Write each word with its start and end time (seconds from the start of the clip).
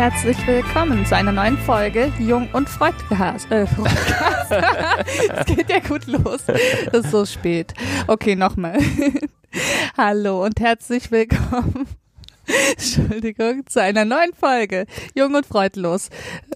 herzlich 0.00 0.46
willkommen 0.46 1.04
zu 1.04 1.14
einer 1.14 1.30
neuen 1.30 1.58
Folge 1.58 2.10
Jung 2.18 2.48
und 2.54 2.70
Freudgehas. 2.70 3.44
Äh, 3.50 3.66
es 5.34 5.44
geht 5.44 5.68
ja 5.68 5.78
gut 5.80 6.06
los. 6.06 6.40
Das 6.46 7.04
ist 7.04 7.10
so 7.10 7.26
spät. 7.26 7.74
Okay, 8.06 8.34
nochmal. 8.34 8.78
Hallo 9.98 10.42
und 10.42 10.58
herzlich 10.58 11.10
willkommen 11.10 11.86
Entschuldigung, 12.70 13.66
zu 13.66 13.80
einer 13.80 14.04
neuen 14.04 14.32
Folge 14.34 14.86
Jung 15.14 15.34
und 15.34 15.46
Freudlos. 15.46 16.10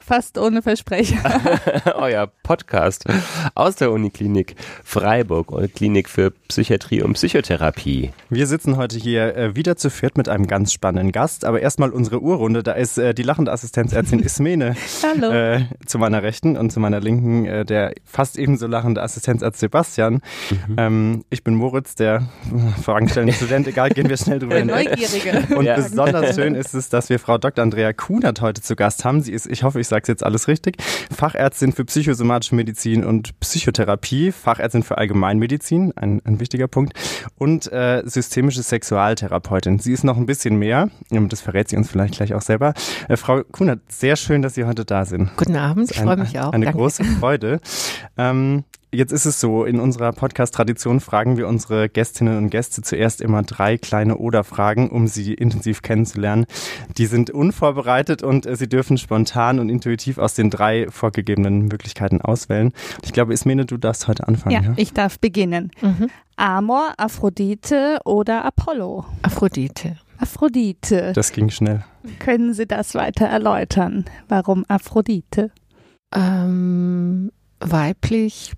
Fast 0.06 0.36
ohne 0.36 0.60
Versprecher. 0.60 1.16
Euer 1.94 2.30
Podcast 2.42 3.06
aus 3.54 3.76
der 3.76 3.90
Uniklinik 3.90 4.54
Freiburg, 4.84 5.50
Klinik 5.74 6.10
für 6.10 6.30
Psychiatrie 6.48 7.00
und 7.00 7.14
Psychotherapie. 7.14 8.10
Wir 8.28 8.46
sitzen 8.46 8.76
heute 8.76 8.98
hier 8.98 9.34
äh, 9.34 9.56
wieder 9.56 9.76
zu 9.76 9.88
viert 9.88 10.18
mit 10.18 10.28
einem 10.28 10.46
ganz 10.46 10.74
spannenden 10.74 11.10
Gast, 11.10 11.46
aber 11.46 11.62
erstmal 11.62 11.88
unsere 11.88 12.20
Urrunde. 12.20 12.62
Da 12.62 12.72
ist 12.72 12.98
äh, 12.98 13.14
die 13.14 13.22
lachende 13.22 13.50
Assistenzärztin 13.50 14.18
Ismene 14.22 14.76
Hallo. 15.02 15.32
Äh, 15.32 15.64
zu 15.86 15.98
meiner 15.98 16.22
Rechten 16.22 16.58
und 16.58 16.70
zu 16.70 16.80
meiner 16.80 17.00
Linken 17.00 17.46
äh, 17.46 17.64
der 17.64 17.94
fast 18.04 18.38
ebenso 18.38 18.66
lachende 18.66 19.00
Assistenzarzt 19.00 19.58
Sebastian. 19.58 20.20
Mhm. 20.50 20.76
Ähm, 20.76 21.24
ich 21.30 21.42
bin 21.42 21.54
Moritz, 21.54 21.94
der 21.94 22.28
fragenstellende 22.82 23.32
Student. 23.32 23.68
Egal, 23.68 23.88
gehen 23.88 24.10
wir 24.10 24.18
schnell 24.18 24.38
drüber 24.38 24.56
hinweg. 24.56 24.90
Neugierige. 24.90 25.56
Und 25.56 25.64
ja. 25.64 25.76
besonders 25.76 26.34
schön 26.34 26.54
ist 26.54 26.74
es, 26.74 26.90
dass 26.90 27.08
wir 27.08 27.18
Frau 27.18 27.38
Dr. 27.38 27.62
Andrea 27.62 27.94
Kunert 27.94 28.42
heute 28.42 28.60
zu 28.60 28.76
Gast 28.76 29.06
haben. 29.06 29.22
Sie 29.22 29.32
ist, 29.32 29.46
ich 29.46 29.62
hoffe, 29.62 29.80
ich 29.80 29.93
sage 29.94 30.02
es 30.02 30.08
jetzt 30.08 30.24
alles 30.24 30.48
richtig, 30.48 30.76
Fachärztin 31.16 31.72
für 31.72 31.84
psychosomatische 31.84 32.56
Medizin 32.56 33.04
und 33.04 33.38
Psychotherapie, 33.38 34.32
Fachärztin 34.32 34.82
für 34.82 34.98
Allgemeinmedizin, 34.98 35.92
ein, 35.96 36.20
ein 36.24 36.40
wichtiger 36.40 36.66
Punkt, 36.66 36.94
und 37.36 37.70
äh, 37.72 38.02
systemische 38.04 38.62
Sexualtherapeutin. 38.62 39.78
Sie 39.78 39.92
ist 39.92 40.02
noch 40.02 40.16
ein 40.16 40.26
bisschen 40.26 40.56
mehr, 40.56 40.90
das 41.10 41.40
verrät 41.40 41.68
sie 41.68 41.76
uns 41.76 41.90
vielleicht 41.90 42.14
gleich 42.14 42.34
auch 42.34 42.42
selber. 42.42 42.74
Äh, 43.08 43.16
Frau 43.16 43.42
Kunert, 43.44 43.80
sehr 43.88 44.16
schön, 44.16 44.42
dass 44.42 44.54
Sie 44.54 44.64
heute 44.64 44.84
da 44.84 45.04
sind. 45.04 45.36
Guten 45.36 45.56
Abend, 45.56 45.90
ich 45.92 46.00
freue 46.00 46.16
mich 46.16 46.38
auch. 46.40 46.52
Eine 46.52 46.64
Danke. 46.64 46.78
große 46.78 47.04
Freude. 47.04 47.60
Ähm, 48.18 48.64
Jetzt 48.94 49.10
ist 49.10 49.24
es 49.24 49.40
so, 49.40 49.64
in 49.64 49.80
unserer 49.80 50.12
Podcast-Tradition 50.12 51.00
fragen 51.00 51.36
wir 51.36 51.48
unsere 51.48 51.88
Gästinnen 51.88 52.38
und 52.38 52.50
Gäste 52.50 52.80
zuerst 52.80 53.20
immer 53.20 53.42
drei 53.42 53.76
kleine 53.76 54.18
Oder-Fragen, 54.18 54.88
um 54.88 55.08
sie 55.08 55.34
intensiv 55.34 55.82
kennenzulernen. 55.82 56.46
Die 56.96 57.06
sind 57.06 57.30
unvorbereitet 57.30 58.22
und 58.22 58.46
äh, 58.46 58.54
sie 58.54 58.68
dürfen 58.68 58.96
spontan 58.96 59.58
und 59.58 59.68
intuitiv 59.68 60.18
aus 60.18 60.34
den 60.34 60.48
drei 60.48 60.86
vorgegebenen 60.90 61.66
Möglichkeiten 61.66 62.20
auswählen. 62.20 62.72
Ich 63.02 63.12
glaube, 63.12 63.32
Ismene, 63.32 63.66
du 63.66 63.78
darfst 63.78 64.06
heute 64.06 64.28
anfangen. 64.28 64.54
Ja, 64.54 64.62
ja? 64.62 64.74
ich 64.76 64.92
darf 64.92 65.18
beginnen. 65.18 65.72
Mhm. 65.82 66.08
Amor, 66.36 66.94
Aphrodite 66.96 67.98
oder 68.04 68.44
Apollo? 68.44 69.06
Aphrodite. 69.22 69.96
Aphrodite. 70.18 71.12
Das 71.14 71.32
ging 71.32 71.50
schnell. 71.50 71.84
Können 72.20 72.54
Sie 72.54 72.66
das 72.66 72.94
weiter 72.94 73.26
erläutern? 73.26 74.04
Warum 74.28 74.64
Aphrodite? 74.68 75.50
Ähm, 76.14 77.32
weiblich, 77.58 78.52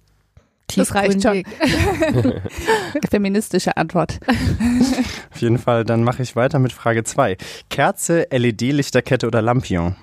das 0.75 0.95
reicht 0.95 1.23
schon. 1.23 1.43
Feministische 3.11 3.77
Antwort. 3.77 4.19
Auf 5.33 5.41
jeden 5.41 5.59
Fall, 5.59 5.85
dann 5.85 6.03
mache 6.03 6.23
ich 6.23 6.37
weiter 6.37 6.59
mit 6.59 6.73
Frage 6.73 7.05
2. 7.05 7.37
Kerze, 7.71 8.27
LED-Lichterkette 8.31 9.27
oder 9.27 9.43
Lampion? 9.43 9.97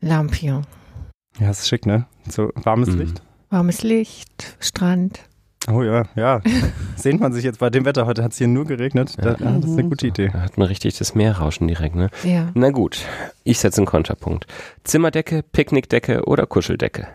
Lampion. 0.00 0.66
Ja, 1.38 1.50
ist 1.50 1.68
schick, 1.68 1.86
ne? 1.86 2.06
So 2.28 2.50
warmes 2.54 2.90
mhm. 2.90 2.98
Licht. 3.00 3.22
Warmes 3.50 3.82
Licht, 3.82 4.56
Strand. 4.60 5.20
Oh 5.70 5.82
ja, 5.82 6.04
ja. 6.16 6.40
Sehnt 6.96 7.20
man 7.20 7.32
sich 7.32 7.44
jetzt 7.44 7.60
bei 7.60 7.70
dem 7.70 7.84
Wetter. 7.84 8.06
Heute 8.06 8.24
hat 8.24 8.32
es 8.32 8.38
hier 8.38 8.48
nur 8.48 8.64
geregnet. 8.64 9.14
Ja. 9.16 9.34
Das 9.34 9.40
ist 9.40 9.78
eine 9.78 9.84
gute 9.88 10.08
Idee. 10.08 10.28
Da 10.32 10.40
hat 10.40 10.58
man 10.58 10.66
richtig 10.66 10.98
das 10.98 11.14
Meerrauschen 11.14 11.68
direkt, 11.68 11.94
ne? 11.94 12.10
Ja. 12.24 12.50
Na 12.54 12.70
gut, 12.70 13.06
ich 13.44 13.60
setze 13.60 13.78
einen 13.78 13.86
Konterpunkt. 13.86 14.46
Zimmerdecke, 14.82 15.44
Picknickdecke 15.44 16.24
oder 16.24 16.46
Kuscheldecke? 16.46 17.06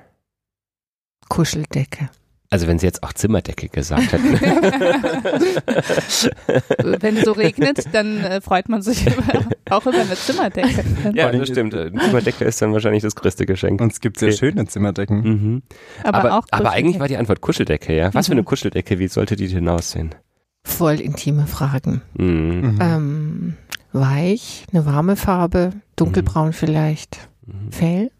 Kuscheldecke. 1.27 2.09
Also 2.49 2.67
wenn 2.67 2.79
Sie 2.79 2.85
jetzt 2.85 3.03
auch 3.03 3.11
Zimmerdecke 3.11 3.67
gesagt 3.67 4.13
hätten. 4.13 4.33
wenn 7.01 7.17
es 7.17 7.25
so 7.25 7.33
regnet, 7.33 7.93
dann 7.93 8.23
äh, 8.23 8.39
freut 8.39 8.69
man 8.69 8.81
sich 8.81 9.05
über, 9.17 9.45
auch 9.69 9.85
über 9.85 9.99
eine 9.99 10.15
Zimmerdecke. 10.15 10.85
Ja, 11.13 11.29
das 11.29 11.49
stimmt. 11.49 11.75
Eine 11.75 11.91
Zimmerdecke 11.91 12.45
ist 12.45 12.61
dann 12.61 12.71
wahrscheinlich 12.71 13.03
das 13.03 13.15
größte 13.15 13.45
Geschenk. 13.45 13.81
Und 13.81 13.91
es 13.91 13.99
gibt 13.99 14.19
sehr 14.19 14.29
okay. 14.29 14.37
schöne 14.37 14.65
Zimmerdecken. 14.65 15.21
Mhm. 15.21 15.61
Aber, 16.03 16.19
aber, 16.19 16.37
auch 16.37 16.45
aber 16.51 16.71
eigentlich 16.71 16.99
war 16.99 17.09
die 17.09 17.17
Antwort 17.17 17.41
Kuscheldecke, 17.41 17.93
ja. 17.93 18.13
Was 18.13 18.27
mhm. 18.27 18.27
für 18.27 18.33
eine 18.33 18.41
mhm. 18.41 18.45
Kuscheldecke, 18.45 18.99
wie 18.99 19.09
sollte 19.09 19.35
die 19.35 19.49
denn 19.49 19.67
aussehen? 19.67 20.15
Voll 20.63 21.01
intime 21.01 21.47
Fragen. 21.47 22.01
Mhm. 22.17 22.27
mhm. 22.27 22.79
Ähm, 22.79 23.55
weich, 23.91 24.65
eine 24.71 24.85
warme 24.85 25.15
Farbe, 25.15 25.71
dunkelbraun 25.95 26.47
mhm. 26.47 26.53
vielleicht, 26.53 27.29
Fell. 27.71 28.11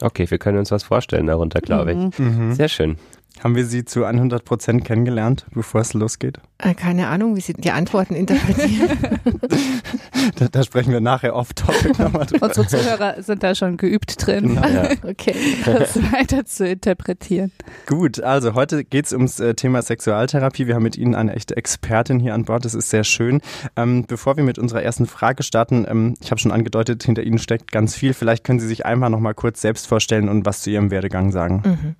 Okay, 0.00 0.30
wir 0.30 0.38
können 0.38 0.58
uns 0.58 0.70
was 0.70 0.82
vorstellen 0.82 1.26
darunter, 1.26 1.60
glaube 1.60 1.92
ich. 1.92 2.18
Mhm. 2.18 2.54
Sehr 2.54 2.68
schön. 2.68 2.96
Haben 3.42 3.54
wir 3.54 3.64
Sie 3.64 3.84
zu 3.84 4.04
100 4.04 4.44
Prozent 4.44 4.84
kennengelernt, 4.84 5.46
bevor 5.52 5.80
es 5.80 5.94
losgeht? 5.94 6.40
Äh, 6.62 6.74
keine 6.74 7.08
Ahnung, 7.08 7.36
wie 7.36 7.40
Sie 7.40 7.52
die 7.52 7.70
Antworten 7.70 8.14
interpretieren. 8.14 8.98
da, 10.36 10.48
da, 10.48 10.62
sprechen 10.62 10.92
wir 10.92 11.00
nachher 11.00 11.34
off-topic 11.34 12.00
nochmal 12.02 12.26
drüber. 12.26 12.46
Unsere 12.48 12.66
Zuhörer 12.66 13.22
sind 13.22 13.42
da 13.42 13.54
schon 13.54 13.76
geübt 13.76 14.26
drin, 14.26 14.54
ja. 14.54 14.90
okay, 15.08 15.34
das 15.64 15.96
weiter 16.12 16.44
zu 16.44 16.66
interpretieren. 16.66 17.52
Gut, 17.86 18.20
also 18.20 18.54
heute 18.54 18.84
geht 18.84 19.06
es 19.06 19.12
ums 19.12 19.40
äh, 19.40 19.54
Thema 19.54 19.82
Sexualtherapie. 19.82 20.66
Wir 20.66 20.74
haben 20.74 20.82
mit 20.82 20.96
Ihnen 20.96 21.14
eine 21.14 21.34
echte 21.34 21.56
Expertin 21.56 22.18
hier 22.18 22.34
an 22.34 22.44
Bord. 22.44 22.64
Das 22.64 22.74
ist 22.74 22.90
sehr 22.90 23.04
schön. 23.04 23.40
Ähm, 23.76 24.04
bevor 24.06 24.36
wir 24.36 24.44
mit 24.44 24.58
unserer 24.58 24.82
ersten 24.82 25.06
Frage 25.06 25.42
starten, 25.42 25.86
ähm, 25.88 26.14
ich 26.20 26.30
habe 26.30 26.40
schon 26.40 26.52
angedeutet, 26.52 27.02
hinter 27.04 27.22
Ihnen 27.22 27.38
steckt 27.38 27.70
ganz 27.70 27.94
viel. 27.94 28.12
Vielleicht 28.12 28.44
können 28.44 28.60
Sie 28.60 28.66
sich 28.66 28.86
einmal 28.86 29.10
noch 29.10 29.20
mal 29.20 29.34
kurz 29.34 29.60
selbst 29.60 29.86
vorstellen 29.86 30.28
und 30.28 30.46
was 30.46 30.62
zu 30.62 30.70
Ihrem 30.70 30.90
Werdegang 30.90 31.30
sagen. 31.30 31.62
Mhm. 31.64 31.94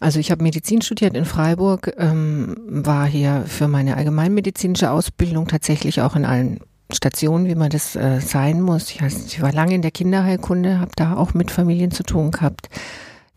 Also 0.00 0.20
ich 0.20 0.30
habe 0.30 0.42
Medizin 0.42 0.68
Medizin 0.68 0.82
studiert 0.82 1.16
in 1.16 1.24
Freiburg, 1.24 1.94
ähm, 1.96 2.56
war 2.68 3.06
hier 3.06 3.44
für 3.46 3.68
meine 3.68 3.96
allgemeinmedizinische 3.98 4.90
Ausbildung 4.90 5.46
tatsächlich 5.46 6.00
auch 6.00 6.16
in 6.16 6.24
allen 6.24 6.60
Stationen, 6.90 7.46
wie 7.46 7.54
man 7.54 7.70
das 7.70 7.96
äh, 7.96 8.20
sein 8.20 8.62
muss. 8.62 8.90
Ich, 8.90 9.00
heißt, 9.02 9.26
ich 9.26 9.42
war 9.42 9.52
lange 9.52 9.74
in 9.74 9.82
der 9.82 9.90
Kinderheilkunde, 9.90 10.80
habe 10.80 10.92
da 10.96 11.16
auch 11.16 11.34
mit 11.34 11.50
Familien 11.50 11.90
zu 11.90 12.02
tun 12.02 12.30
gehabt. 12.30 12.68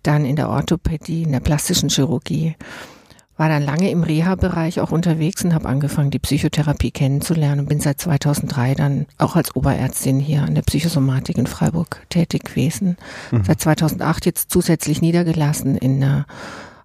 Dann 0.03 0.25
in 0.25 0.35
der 0.35 0.49
Orthopädie, 0.49 1.23
in 1.23 1.31
der 1.31 1.41
plastischen 1.41 1.89
Chirurgie. 1.89 2.55
War 3.37 3.49
dann 3.49 3.63
lange 3.63 3.89
im 3.89 4.03
Reha-Bereich 4.03 4.79
auch 4.79 4.91
unterwegs 4.91 5.43
und 5.43 5.53
habe 5.53 5.67
angefangen, 5.67 6.11
die 6.11 6.19
Psychotherapie 6.19 6.91
kennenzulernen 6.91 7.61
und 7.61 7.69
bin 7.69 7.79
seit 7.79 7.99
2003 7.99 8.75
dann 8.75 9.05
auch 9.17 9.35
als 9.35 9.55
Oberärztin 9.55 10.19
hier 10.19 10.43
an 10.43 10.55
der 10.55 10.61
Psychosomatik 10.61 11.37
in 11.37 11.47
Freiburg 11.47 12.05
tätig 12.09 12.45
gewesen. 12.45 12.97
Mhm. 13.31 13.43
Seit 13.43 13.59
2008 13.61 14.25
jetzt 14.25 14.51
zusätzlich 14.51 15.01
niedergelassen 15.01 15.75
in 15.75 16.03
einer 16.03 16.25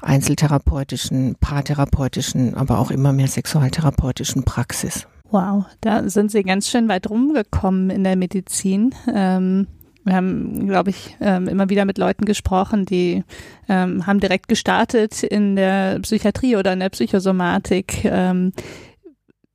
einzeltherapeutischen, 0.06 1.37
paartherapeutischen, 1.41 2.55
aber 2.55 2.78
auch 2.78 2.91
immer 2.91 3.12
mehr 3.12 3.28
sexualtherapeutischen 3.28 4.44
Praxis. 4.44 5.06
Wow, 5.31 5.65
da 5.81 6.09
sind 6.09 6.31
Sie 6.31 6.43
ganz 6.44 6.69
schön 6.69 6.89
weit 6.89 7.11
rumgekommen 7.11 7.91
in 7.91 8.05
der 8.05 8.17
Medizin. 8.17 8.94
Ähm, 9.12 9.67
wir 10.05 10.15
haben, 10.15 10.69
glaube 10.69 10.91
ich, 10.91 11.17
ähm, 11.21 11.49
immer 11.49 11.69
wieder 11.69 11.84
mit 11.84 11.99
Leuten 11.99 12.25
gesprochen, 12.27 12.87
die 12.87 13.25
ähm, 13.69 14.06
haben 14.06 14.21
direkt 14.21 14.47
gestartet 14.47 15.25
in 15.25 15.56
der 15.56 15.99
Psychiatrie 15.99 16.55
oder 16.55 16.73
in 16.73 16.81
der 16.81 16.91
Psychosomatik. 16.91 18.05
Ähm, 18.05 18.53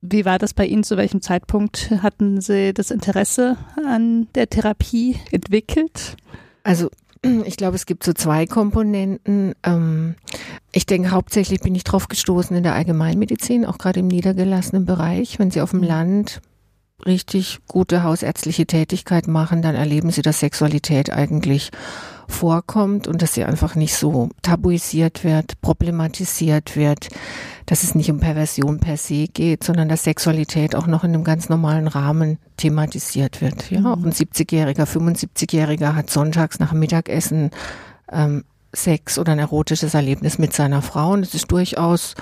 wie 0.02 0.26
war 0.26 0.40
das 0.40 0.54
bei 0.54 0.66
Ihnen? 0.66 0.84
Zu 0.84 0.98
welchem 0.98 1.22
Zeitpunkt 1.22 1.92
hatten 2.02 2.42
Sie 2.42 2.74
das 2.74 2.92
Interesse 2.92 3.56
an 3.86 4.28
der 4.36 4.50
Therapie 4.50 5.16
entwickelt? 5.32 6.18
Also 6.64 6.90
ich 7.46 7.58
glaube, 7.58 7.76
es 7.76 7.86
gibt 7.86 8.04
so 8.04 8.14
zwei 8.14 8.46
Komponenten. 8.46 9.54
Ähm, 9.64 10.16
ich 10.72 10.86
denke, 10.86 11.12
hauptsächlich 11.12 11.60
bin 11.60 11.76
ich 11.76 11.84
drauf 11.84 12.08
gestoßen 12.08 12.56
in 12.56 12.64
der 12.64 12.74
Allgemeinmedizin, 12.74 13.66
auch 13.66 13.78
gerade 13.78 14.00
im 14.00 14.08
niedergelassenen 14.08 14.86
Bereich. 14.86 15.38
Wenn 15.38 15.52
Sie 15.52 15.62
auf 15.62 15.72
dem 15.72 15.84
Land 15.84 16.42
richtig 17.06 17.60
gute 17.68 18.04
hausärztliche 18.04 18.66
Tätigkeit 18.66 19.28
machen, 19.28 19.62
dann 19.62 19.76
erleben 19.76 20.12
Sie, 20.12 20.22
dass 20.22 20.40
Sexualität 20.40 21.12
eigentlich 21.12 21.72
vorkommt 22.28 23.08
und 23.08 23.22
dass 23.22 23.34
sie 23.34 23.44
einfach 23.44 23.76
nicht 23.76 23.96
so 23.96 24.30
tabuisiert 24.42 25.24
wird, 25.24 25.60
problematisiert 25.62 26.76
wird, 26.76 27.10
dass 27.66 27.84
es 27.84 27.96
nicht 27.96 28.12
um 28.12 28.20
Perversion 28.20 28.80
per 28.80 28.98
se 28.98 29.28
geht, 29.28 29.64
sondern 29.64 29.90
dass 29.90 30.04
Sexualität 30.04 30.76
auch 30.76 30.88
noch 30.88 31.04
in 31.04 31.14
einem 31.14 31.24
ganz 31.24 31.50
normalen 31.50 31.88
Rahmen 31.88 32.38
thematisiert 32.58 33.42
wird. 33.42 33.72
Ja, 33.72 33.82
mhm. 33.82 33.86
auch 33.88 34.04
ein 34.04 34.12
70-Jähriger, 34.12 34.86
75-Jähriger 34.86 35.96
hat 35.96 36.10
sonntags 36.10 36.60
nach 36.60 36.74
Mittagessen 36.74 37.52
ähm, 38.12 38.44
Sex 38.74 39.20
oder 39.20 39.34
ein 39.34 39.40
erotisches 39.40 39.94
Erlebnis 39.94 40.38
mit 40.38 40.54
seiner 40.54 40.82
Frau 40.82 41.12
und 41.12 41.24
es 41.24 41.34
ist 41.34 41.52
durchaus 41.52 42.16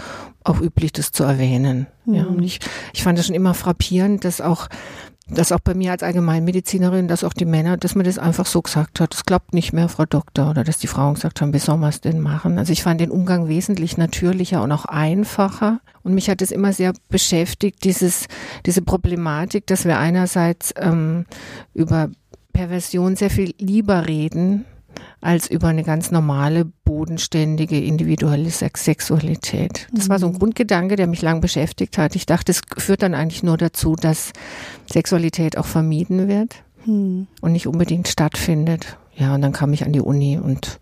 auch 0.44 0.60
üblich, 0.62 0.92
das 0.92 1.12
zu 1.12 1.24
erwähnen. 1.24 1.88
Mhm. 2.06 2.13
Ja, 2.13 2.25
und 2.25 2.42
ich, 2.44 2.60
ich 2.94 3.04
fand 3.04 3.19
es 3.19 3.28
schon 3.28 3.36
immer 3.36 3.54
frappierend, 3.54 4.25
dass 4.25 4.42
auch 4.42 4.68
dass 5.30 5.52
auch 5.52 5.60
bei 5.60 5.74
mir 5.74 5.92
als 5.92 6.04
Allgemeinmedizinerin, 6.04 7.08
dass 7.08 7.24
auch 7.24 7.34
die 7.34 7.46
Männer, 7.46 7.78
dass 7.78 7.96
man 7.96 8.06
das 8.06 8.18
einfach 8.18 8.46
so 8.46 8.62
gesagt 8.62 9.00
hat, 9.00 9.14
es 9.14 9.26
klappt 9.26 9.54
nicht 9.54 9.74
mehr, 9.74 9.90
Frau 9.90 10.06
Doktor, 10.06 10.50
oder 10.50 10.64
dass 10.64 10.78
die 10.78 10.88
Frauen 10.88 11.16
gesagt 11.16 11.42
haben, 11.42 11.54
wie 11.54 11.60
soll 11.60 11.78
man 11.78 11.90
es 11.90 12.02
denn 12.02 12.20
machen? 12.20 12.58
Also 12.58 12.74
ich 12.74 12.84
fand 12.84 13.02
den 13.02 13.12
Umgang 13.12 13.48
wesentlich 13.48 13.98
natürlicher 13.98 14.64
und 14.64 14.72
auch 14.72 14.86
einfacher. 14.86 15.80
Und 16.04 16.14
mich 16.14 16.30
hat 16.30 16.42
es 16.42 16.52
immer 16.52 16.74
sehr 16.74 16.94
beschäftigt, 17.10 17.84
dieses, 17.84 18.28
diese 18.66 18.81
Problematik, 18.81 19.68
dass 19.68 19.86
wir 19.86 20.00
einerseits 20.00 20.74
ähm, 20.78 21.26
über 21.74 22.10
Perversion 22.54 23.16
sehr 23.16 23.30
viel 23.30 23.54
lieber 23.60 24.08
reden 24.08 24.66
als 25.21 25.50
über 25.50 25.68
eine 25.68 25.83
ganz 25.83 26.12
normale, 26.12 26.66
bodenständige, 26.66 27.80
individuelle 27.80 28.50
Sex 28.50 28.86
Sexualität. 28.86 29.88
Das 29.94 30.06
mhm. 30.06 30.10
war 30.10 30.19
so 30.19 30.27
ein 30.27 30.33
mhm. 30.33 30.39
Grundgedanke, 30.39 30.95
der 30.95 31.07
mich 31.07 31.21
lang 31.21 31.42
beschäftigt 31.42 31.98
hat. 31.98 32.16
Ich 32.16 32.25
dachte, 32.25 32.51
es 32.51 32.62
führt 32.77 33.04
dann 33.04 33.13
eigentlich 33.13 33.44
nur 33.44 33.57
dazu, 33.57 33.95
dass 33.95 34.31
Sexualität 34.89 35.57
auch 35.57 35.66
vermieden 35.66 36.27
wird 36.27 36.63
mhm. 36.86 37.27
und 37.42 37.51
nicht 37.51 37.68
unbedingt 37.68 38.07
stattfindet. 38.07 38.98
Ja, 39.16 39.36
und 39.36 39.42
dann 39.42 39.51
kam 39.51 39.74
ich 39.74 39.86
an 39.86 39.92
die 39.92 40.01
Uni 40.01 40.38
und 40.38 40.80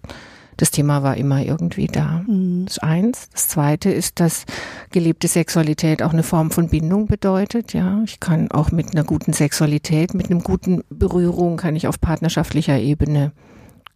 das 0.58 0.72
Thema 0.72 1.04
war 1.04 1.18
immer 1.18 1.44
irgendwie 1.44 1.86
da. 1.86 2.24
Mhm. 2.28 2.66
Das 2.66 2.78
ist 2.78 2.84
eins. 2.84 3.30
Das 3.32 3.48
zweite 3.48 3.92
ist, 3.92 4.20
dass 4.20 4.46
gelebte 4.92 5.28
Sexualität 5.28 6.02
auch 6.02 6.14
eine 6.14 6.24
Form 6.24 6.52
von 6.52 6.70
Bindung 6.70 7.06
bedeutet. 7.06 7.74
Ja, 7.74 8.02
ich 8.04 8.20
kann 8.20 8.52
auch 8.52 8.72
mit 8.72 8.92
einer 8.92 9.04
guten 9.04 9.34
Sexualität, 9.34 10.14
mit 10.14 10.30
einem 10.30 10.42
guten 10.42 10.84
Berührung, 10.90 11.58
kann 11.58 11.76
ich 11.76 11.88
auf 11.88 12.02
partnerschaftlicher 12.02 12.78
Ebene, 12.80 13.32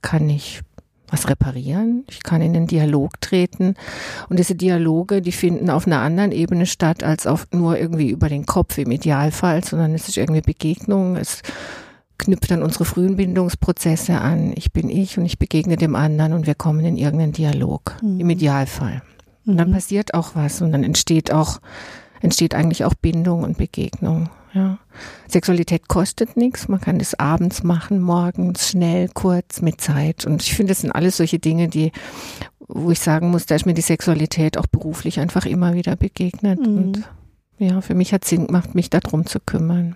kann 0.02 0.30
ich 0.30 0.62
was 1.12 1.28
reparieren. 1.28 2.06
Ich 2.10 2.24
kann 2.24 2.42
in 2.42 2.54
den 2.54 2.68
Dialog 2.68 3.20
treten. 3.22 3.76
Und 4.30 4.40
diese 4.40 4.56
Dialoge, 4.56 5.22
die 5.22 5.34
finden 5.34 5.70
auf 5.70 5.86
einer 5.86 6.00
anderen 6.00 6.32
Ebene 6.32 6.66
statt, 6.66 7.04
als 7.04 7.28
auf 7.28 7.48
nur 7.52 7.78
irgendwie 7.78 8.10
über 8.10 8.30
den 8.30 8.46
Kopf 8.46 8.78
im 8.78 8.92
Idealfall, 8.92 9.64
sondern 9.64 9.94
es 9.94 10.08
ist 10.08 10.18
irgendwie 10.18 10.42
Begegnung. 10.42 11.18
Es 11.18 11.42
knüpft 12.18 12.52
an 12.52 12.64
unsere 12.64 12.86
frühen 12.86 13.18
Bindungsprozesse 13.18 14.20
an. 14.20 14.54
Ich 14.56 14.72
bin 14.72 14.90
ich 14.90 15.18
und 15.18 15.26
ich 15.26 15.38
begegne 15.38 15.76
dem 15.76 15.96
anderen 15.96 16.34
und 16.34 16.48
wir 16.48 16.56
kommen 16.56 16.86
in 16.86 16.98
irgendeinen 16.98 17.34
Dialog. 17.34 17.98
Mhm. 18.02 18.20
Im 18.22 18.30
Idealfall. 18.30 19.02
Und 19.46 19.58
dann 19.58 19.70
mhm. 19.70 19.74
passiert 19.74 20.14
auch 20.14 20.36
was 20.36 20.62
und 20.62 20.72
dann 20.72 20.84
entsteht 20.84 21.34
auch, 21.34 21.60
entsteht 22.22 22.56
eigentlich 22.56 22.86
auch 22.86 22.94
Bindung 22.94 23.44
und 23.44 23.58
Begegnung. 23.58 24.30
Ja. 24.54 24.80
Sexualität 25.28 25.88
kostet 25.88 26.36
nichts. 26.36 26.68
Man 26.68 26.82
kann 26.82 27.00
das 27.00 27.18
abends 27.18 27.64
machen, 27.64 28.02
morgens, 28.02 28.70
schnell, 28.70 29.10
kurz, 29.14 29.62
mit 29.62 29.80
Zeit. 29.80 30.26
Und 30.26 30.42
ich 30.42 30.54
finde, 30.54 30.72
das 30.72 30.82
sind 30.82 30.92
alles 30.92 31.18
solche 31.18 31.40
Dinge, 31.40 31.70
die, 31.70 31.92
wo 32.68 32.92
ich 32.92 33.00
sagen 33.00 33.32
muss, 33.32 33.46
da 33.46 33.56
ist 33.56 33.66
mir 33.66 33.74
die 33.74 33.82
Sexualität 33.82 34.58
auch 34.58 34.68
beruflich 34.68 35.20
einfach 35.20 35.46
immer 35.46 35.74
wieder 35.74 35.96
begegnet. 35.96 36.60
Mhm. 36.60 36.78
Und 36.78 37.10
ja, 37.60 37.82
für 37.82 37.96
mich 37.96 38.14
hat 38.14 38.26
Sinn 38.26 38.48
gemacht, 38.48 38.76
mich 38.76 38.90
darum 38.90 39.26
zu 39.26 39.40
kümmern. 39.40 39.96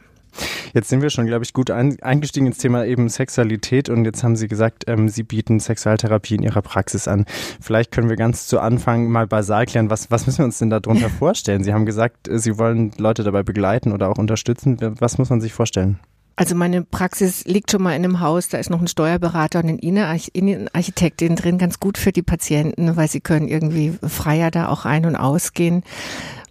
Jetzt 0.73 0.89
sind 0.89 1.01
wir 1.01 1.09
schon, 1.09 1.25
glaube 1.25 1.43
ich, 1.43 1.53
gut 1.53 1.71
ein, 1.71 2.01
eingestiegen 2.01 2.47
ins 2.47 2.57
Thema 2.57 2.85
eben 2.85 3.09
Sexualität 3.09 3.89
und 3.89 4.05
jetzt 4.05 4.23
haben 4.23 4.35
Sie 4.35 4.47
gesagt, 4.47 4.85
ähm, 4.87 5.09
Sie 5.09 5.23
bieten 5.23 5.59
Sexualtherapie 5.59 6.35
in 6.35 6.43
Ihrer 6.43 6.61
Praxis 6.61 7.07
an. 7.07 7.25
Vielleicht 7.61 7.91
können 7.91 8.09
wir 8.09 8.15
ganz 8.15 8.47
zu 8.47 8.59
Anfang 8.59 9.09
mal 9.09 9.27
basal 9.27 9.65
klären, 9.65 9.89
was, 9.89 10.11
was 10.11 10.25
müssen 10.25 10.39
wir 10.39 10.45
uns 10.45 10.59
denn 10.59 10.69
darunter 10.69 11.09
vorstellen? 11.19 11.63
Sie 11.63 11.73
haben 11.73 11.85
gesagt, 11.85 12.27
äh, 12.27 12.39
Sie 12.39 12.57
wollen 12.57 12.91
Leute 12.97 13.23
dabei 13.23 13.43
begleiten 13.43 13.91
oder 13.91 14.09
auch 14.09 14.17
unterstützen. 14.17 14.77
Was 14.99 15.17
muss 15.17 15.29
man 15.29 15.41
sich 15.41 15.53
vorstellen? 15.53 15.99
Also 16.37 16.53
meine 16.53 16.83
Praxis 16.83 17.45
liegt 17.45 17.71
schon 17.71 17.81
mal 17.81 17.95
in 17.95 18.03
einem 18.03 18.19
Haus, 18.19 18.49
da 18.49 18.57
ist 18.57 18.69
noch 18.69 18.81
ein 18.81 18.89
Steuerberater 18.89 19.59
und 19.59 19.69
eine 19.69 19.79
Innenarchitektin 19.79 21.37
drin, 21.37 21.57
ganz 21.57 21.79
gut 21.79 21.97
für 21.97 22.11
die 22.11 22.23
Patienten, 22.23 22.97
weil 22.97 23.07
sie 23.07 23.21
können 23.21 23.47
irgendwie 23.47 23.97
freier 24.05 24.51
da 24.51 24.67
auch 24.67 24.83
ein- 24.83 25.05
und 25.05 25.15
ausgehen. 25.15 25.83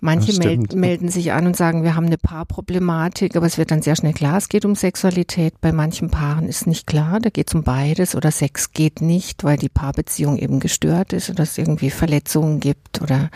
Manche 0.04 0.34
meld, 0.34 0.74
melden 0.74 1.08
sich 1.08 1.32
an 1.32 1.46
und 1.46 1.56
sagen, 1.56 1.82
wir 1.82 1.94
haben 1.94 2.04
eine 2.04 2.18
Paarproblematik, 2.18 3.36
aber 3.36 3.46
es 3.46 3.56
wird 3.56 3.70
dann 3.70 3.80
sehr 3.80 3.96
schnell 3.96 4.12
klar, 4.12 4.36
es 4.36 4.50
geht 4.50 4.66
um 4.66 4.74
Sexualität. 4.74 5.62
Bei 5.62 5.72
manchen 5.72 6.10
Paaren 6.10 6.46
ist 6.46 6.66
nicht 6.66 6.86
klar, 6.86 7.20
da 7.20 7.30
geht 7.30 7.48
es 7.48 7.54
um 7.54 7.62
beides 7.62 8.14
oder 8.14 8.30
Sex 8.30 8.72
geht 8.72 9.00
nicht, 9.00 9.44
weil 9.44 9.56
die 9.56 9.70
Paarbeziehung 9.70 10.36
eben 10.36 10.60
gestört 10.60 11.14
ist 11.14 11.30
oder 11.30 11.44
es 11.44 11.56
irgendwie 11.56 11.88
Verletzungen 11.88 12.60
gibt 12.60 13.00
oder, 13.00 13.30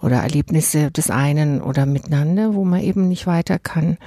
oder 0.00 0.18
Erlebnisse 0.18 0.92
des 0.92 1.10
einen 1.10 1.60
oder 1.60 1.86
miteinander, 1.86 2.54
wo 2.54 2.64
man 2.64 2.82
eben 2.82 3.08
nicht 3.08 3.26
weiter 3.26 3.58
kann. 3.58 3.98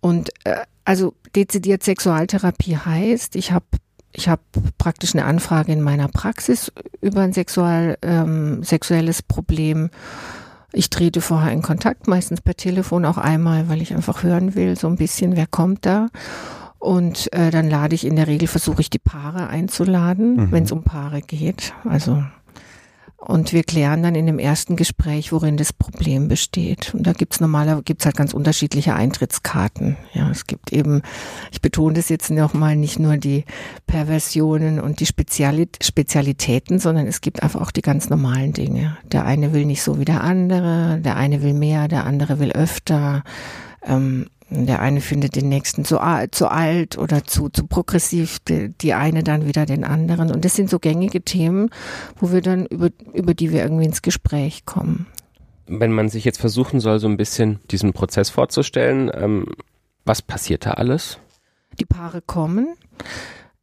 Und 0.00 0.28
äh, 0.44 0.56
also 0.84 1.14
dezidiert 1.34 1.82
Sexualtherapie 1.82 2.76
heißt, 2.76 3.36
ich 3.36 3.52
habe 3.52 3.64
ich 4.12 4.28
habe 4.28 4.42
praktisch 4.76 5.14
eine 5.14 5.24
Anfrage 5.24 5.72
in 5.72 5.80
meiner 5.80 6.08
Praxis 6.08 6.70
über 7.00 7.22
ein 7.22 7.32
sexual, 7.32 7.96
ähm, 8.02 8.62
sexuelles 8.62 9.22
Problem 9.22 9.88
ich 10.72 10.90
trete 10.90 11.20
vorher 11.20 11.52
in 11.52 11.62
Kontakt, 11.62 12.06
meistens 12.06 12.40
per 12.40 12.54
Telefon 12.54 13.04
auch 13.04 13.18
einmal, 13.18 13.68
weil 13.68 13.82
ich 13.82 13.94
einfach 13.94 14.22
hören 14.22 14.54
will, 14.54 14.76
so 14.76 14.86
ein 14.88 14.96
bisschen, 14.96 15.36
wer 15.36 15.46
kommt 15.46 15.86
da. 15.86 16.08
Und 16.78 17.30
äh, 17.34 17.50
dann 17.50 17.68
lade 17.68 17.94
ich 17.94 18.06
in 18.06 18.16
der 18.16 18.26
Regel, 18.26 18.48
versuche 18.48 18.80
ich 18.80 18.88
die 18.88 18.98
Paare 18.98 19.48
einzuladen, 19.48 20.36
mhm. 20.36 20.52
wenn 20.52 20.64
es 20.64 20.72
um 20.72 20.82
Paare 20.82 21.20
geht. 21.20 21.74
Also 21.84 22.22
und 23.20 23.52
wir 23.52 23.64
klären 23.64 24.02
dann 24.02 24.14
in 24.14 24.26
dem 24.26 24.38
ersten 24.38 24.76
Gespräch, 24.76 25.30
worin 25.30 25.58
das 25.58 25.74
Problem 25.74 26.28
besteht. 26.28 26.94
Und 26.94 27.06
da 27.06 27.12
gibt's 27.12 27.38
normalerweise 27.38 27.82
gibt's 27.82 28.06
halt 28.06 28.16
ganz 28.16 28.32
unterschiedliche 28.32 28.94
Eintrittskarten. 28.94 29.98
Ja, 30.14 30.30
es 30.30 30.46
gibt 30.46 30.72
eben, 30.72 31.02
ich 31.52 31.60
betone 31.60 31.94
das 31.94 32.08
jetzt 32.08 32.30
nochmal, 32.30 32.76
nicht 32.76 32.98
nur 32.98 33.18
die 33.18 33.44
Perversionen 33.86 34.80
und 34.80 35.00
die 35.00 35.06
Spezialit 35.06 35.84
Spezialitäten, 35.84 36.78
sondern 36.78 37.06
es 37.06 37.20
gibt 37.20 37.42
einfach 37.42 37.60
auch 37.60 37.70
die 37.72 37.82
ganz 37.82 38.08
normalen 38.08 38.54
Dinge. 38.54 38.96
Der 39.04 39.26
eine 39.26 39.52
will 39.52 39.66
nicht 39.66 39.82
so 39.82 39.98
wie 39.98 40.06
der 40.06 40.24
andere, 40.24 40.98
der 41.04 41.16
eine 41.16 41.42
will 41.42 41.54
mehr, 41.54 41.88
der 41.88 42.06
andere 42.06 42.38
will 42.38 42.52
öfter. 42.52 43.22
Ähm, 43.84 44.28
der 44.50 44.80
eine 44.80 45.00
findet 45.00 45.36
den 45.36 45.48
nächsten 45.48 45.84
zu, 45.84 45.98
zu 46.32 46.50
alt 46.50 46.98
oder 46.98 47.24
zu, 47.24 47.48
zu 47.48 47.66
progressiv, 47.66 48.40
die, 48.40 48.70
die 48.70 48.94
eine 48.94 49.22
dann 49.22 49.46
wieder 49.46 49.64
den 49.64 49.84
anderen. 49.84 50.30
Und 50.30 50.44
das 50.44 50.56
sind 50.56 50.68
so 50.68 50.78
gängige 50.78 51.22
Themen, 51.22 51.70
wo 52.16 52.32
wir 52.32 52.42
dann 52.42 52.66
über, 52.66 52.90
über 53.12 53.34
die 53.34 53.52
wir 53.52 53.62
irgendwie 53.62 53.84
ins 53.84 54.02
Gespräch 54.02 54.64
kommen. 54.66 55.06
Wenn 55.66 55.92
man 55.92 56.08
sich 56.08 56.24
jetzt 56.24 56.40
versuchen 56.40 56.80
soll, 56.80 56.98
so 56.98 57.06
ein 57.06 57.16
bisschen 57.16 57.60
diesen 57.70 57.92
Prozess 57.92 58.28
vorzustellen, 58.28 59.10
ähm, 59.14 59.46
was 60.04 60.20
passiert 60.20 60.66
da 60.66 60.72
alles? 60.72 61.18
Die 61.78 61.84
Paare 61.84 62.20
kommen. 62.20 62.74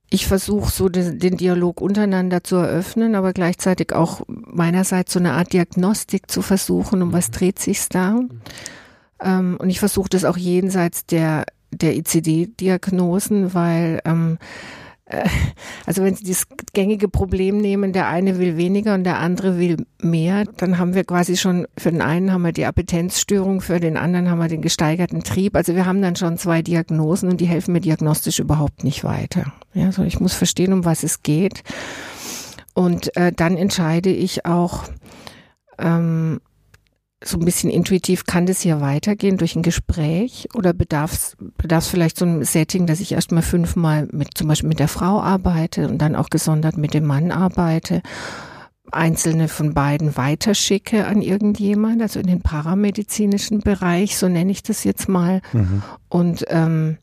Ich 0.10 0.26
versuche 0.26 0.72
so 0.72 0.88
den, 0.88 1.20
den, 1.20 1.36
Dialog 1.36 1.82
untereinander 1.82 2.42
zu 2.42 2.56
eröffnen, 2.56 3.16
aber 3.16 3.34
gleichzeitig 3.34 3.92
auch 3.94 4.22
meinerseits 4.28 5.12
so 5.12 5.20
eine 5.20 5.34
Art 5.34 5.52
Diagnostik 5.52 6.32
zu 6.32 6.42
versuchen, 6.42 7.02
um 7.02 7.12
was 7.12 7.30
dreht 7.30 7.60
sich's 7.60 7.90
da. 7.90 8.22
Ähm, 9.22 9.58
und 9.60 9.70
ich 9.70 9.80
versuche 9.80 10.10
das 10.10 10.26
auch 10.26 10.38
jenseits 10.38 11.06
der, 11.06 11.46
der 11.72 11.96
ICD-Diagnosen, 11.96 13.54
weil 13.54 14.02
ähm, 14.06 14.38
äh, 15.08 15.28
also 15.86 16.04
wenn 16.04 16.16
Sie 16.16 16.26
das 16.26 16.48
gängige 16.74 17.08
Problem 17.08 17.58
nehmen, 17.58 17.94
der 17.94 18.08
eine 18.08 18.38
will 18.40 18.58
weniger 18.58 18.94
und 18.94 19.04
der 19.04 19.20
andere 19.20 19.58
will 19.58 19.78
mehr, 20.02 20.46
dann 20.58 20.78
haben 20.78 20.94
wir 20.94 21.04
quasi 21.04 21.38
schon, 21.38 21.68
für 21.78 21.92
den 21.92 22.02
einen 22.02 22.32
haben 22.32 22.44
wir 22.44 22.52
die 22.52 22.66
Appetenzstörung, 22.66 23.62
für 23.62 23.80
den 23.80 23.98
anderen 23.98 24.30
haben 24.30 24.40
wir 24.40 24.50
den 24.50 24.62
gesteigerten 24.62 25.24
Trieb. 25.24 25.56
Also 25.56 25.76
wir 25.76 25.86
haben 25.86 26.02
dann 26.02 26.16
schon 26.16 26.38
zwei 26.38 26.62
Diagnosen 26.62 27.30
und 27.30 27.42
die 27.42 27.48
helfen 27.48 27.74
mir 27.74 27.82
diagnostisch 27.82 28.40
überhaupt 28.40 28.84
nicht 28.84 29.04
weiter. 29.04 29.54
Ja, 29.74 29.92
so 29.92 30.04
ich 30.04 30.20
muss 30.20 30.34
verstehen, 30.34 30.74
um 30.74 30.86
was 30.86 31.04
es 31.04 31.24
geht. 31.24 31.64
Und 32.74 33.16
äh, 33.18 33.32
dann 33.32 33.58
entscheide 33.58 34.10
ich 34.10 34.46
auch, 34.46 34.84
ähm, 35.80 36.40
so 37.24 37.40
ein 37.40 37.46
bisschen 37.46 37.72
intuitiv, 37.72 38.26
kann 38.26 38.46
das 38.46 38.62
hier 38.62 38.80
weitergehen 38.80 39.38
durch 39.38 39.56
ein 39.56 39.64
Gespräch 39.64 40.48
oder 40.54 40.74
bedarf 40.74 41.36
es 41.68 41.88
vielleicht 41.88 42.18
so 42.18 42.26
ein 42.26 42.44
Setting, 42.44 42.86
dass 42.86 43.00
ich 43.00 43.12
erstmal 43.12 43.42
fünfmal 43.42 44.08
mit 44.12 44.38
zum 44.38 44.48
Beispiel 44.48 44.70
mit 44.70 44.80
der 44.80 44.88
Frau 44.88 45.20
arbeite 45.20 45.88
und 45.88 45.98
dann 45.98 46.16
auch 46.16 46.30
gesondert 46.30 46.78
mit 46.78 46.94
dem 46.94 47.06
Mann 47.06 47.32
arbeite, 47.32 48.04
einzelne 48.92 49.48
von 49.48 49.74
beiden 49.74 50.16
weiterschicke 50.16 51.08
an 51.08 51.22
irgendjemand, 51.22 52.02
also 52.02 52.20
in 52.20 52.28
den 52.28 52.42
paramedizinischen 52.42 53.62
Bereich, 53.62 54.18
so 54.18 54.30
nenne 54.30 54.52
ich 54.52 54.62
das 54.62 54.84
jetzt 54.84 55.10
mal. 55.10 55.42
Mhm. 55.54 55.82
Und 56.10 56.46
ähm, 56.50 56.98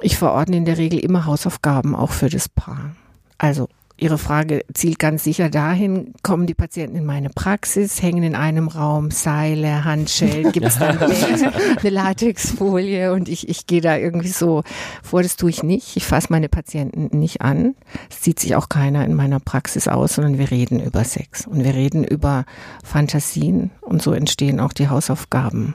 ich 0.00 0.16
verordne 0.16 0.56
in 0.56 0.64
der 0.64 0.78
Regel 0.78 1.00
immer 1.00 1.26
Hausaufgaben 1.26 1.96
auch 1.96 2.12
für 2.12 2.28
das 2.28 2.48
Paar. 2.48 2.94
Also 3.38 3.68
Ihre 4.00 4.16
Frage 4.16 4.64
zielt 4.74 5.00
ganz 5.00 5.24
sicher 5.24 5.50
dahin, 5.50 6.14
kommen 6.22 6.46
die 6.46 6.54
Patienten 6.54 6.96
in 6.96 7.04
meine 7.04 7.30
Praxis, 7.30 8.00
hängen 8.00 8.22
in 8.22 8.36
einem 8.36 8.68
Raum 8.68 9.10
Seile, 9.10 9.84
Handschellen, 9.84 10.52
gibt 10.52 10.66
es 10.66 10.78
dann 10.78 10.98
eine 11.80 11.90
Latexfolie 11.90 13.12
und 13.12 13.28
ich, 13.28 13.48
ich 13.48 13.66
gehe 13.66 13.80
da 13.80 13.96
irgendwie 13.96 14.28
so 14.28 14.62
vor, 15.02 15.24
das 15.24 15.34
tue 15.36 15.50
ich 15.50 15.64
nicht. 15.64 15.96
Ich 15.96 16.06
fasse 16.06 16.28
meine 16.30 16.48
Patienten 16.48 17.18
nicht 17.18 17.42
an. 17.42 17.74
Es 18.08 18.20
zieht 18.20 18.38
sich 18.38 18.54
auch 18.54 18.68
keiner 18.68 19.04
in 19.04 19.14
meiner 19.14 19.40
Praxis 19.40 19.88
aus, 19.88 20.14
sondern 20.14 20.38
wir 20.38 20.52
reden 20.52 20.78
über 20.78 21.02
Sex 21.02 21.48
und 21.48 21.64
wir 21.64 21.74
reden 21.74 22.04
über 22.04 22.44
Fantasien 22.84 23.72
und 23.80 24.00
so 24.00 24.12
entstehen 24.12 24.60
auch 24.60 24.72
die 24.72 24.88
Hausaufgaben. 24.88 25.74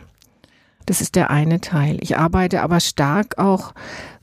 Das 0.86 1.02
ist 1.02 1.16
der 1.16 1.30
eine 1.30 1.62
Teil. 1.62 1.98
Ich 2.02 2.18
arbeite 2.18 2.62
aber 2.62 2.80
stark 2.80 3.38
auch 3.38 3.74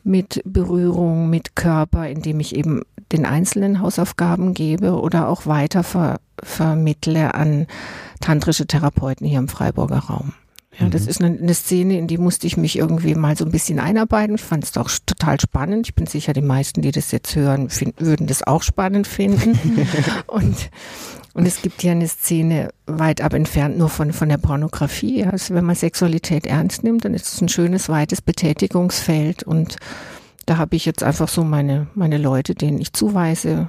mit 0.03 0.43
Berührung, 0.45 1.31
mit 1.31 1.57
Körper, 1.57 2.09
indem 2.09 2.41
ich 2.41 2.55
eben 2.55 2.83
den 3.13 3.27
einzelnen 3.27 3.81
Hausaufgaben 3.81 4.55
gebe 4.55 4.93
oder 5.01 5.29
auch 5.29 5.47
weiter 5.47 5.83
ver 5.83 6.21
vermittle 6.43 7.35
an 7.35 7.67
tantrische 8.21 8.67
Therapeuten 8.67 9.27
hier 9.27 9.39
im 9.39 9.49
Freiburger 9.49 9.99
Raum. 9.99 10.33
Ja, 10.79 10.89
das 10.89 11.03
mhm. 11.03 11.09
ist 11.09 11.23
eine, 11.23 11.39
eine, 11.39 11.55
Szene, 11.55 11.99
in 11.99 12.07
die 12.07 12.17
musste 12.17 12.47
ich 12.47 12.57
mich 12.57 12.79
irgendwie 12.79 13.15
mal 13.15 13.37
so 13.37 13.45
ein 13.45 13.51
bisschen 13.51 13.79
einarbeiten. 13.79 14.37
Ich 14.37 14.41
fand 14.41 14.65
es 14.65 14.77
auch 14.77 14.89
total 15.05 15.39
spannend. 15.41 15.89
Ich 15.89 15.95
bin 15.95 16.07
sicher, 16.07 16.33
die 16.33 16.41
meisten, 16.41 16.81
die 16.81 16.93
das 16.93 17.11
jetzt 17.11 17.35
hören, 17.37 17.69
find, 17.69 18.01
würden 18.01 18.27
das 18.27 18.47
auch 18.47 18.63
spannend 18.63 19.07
finden. 19.07 19.59
und, 20.27 20.71
und 21.33 21.47
es 21.47 21.63
gibt 21.63 21.83
ja 21.83 21.93
eine 21.93 22.09
Szene 22.09 22.71
weit 22.87 23.21
ab 23.21 23.35
entfernt 23.35 23.79
nur 23.79 23.89
von, 23.89 24.13
von 24.13 24.29
der 24.29 24.39
Pornografie. 24.39 25.25
Also 25.25 25.55
wenn 25.55 25.65
man 25.65 25.77
Sexualität 25.77 26.47
ernst 26.47 26.83
nimmt, 26.83 27.05
dann 27.05 27.15
ist 27.15 27.33
es 27.33 27.41
ein 27.41 27.49
schönes, 27.49 27.89
weites 27.89 28.21
Betätigungsfeld 28.21 29.43
und 29.43 29.77
da 30.47 30.57
habe 30.57 30.75
ich 30.75 30.85
jetzt 30.85 31.03
einfach 31.03 31.29
so 31.29 31.45
meine, 31.45 31.87
meine 31.95 32.19
Leute, 32.19 32.55
denen 32.55 32.81
ich 32.81 32.93
zuweise, 32.93 33.69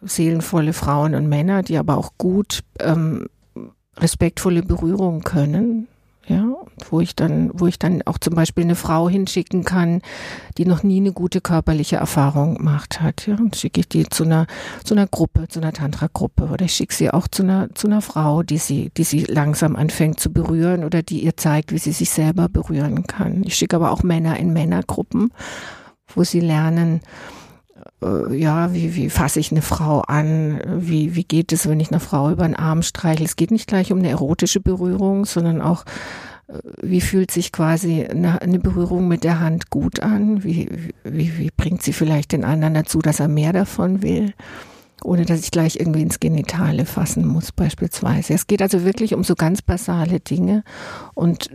seelenvolle 0.00 0.72
Frauen 0.72 1.14
und 1.14 1.28
Männer, 1.28 1.62
die 1.62 1.76
aber 1.76 1.96
auch 1.98 2.12
gut 2.16 2.64
ähm, 2.80 3.26
respektvolle 3.98 4.62
Berührung 4.62 5.20
können, 5.20 5.88
ja, 6.26 6.46
wo 6.88 7.00
ich 7.00 7.16
dann, 7.16 7.50
wo 7.52 7.66
ich 7.66 7.78
dann 7.78 8.02
auch 8.02 8.18
zum 8.18 8.34
Beispiel 8.34 8.64
eine 8.64 8.76
Frau 8.76 9.08
hinschicken 9.08 9.64
kann, 9.64 10.02
die 10.56 10.64
noch 10.64 10.82
nie 10.82 10.98
eine 10.98 11.12
gute 11.12 11.40
körperliche 11.40 11.96
Erfahrung 11.96 12.56
gemacht 12.56 13.00
hat. 13.00 13.26
Ja, 13.26 13.36
und 13.36 13.56
schicke 13.56 13.80
ich 13.80 13.88
die 13.88 14.04
zu 14.08 14.24
einer, 14.24 14.46
zu 14.84 14.94
einer 14.94 15.06
Gruppe, 15.06 15.48
zu 15.48 15.60
einer 15.60 15.72
Tantra-Gruppe 15.72 16.44
oder 16.44 16.64
ich 16.64 16.74
schicke 16.74 16.94
sie 16.94 17.10
auch 17.10 17.26
zu 17.28 17.42
einer, 17.42 17.74
zu 17.74 17.88
einer 17.88 18.02
Frau, 18.02 18.42
die 18.42 18.58
sie, 18.58 18.90
die 18.96 19.04
sie 19.04 19.24
langsam 19.24 19.74
anfängt 19.74 20.20
zu 20.20 20.32
berühren 20.32 20.84
oder 20.84 21.02
die 21.02 21.24
ihr 21.24 21.36
zeigt, 21.36 21.72
wie 21.72 21.78
sie 21.78 21.92
sich 21.92 22.10
selber 22.10 22.48
berühren 22.48 23.06
kann. 23.06 23.42
Ich 23.44 23.56
schicke 23.56 23.76
aber 23.76 23.90
auch 23.90 24.02
Männer 24.02 24.38
in 24.38 24.52
Männergruppen, 24.52 25.32
wo 26.14 26.22
sie 26.24 26.40
lernen, 26.40 27.00
äh, 28.02 28.34
ja, 28.34 28.72
wie, 28.72 28.94
wie 28.96 29.10
fasse 29.10 29.40
ich 29.40 29.52
eine 29.52 29.62
Frau 29.62 30.00
an? 30.00 30.60
Wie, 30.80 31.14
wie 31.14 31.24
geht 31.24 31.52
es, 31.52 31.68
wenn 31.68 31.80
ich 31.80 31.90
eine 31.90 32.00
Frau 32.00 32.30
über 32.30 32.44
den 32.44 32.56
Arm 32.56 32.82
streichle? 32.82 33.24
Es 33.24 33.36
geht 33.36 33.50
nicht 33.50 33.66
gleich 33.68 33.92
um 33.92 33.98
eine 33.98 34.10
erotische 34.10 34.60
Berührung, 34.60 35.24
sondern 35.24 35.60
auch, 35.60 35.84
äh, 36.48 36.58
wie 36.82 37.00
fühlt 37.00 37.30
sich 37.30 37.52
quasi 37.52 38.04
eine, 38.04 38.58
Berührung 38.58 39.08
mit 39.08 39.24
der 39.24 39.40
Hand 39.40 39.70
gut 39.70 40.00
an? 40.00 40.44
Wie, 40.44 40.68
wie, 41.04 41.38
wie 41.38 41.50
bringt 41.56 41.82
sie 41.82 41.92
vielleicht 41.92 42.32
den 42.32 42.44
anderen 42.44 42.74
dazu, 42.74 43.00
dass 43.00 43.20
er 43.20 43.28
mehr 43.28 43.52
davon 43.52 44.02
will? 44.02 44.34
Ohne 45.04 45.24
dass 45.24 45.40
ich 45.40 45.50
gleich 45.50 45.76
irgendwie 45.80 46.02
ins 46.02 46.20
Genitale 46.20 46.86
fassen 46.86 47.26
muss, 47.26 47.50
beispielsweise. 47.50 48.34
Es 48.34 48.46
geht 48.46 48.62
also 48.62 48.84
wirklich 48.84 49.14
um 49.14 49.24
so 49.24 49.34
ganz 49.34 49.60
basale 49.60 50.20
Dinge 50.20 50.62
und 51.14 51.50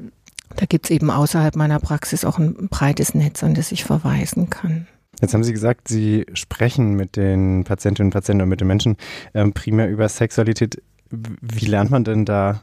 da 0.58 0.66
gibt's 0.66 0.90
eben 0.90 1.12
außerhalb 1.12 1.56
meiner 1.56 1.80
Praxis 1.80 2.26
auch 2.26 2.40
ein 2.40 2.68
breites 2.70 3.14
Netz, 3.14 3.44
an 3.44 3.54
das 3.54 3.72
ich 3.72 3.86
verweisen 3.86 4.50
kann. 4.50 4.88
Jetzt 5.22 5.34
haben 5.34 5.44
Sie 5.44 5.54
gesagt, 5.54 5.88
Sie 5.88 6.26
sprechen 6.34 6.94
mit 6.96 7.16
den 7.16 7.64
Patientinnen 7.64 8.08
und 8.08 8.14
Patienten 8.14 8.44
und 8.44 8.50
mit 8.50 8.62
den 8.62 8.68
Menschen 8.68 8.98
ähm, 9.34 9.54
primär 9.54 9.90
über 9.90 10.08
Sexualität. 10.10 10.82
Wie 11.10 11.66
lernt 11.66 11.90
man 11.90 12.04
denn 12.04 12.26
da 12.26 12.62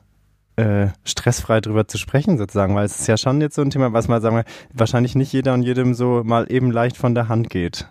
äh, 0.57 0.89
stressfrei 1.05 1.61
drüber 1.61 1.89
zu 1.89 1.99
sprechen 1.99 2.39
sozusagen? 2.39 2.75
Weil 2.75 2.85
es 2.87 3.01
ist 3.01 3.07
ja 3.09 3.17
schon 3.17 3.41
jetzt 3.41 3.57
so 3.57 3.63
ein 3.63 3.71
Thema, 3.71 3.93
was 3.93 4.07
mal 4.09 4.21
sagen 4.23 4.37
wir, 4.37 4.45
wahrscheinlich 4.73 5.15
nicht 5.17 5.33
jeder 5.33 5.55
und 5.55 5.63
jedem 5.63 5.95
so 5.95 6.23
mal 6.25 6.47
eben 6.51 6.71
leicht 6.71 6.97
von 6.97 7.15
der 7.15 7.29
Hand 7.29 7.51
geht. 7.51 7.89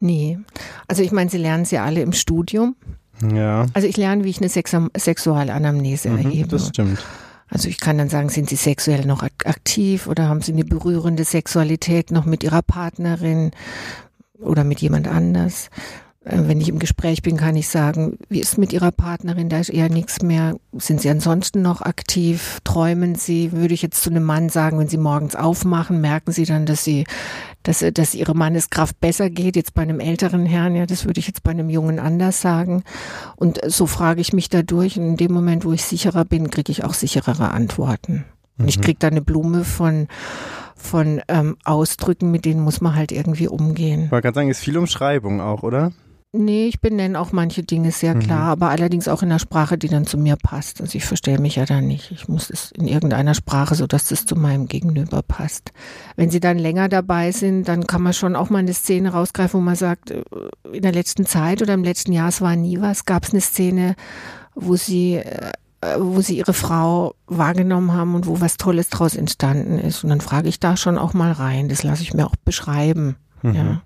Nee. 0.00 0.38
Also 0.88 1.02
ich 1.02 1.12
meine, 1.12 1.28
Sie 1.30 1.38
lernen 1.38 1.64
es 1.64 1.70
ja 1.70 1.84
alle 1.84 2.00
im 2.02 2.12
Studium. 2.12 2.76
Ja. 3.34 3.66
Also 3.72 3.88
ich 3.88 3.96
lerne, 3.96 4.24
wie 4.24 4.30
ich 4.30 4.38
eine 4.38 4.48
Sexu 4.50 4.88
Sexualanamnese 4.96 6.10
Mhm, 6.10 6.18
erhebe. 6.18 6.48
das 6.48 6.68
stimmt. 6.68 7.04
Also 7.48 7.68
ich 7.68 7.78
kann 7.78 7.98
dann 7.98 8.08
sagen, 8.08 8.28
sind 8.28 8.48
Sie 8.48 8.56
sexuell 8.56 9.06
noch 9.06 9.22
ak- 9.22 9.46
aktiv 9.46 10.06
oder 10.06 10.28
haben 10.28 10.42
Sie 10.42 10.52
eine 10.52 10.64
berührende 10.64 11.24
Sexualität 11.24 12.10
noch 12.10 12.24
mit 12.24 12.42
Ihrer 12.42 12.62
Partnerin 12.62 13.52
oder 14.38 14.64
mit 14.64 14.80
jemand 14.80 15.08
anders? 15.08 15.70
Äh, 16.26 16.48
Wenn 16.48 16.60
ich 16.60 16.68
im 16.68 16.78
Gespräch 16.78 17.22
bin, 17.22 17.36
kann 17.36 17.56
ich 17.56 17.68
sagen, 17.68 18.18
wie 18.28 18.40
ist 18.40 18.58
mit 18.58 18.72
Ihrer 18.72 18.90
Partnerin? 18.90 19.48
Da 19.48 19.58
ist 19.58 19.70
eher 19.70 19.88
nichts 19.88 20.22
mehr. 20.22 20.56
Sind 20.76 21.00
Sie 21.00 21.08
ansonsten 21.08 21.62
noch 21.62 21.82
aktiv? 21.82 22.58
Träumen 22.64 23.14
Sie? 23.14 23.52
Würde 23.52 23.74
ich 23.74 23.82
jetzt 23.82 24.02
zu 24.02 24.10
einem 24.10 24.24
Mann 24.24 24.48
sagen, 24.48 24.78
wenn 24.78 24.88
Sie 24.88 24.98
morgens 24.98 25.36
aufmachen, 25.36 26.00
merken 26.00 26.32
Sie 26.32 26.44
dann, 26.44 26.66
dass 26.66 26.82
Sie, 26.82 27.04
dass, 27.62 27.84
dass 27.94 28.14
Ihre 28.14 28.34
Manneskraft 28.34 29.00
besser 29.00 29.30
geht? 29.30 29.56
Jetzt 29.56 29.74
bei 29.74 29.82
einem 29.82 30.00
älteren 30.00 30.46
Herrn, 30.46 30.74
ja, 30.74 30.84
das 30.84 31.06
würde 31.06 31.20
ich 31.20 31.28
jetzt 31.28 31.44
bei 31.44 31.52
einem 31.52 31.70
Jungen 31.70 32.00
anders 32.00 32.40
sagen. 32.40 32.82
Und 33.36 33.60
so 33.66 33.86
frage 33.86 34.20
ich 34.20 34.32
mich 34.32 34.48
dadurch. 34.48 34.98
Und 34.98 35.06
in 35.06 35.16
dem 35.16 35.32
Moment, 35.32 35.64
wo 35.64 35.72
ich 35.72 35.84
sicherer 35.84 36.24
bin, 36.24 36.50
kriege 36.50 36.72
ich 36.72 36.84
auch 36.84 36.94
sicherere 36.94 37.52
Antworten. 37.52 38.24
Und 38.58 38.68
ich 38.68 38.80
kriege 38.80 38.98
da 38.98 39.08
eine 39.08 39.20
Blume 39.20 39.64
von, 39.64 40.08
von 40.74 41.20
ähm, 41.28 41.56
Ausdrücken, 41.64 42.30
mit 42.30 42.46
denen 42.46 42.60
muss 42.60 42.80
man 42.80 42.94
halt 42.94 43.12
irgendwie 43.12 43.48
umgehen. 43.48 44.06
Ich 44.06 44.10
wollte 44.10 44.22
gerade 44.22 44.34
sagen, 44.34 44.48
ist 44.48 44.60
viel 44.60 44.78
Umschreibung 44.78 45.40
auch, 45.42 45.62
oder? 45.62 45.92
Nee, 46.32 46.66
ich 46.66 46.80
benenne 46.80 47.18
auch 47.18 47.32
manche 47.32 47.62
Dinge 47.62 47.92
sehr 47.92 48.14
Mhm. 48.14 48.18
klar, 48.20 48.42
aber 48.48 48.68
allerdings 48.68 49.08
auch 49.08 49.22
in 49.22 49.30
einer 49.30 49.38
Sprache, 49.38 49.78
die 49.78 49.88
dann 49.88 50.06
zu 50.06 50.18
mir 50.18 50.36
passt. 50.36 50.82
Also 50.82 50.96
ich 50.98 51.06
verstelle 51.06 51.38
mich 51.38 51.56
ja 51.56 51.64
da 51.64 51.80
nicht. 51.80 52.10
Ich 52.10 52.28
muss 52.28 52.50
es 52.50 52.72
in 52.72 52.86
irgendeiner 52.88 53.32
Sprache, 53.34 53.74
so 53.74 53.86
dass 53.86 54.08
das 54.08 54.26
zu 54.26 54.36
meinem 54.36 54.66
Gegenüber 54.66 55.22
passt. 55.22 55.72
Wenn 56.16 56.28
Sie 56.28 56.40
dann 56.40 56.58
länger 56.58 56.90
dabei 56.90 57.32
sind, 57.32 57.68
dann 57.68 57.86
kann 57.86 58.02
man 58.02 58.12
schon 58.12 58.36
auch 58.36 58.50
mal 58.50 58.58
eine 58.58 58.74
Szene 58.74 59.12
rausgreifen, 59.12 59.60
wo 59.60 59.64
man 59.64 59.76
sagt, 59.76 60.10
äh, 60.10 60.22
in 60.72 60.82
der 60.82 60.92
letzten 60.92 61.24
Zeit 61.24 61.62
oder 61.62 61.72
im 61.72 61.84
letzten 61.84 62.12
Jahr, 62.12 62.28
es 62.28 62.42
war 62.42 62.54
nie 62.54 62.80
was, 62.82 63.06
gab 63.06 63.24
es 63.24 63.30
eine 63.30 63.40
Szene, 63.40 63.94
wo 64.54 64.76
Sie 64.76 65.14
äh, 65.14 65.52
wo 65.98 66.20
sie 66.22 66.38
ihre 66.38 66.54
Frau 66.54 67.14
wahrgenommen 67.26 67.92
haben 67.92 68.14
und 68.14 68.26
wo 68.26 68.40
was 68.40 68.56
Tolles 68.56 68.88
draus 68.88 69.14
entstanden 69.14 69.78
ist. 69.78 70.02
Und 70.02 70.10
dann 70.10 70.22
frage 70.22 70.48
ich 70.48 70.58
da 70.58 70.76
schon 70.76 70.96
auch 70.98 71.12
mal 71.12 71.30
rein. 71.32 71.68
Das 71.68 71.82
lasse 71.82 72.02
ich 72.02 72.12
mir 72.14 72.26
auch 72.26 72.34
beschreiben. 72.44 73.16
Mhm. 73.42 73.54
Ja. 73.54 73.82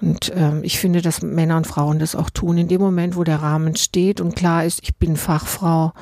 Und 0.00 0.32
ähm, 0.34 0.60
ich 0.62 0.78
finde, 0.78 1.02
dass 1.02 1.22
Männer 1.22 1.56
und 1.56 1.66
Frauen 1.66 1.98
das 1.98 2.14
auch 2.16 2.30
tun. 2.30 2.58
In 2.58 2.68
dem 2.68 2.80
Moment, 2.80 3.16
wo 3.16 3.24
der 3.24 3.42
Rahmen 3.42 3.76
steht 3.76 4.20
und 4.20 4.34
klar 4.36 4.64
ist, 4.64 4.80
ich 4.82 4.96
bin 4.96 5.16
Fachfrau, 5.16 5.92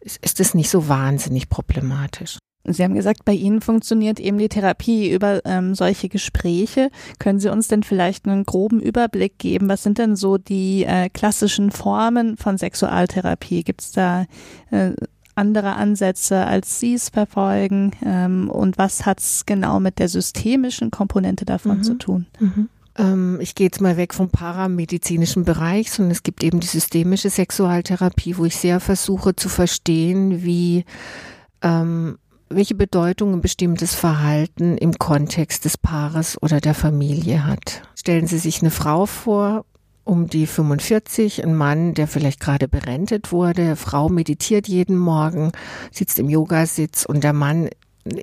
ist, 0.00 0.18
ist 0.24 0.40
das 0.40 0.54
nicht 0.54 0.70
so 0.70 0.88
wahnsinnig 0.88 1.48
problematisch. 1.48 2.38
Sie 2.68 2.82
haben 2.82 2.94
gesagt, 2.96 3.24
bei 3.24 3.32
Ihnen 3.32 3.60
funktioniert 3.60 4.18
eben 4.18 4.38
die 4.38 4.48
Therapie 4.48 5.12
über 5.12 5.40
ähm, 5.44 5.76
solche 5.76 6.08
Gespräche. 6.08 6.90
Können 7.20 7.38
Sie 7.38 7.48
uns 7.48 7.68
denn 7.68 7.84
vielleicht 7.84 8.26
einen 8.26 8.44
groben 8.44 8.80
Überblick 8.80 9.38
geben? 9.38 9.68
Was 9.68 9.84
sind 9.84 9.98
denn 9.98 10.16
so 10.16 10.36
die 10.36 10.84
äh, 10.84 11.08
klassischen 11.08 11.70
Formen 11.70 12.36
von 12.36 12.58
Sexualtherapie? 12.58 13.62
Gibt 13.62 13.82
es 13.82 13.92
da 13.92 14.26
äh, 14.72 14.90
andere 15.36 15.76
Ansätze, 15.76 16.44
als 16.44 16.80
Sie 16.80 16.94
es 16.94 17.08
verfolgen? 17.08 17.92
Ähm, 18.04 18.50
und 18.50 18.78
was 18.78 19.06
hat 19.06 19.20
es 19.20 19.46
genau 19.46 19.78
mit 19.78 20.00
der 20.00 20.08
systemischen 20.08 20.90
Komponente 20.90 21.44
davon 21.44 21.78
Mhm. 21.78 21.82
zu 21.84 21.94
tun? 21.94 22.26
Ähm, 22.98 23.38
ich 23.40 23.54
gehe 23.54 23.66
jetzt 23.66 23.80
mal 23.80 23.96
weg 23.96 24.14
vom 24.14 24.30
paramedizinischen 24.30 25.44
Bereich, 25.44 25.90
sondern 25.90 26.12
es 26.12 26.22
gibt 26.22 26.42
eben 26.42 26.60
die 26.60 26.66
systemische 26.66 27.30
Sexualtherapie, 27.30 28.36
wo 28.36 28.44
ich 28.44 28.56
sehr 28.56 28.80
versuche 28.80 29.36
zu 29.36 29.48
verstehen, 29.48 30.42
wie 30.42 30.84
ähm, 31.62 32.18
welche 32.48 32.74
Bedeutung 32.74 33.34
ein 33.34 33.40
bestimmtes 33.40 33.94
Verhalten 33.94 34.78
im 34.78 34.92
Kontext 34.92 35.64
des 35.64 35.76
Paares 35.76 36.40
oder 36.42 36.60
der 36.60 36.74
Familie 36.74 37.44
hat. 37.44 37.82
Stellen 37.96 38.26
Sie 38.26 38.38
sich 38.38 38.60
eine 38.60 38.70
Frau 38.70 39.06
vor, 39.06 39.64
um 40.04 40.28
die 40.28 40.46
45, 40.46 41.42
ein 41.42 41.56
Mann, 41.56 41.94
der 41.94 42.06
vielleicht 42.06 42.38
gerade 42.38 42.68
berentet 42.68 43.32
wurde, 43.32 43.74
Frau 43.74 44.08
meditiert 44.08 44.68
jeden 44.68 44.96
Morgen, 44.96 45.50
sitzt 45.90 46.20
im 46.20 46.28
Yogasitz 46.28 47.04
und 47.04 47.24
der 47.24 47.32
Mann 47.32 47.68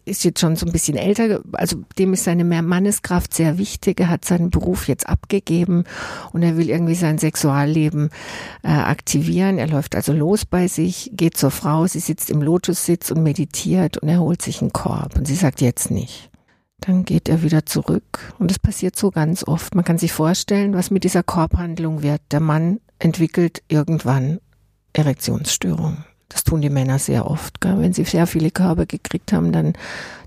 ist 0.06 0.24
jetzt 0.24 0.40
schon 0.40 0.56
so 0.56 0.66
ein 0.66 0.72
bisschen 0.72 0.98
älter, 0.98 1.42
also 1.54 1.84
dem 1.98 2.14
ist 2.14 2.24
seine 2.24 2.44
Manneskraft 2.44 3.34
sehr 3.34 3.58
wichtig. 3.58 4.00
Er 4.00 4.10
hat 4.10 4.26
seinen 4.26 4.50
Beruf 4.50 4.88
jetzt 4.88 5.08
abgegeben 5.08 5.84
und 6.32 6.44
er 6.44 6.58
will 6.58 6.70
irgendwie 6.70 6.96
sein 6.96 7.18
Sexualleben 7.18 8.10
äh, 8.64 8.70
aktivieren. 8.70 9.58
Er 9.58 9.68
läuft 9.68 9.96
also 9.96 10.14
los 10.14 10.46
bei 10.46 10.68
sich, 10.68 11.12
geht 11.14 11.38
zur 11.38 11.52
Frau, 11.52 11.88
sie 11.88 12.00
sitzt 12.00 12.30
im 12.30 12.42
Lotussitz 12.42 13.12
und 13.12 13.24
meditiert 13.24 13.98
und 13.98 14.10
er 14.10 14.20
holt 14.20 14.42
sich 14.42 14.62
einen 14.62 14.74
Korb 14.74 15.16
und 15.16 15.28
sie 15.28 15.36
sagt 15.36 15.62
jetzt 15.62 15.92
nicht. 15.92 16.30
Dann 16.80 17.06
geht 17.06 17.30
er 17.30 17.44
wieder 17.44 17.66
zurück 17.66 18.34
und 18.40 18.52
es 18.52 18.60
passiert 18.60 18.98
so 18.98 19.10
ganz 19.10 19.48
oft. 19.48 19.74
Man 19.74 19.86
kann 19.86 19.98
sich 19.98 20.12
vorstellen, 20.12 20.74
was 20.74 20.92
mit 20.92 21.06
dieser 21.06 21.24
Korbhandlung 21.24 22.04
wird. 22.04 22.22
Der 22.32 22.42
Mann 22.42 22.80
entwickelt 23.00 23.64
irgendwann 23.70 24.40
Erektionsstörungen. 24.92 26.04
Das 26.34 26.44
tun 26.44 26.62
die 26.62 26.70
Männer 26.70 27.00
sehr 27.00 27.30
oft. 27.30 27.62
Gell? 27.62 27.80
Wenn 27.80 27.94
sie 27.94 28.04
sehr 28.04 28.28
viele 28.28 28.52
Körbe 28.52 28.88
gekriegt 28.88 29.32
haben, 29.32 29.52
dann, 29.52 29.74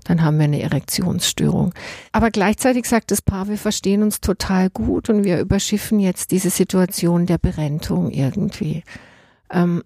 dann 0.05 0.23
haben 0.23 0.37
wir 0.37 0.45
eine 0.45 0.61
Erektionsstörung. 0.61 1.73
Aber 2.13 2.31
gleichzeitig 2.31 2.85
sagt 2.85 3.11
das 3.11 3.21
Paar, 3.21 3.49
wir 3.49 3.57
verstehen 3.57 4.01
uns 4.01 4.21
total 4.21 4.69
gut 4.69 5.09
und 5.09 5.25
wir 5.25 5.39
überschiffen 5.39 5.99
jetzt 5.99 6.31
diese 6.31 6.49
Situation 6.49 7.25
der 7.25 7.37
Berentung 7.37 8.09
irgendwie. 8.09 8.83
Ähm, 9.51 9.83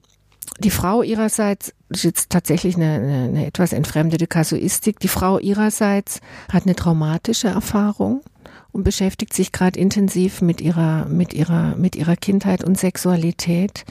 die 0.60 0.70
Frau 0.70 1.02
ihrerseits, 1.02 1.74
das 1.90 2.00
ist 2.00 2.04
jetzt 2.04 2.30
tatsächlich 2.30 2.76
eine, 2.76 2.94
eine, 2.94 3.24
eine 3.24 3.46
etwas 3.48 3.74
entfremdete 3.74 4.28
Kasuistik, 4.28 5.00
die 5.00 5.08
Frau 5.08 5.40
ihrerseits 5.40 6.22
hat 6.52 6.64
eine 6.64 6.76
traumatische 6.76 7.48
Erfahrung 7.48 8.22
und 8.72 8.84
beschäftigt 8.84 9.34
sich 9.34 9.52
gerade 9.52 9.80
intensiv 9.80 10.42
mit 10.42 10.62
ihrer, 10.62 11.06
mit 11.06 11.34
ihrer, 11.34 11.76
mit 11.76 11.96
ihrer 11.96 12.16
Kindheit 12.16 12.64
und 12.64 12.78
Sexualität. 12.78 13.86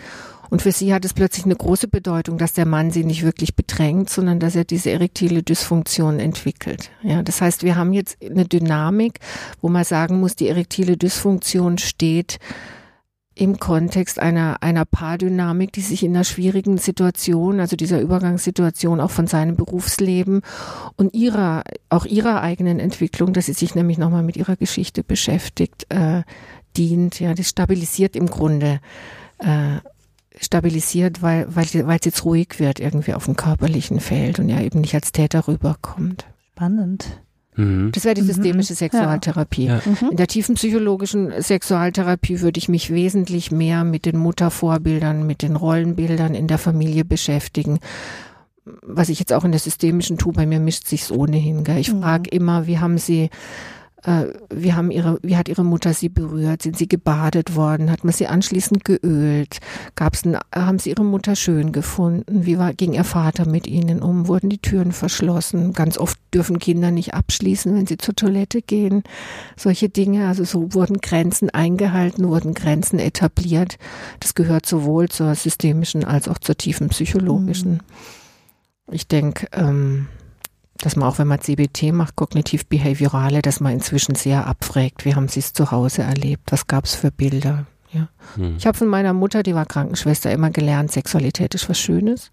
Und 0.50 0.62
für 0.62 0.72
sie 0.72 0.92
hat 0.92 1.04
es 1.04 1.14
plötzlich 1.14 1.44
eine 1.44 1.56
große 1.56 1.88
Bedeutung, 1.88 2.36
dass 2.36 2.52
der 2.52 2.66
Mann 2.66 2.90
sie 2.90 3.04
nicht 3.04 3.22
wirklich 3.22 3.54
bedrängt, 3.54 4.10
sondern 4.10 4.40
dass 4.40 4.56
er 4.56 4.64
diese 4.64 4.90
erektile 4.90 5.42
Dysfunktion 5.42 6.18
entwickelt. 6.18 6.90
Ja, 7.02 7.22
das 7.22 7.40
heißt, 7.40 7.62
wir 7.62 7.76
haben 7.76 7.92
jetzt 7.92 8.18
eine 8.22 8.44
Dynamik, 8.44 9.20
wo 9.62 9.68
man 9.68 9.84
sagen 9.84 10.18
muss, 10.20 10.34
die 10.34 10.48
erektile 10.48 10.96
Dysfunktion 10.96 11.78
steht 11.78 12.38
im 13.40 13.58
Kontext 13.58 14.18
einer, 14.18 14.62
einer 14.62 14.84
Paardynamik, 14.84 15.72
die 15.72 15.80
sich 15.80 16.02
in 16.02 16.14
einer 16.14 16.24
schwierigen 16.24 16.76
Situation, 16.76 17.60
also 17.60 17.74
dieser 17.74 18.00
Übergangssituation 18.00 19.00
auch 19.00 19.10
von 19.10 19.26
seinem 19.28 19.56
Berufsleben 19.56 20.42
und 20.96 21.14
ihrer, 21.14 21.62
auch 21.88 22.04
ihrer 22.04 22.42
eigenen 22.42 22.80
Entwicklung, 22.80 23.32
dass 23.32 23.46
sie 23.46 23.54
sich 23.54 23.74
nämlich 23.74 23.96
nochmal 23.96 24.24
mit 24.24 24.36
ihrer 24.36 24.56
Geschichte 24.56 25.02
beschäftigt, 25.04 25.86
äh, 25.88 26.22
dient. 26.76 27.18
Ja, 27.20 27.32
das 27.32 27.48
stabilisiert 27.48 28.14
im 28.14 28.26
Grunde, 28.26 28.80
äh, 29.38 29.78
stabilisiert, 30.38 31.22
weil, 31.22 31.46
weil, 31.54 31.64
sie- 31.66 31.86
weil 31.86 31.98
es 31.98 32.06
jetzt 32.06 32.24
ruhig 32.24 32.58
wird 32.58 32.80
irgendwie 32.80 33.14
auf 33.14 33.24
dem 33.24 33.36
körperlichen 33.36 34.00
Feld 34.00 34.38
und 34.38 34.48
er 34.48 34.62
eben 34.62 34.80
nicht 34.80 34.94
als 34.94 35.12
Täter 35.12 35.46
rüberkommt. 35.48 36.26
Spannend. 36.52 37.20
Mhm. 37.56 37.90
Das 37.92 38.04
wäre 38.04 38.14
die 38.14 38.22
Mhm. 38.22 38.26
systemische 38.26 38.74
Sexualtherapie. 38.74 39.66
Ja. 39.66 39.82
Mhm. 39.84 40.10
In 40.12 40.16
der 40.16 40.28
tiefenpsychologischen 40.28 41.32
Sexualtherapie 41.42 42.40
würde 42.40 42.58
ich 42.58 42.68
mich 42.68 42.90
wesentlich 42.90 43.50
mehr 43.50 43.82
mit 43.84 44.06
den 44.06 44.16
Muttervorbildern, 44.18 45.26
mit 45.26 45.42
den 45.42 45.56
Rollenbildern 45.56 46.34
in 46.34 46.46
der 46.46 46.58
Familie 46.58 47.04
beschäftigen. 47.04 47.80
Was 48.82 49.08
ich 49.08 49.18
jetzt 49.18 49.32
auch 49.32 49.44
in 49.44 49.50
der 49.52 49.58
systemischen 49.60 50.16
tue, 50.16 50.32
bei 50.32 50.46
mir 50.46 50.60
mischt 50.60 50.86
sich's 50.86 51.10
ohnehin. 51.10 51.64
Gell? 51.64 51.78
Ich 51.78 51.92
Mhm. 51.92 52.02
frage 52.02 52.30
immer, 52.30 52.66
wie 52.68 52.78
haben 52.78 52.98
sie, 52.98 53.30
äh, 54.04 54.26
wie 54.50 54.72
haben 54.72 54.90
ihre, 54.90 55.18
wie 55.22 55.36
hat 55.36 55.48
ihre 55.48 55.64
Mutter 55.64 55.92
sie 55.92 56.08
berührt? 56.08 56.62
Sind 56.62 56.76
sie 56.76 56.88
gebadet 56.88 57.54
worden? 57.54 57.90
Hat 57.90 58.04
man 58.04 58.12
sie 58.12 58.26
anschließend 58.26 58.84
geölt? 58.84 59.58
Gab's 59.94 60.24
ein, 60.24 60.38
haben 60.54 60.78
sie 60.78 60.90
ihre 60.90 61.04
Mutter 61.04 61.36
schön 61.36 61.72
gefunden? 61.72 62.46
Wie 62.46 62.58
war, 62.58 62.72
ging 62.72 62.94
ihr 62.94 63.04
Vater 63.04 63.46
mit 63.46 63.66
ihnen 63.66 64.00
um? 64.00 64.26
Wurden 64.28 64.48
die 64.48 64.58
Türen 64.58 64.92
verschlossen? 64.92 65.72
Ganz 65.72 65.98
oft 65.98 66.18
dürfen 66.32 66.58
Kinder 66.58 66.90
nicht 66.90 67.14
abschließen, 67.14 67.74
wenn 67.74 67.86
sie 67.86 67.98
zur 67.98 68.14
Toilette 68.16 68.62
gehen. 68.62 69.02
Solche 69.56 69.88
Dinge. 69.88 70.28
Also 70.28 70.44
so 70.44 70.72
wurden 70.72 70.98
Grenzen 70.98 71.50
eingehalten, 71.50 72.28
wurden 72.28 72.54
Grenzen 72.54 72.98
etabliert. 72.98 73.76
Das 74.20 74.34
gehört 74.34 74.64
sowohl 74.64 75.08
zur 75.08 75.34
systemischen 75.34 76.04
als 76.04 76.28
auch 76.28 76.38
zur 76.38 76.56
tiefen 76.56 76.88
psychologischen. 76.88 77.82
Ich 78.90 79.06
denke, 79.06 79.46
ähm, 79.52 80.08
dass 80.82 80.96
man 80.96 81.08
auch, 81.08 81.18
wenn 81.18 81.26
man 81.26 81.40
CBT 81.40 81.92
macht, 81.92 82.16
kognitiv-behaviorale, 82.16 83.42
dass 83.42 83.60
man 83.60 83.72
inzwischen 83.72 84.14
sehr 84.14 84.46
abfragt, 84.46 85.04
wie 85.04 85.14
haben 85.14 85.28
sie 85.28 85.40
es 85.40 85.52
zu 85.52 85.70
Hause 85.70 86.02
erlebt, 86.02 86.52
was 86.52 86.66
gab 86.66 86.84
es 86.84 86.94
für 86.94 87.10
Bilder. 87.10 87.66
Ja. 87.92 88.08
Mhm. 88.36 88.56
Ich 88.56 88.66
habe 88.66 88.78
von 88.78 88.88
meiner 88.88 89.12
Mutter, 89.12 89.42
die 89.42 89.54
war 89.54 89.66
Krankenschwester, 89.66 90.32
immer 90.32 90.50
gelernt, 90.50 90.92
Sexualität 90.92 91.54
ist 91.54 91.68
was 91.68 91.78
Schönes. 91.78 92.30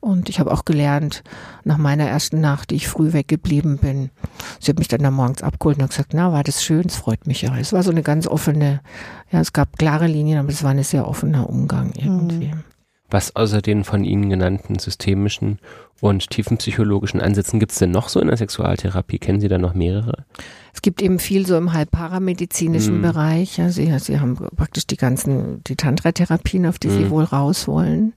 Und 0.00 0.28
ich 0.28 0.38
habe 0.38 0.52
auch 0.52 0.66
gelernt, 0.66 1.22
nach 1.64 1.78
meiner 1.78 2.04
ersten 2.04 2.38
Nacht, 2.38 2.70
die 2.70 2.74
ich 2.74 2.88
früh 2.88 3.14
weggeblieben 3.14 3.78
bin, 3.78 4.10
sie 4.60 4.70
hat 4.70 4.78
mich 4.78 4.88
dann 4.88 5.02
da 5.02 5.10
morgens 5.10 5.42
abgeholt 5.42 5.78
und 5.78 5.84
hat 5.84 5.90
gesagt, 5.90 6.12
na, 6.12 6.30
war 6.30 6.44
das 6.44 6.62
schön, 6.62 6.84
es 6.86 6.96
freut 6.96 7.26
mich 7.26 7.40
ja. 7.40 7.56
Es 7.56 7.72
war 7.72 7.82
so 7.82 7.90
eine 7.90 8.02
ganz 8.02 8.26
offene, 8.26 8.82
ja, 9.32 9.40
es 9.40 9.54
gab 9.54 9.78
klare 9.78 10.06
Linien, 10.06 10.38
aber 10.38 10.50
es 10.50 10.62
war 10.62 10.72
ein 10.72 10.82
sehr 10.82 11.08
offener 11.08 11.48
Umgang 11.48 11.92
irgendwie. 11.96 12.52
Was 13.14 13.36
außer 13.36 13.62
den 13.62 13.84
von 13.84 14.04
Ihnen 14.04 14.28
genannten 14.28 14.80
systemischen 14.80 15.60
und 16.00 16.30
tiefenpsychologischen 16.30 17.20
Ansätzen 17.20 17.60
gibt 17.60 17.70
es 17.70 17.78
denn 17.78 17.92
noch 17.92 18.08
so 18.08 18.18
in 18.18 18.26
der 18.26 18.36
Sexualtherapie? 18.36 19.20
Kennen 19.20 19.40
Sie 19.40 19.46
da 19.46 19.56
noch 19.56 19.72
mehrere? 19.72 20.24
Es 20.72 20.82
gibt 20.82 21.00
eben 21.00 21.20
viel 21.20 21.46
so 21.46 21.56
im 21.56 21.72
halbparamedizinischen 21.72 22.98
Mhm. 22.98 23.02
Bereich. 23.02 23.56
Ja, 23.56 23.68
sie, 23.68 23.96
sie 24.00 24.18
haben 24.18 24.34
praktisch 24.56 24.88
die 24.88 24.96
ganzen, 24.96 25.62
die 25.62 25.76
Tantra-Therapien, 25.76 26.66
auf 26.66 26.80
die 26.80 26.90
sie 26.90 27.04
Mhm. 27.04 27.10
wohl 27.10 27.22
raus 27.22 27.68
wollen. 27.68 28.14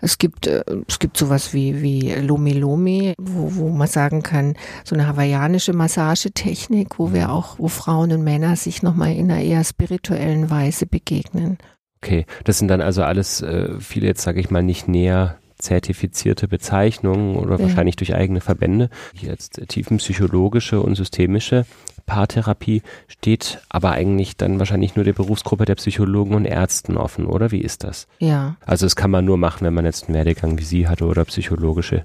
Es 0.00 0.16
gibt, 0.16 0.46
äh, 0.46 0.64
es 0.88 0.98
gibt 0.98 1.18
sowas 1.18 1.52
wie, 1.52 1.82
wie 1.82 2.10
Lomi 2.14 2.54
Lomi, 2.54 3.12
wo, 3.20 3.56
wo 3.56 3.68
man 3.68 3.88
sagen 3.88 4.22
kann, 4.22 4.54
so 4.84 4.94
eine 4.94 5.06
hawaiianische 5.06 5.74
Massagetechnik, 5.74 6.98
wo 6.98 7.12
wir 7.12 7.30
auch, 7.30 7.58
wo 7.58 7.68
Frauen 7.68 8.10
und 8.12 8.24
Männer 8.24 8.56
sich 8.56 8.82
nochmal 8.82 9.12
in 9.12 9.30
einer 9.30 9.42
eher 9.42 9.64
spirituellen 9.64 10.48
Weise 10.48 10.86
begegnen. 10.86 11.58
Okay, 12.02 12.24
das 12.44 12.58
sind 12.58 12.68
dann 12.68 12.80
also 12.80 13.02
alles 13.02 13.42
äh, 13.42 13.78
viele 13.78 14.06
jetzt, 14.06 14.22
sage 14.22 14.40
ich 14.40 14.50
mal, 14.50 14.62
nicht 14.62 14.88
näher 14.88 15.36
zertifizierte 15.58 16.48
Bezeichnungen 16.48 17.36
oder 17.36 17.56
Ja. 17.58 17.62
wahrscheinlich 17.64 17.96
durch 17.96 18.14
eigene 18.14 18.40
Verbände. 18.40 18.88
Jetzt 19.14 19.58
äh, 19.58 19.66
tiefenpsychologische 19.66 20.80
und 20.80 20.94
systemische 20.94 21.66
Paartherapie 22.06 22.82
steht 23.08 23.60
aber 23.68 23.90
eigentlich 23.92 24.36
dann 24.38 24.58
wahrscheinlich 24.58 24.96
nur 24.96 25.04
der 25.04 25.12
Berufsgruppe 25.12 25.66
der 25.66 25.74
Psychologen 25.74 26.34
und 26.34 26.46
Ärzten 26.46 26.96
offen, 26.96 27.26
oder? 27.26 27.50
Wie 27.50 27.60
ist 27.60 27.84
das? 27.84 28.08
Ja. 28.18 28.56
Also 28.64 28.86
das 28.86 28.96
kann 28.96 29.10
man 29.10 29.26
nur 29.26 29.36
machen, 29.36 29.66
wenn 29.66 29.74
man 29.74 29.84
jetzt 29.84 30.06
einen 30.08 30.14
Werdegang 30.14 30.58
wie 30.58 30.64
Sie 30.64 30.88
hatte 30.88 31.04
oder 31.04 31.24
psychologische, 31.26 32.04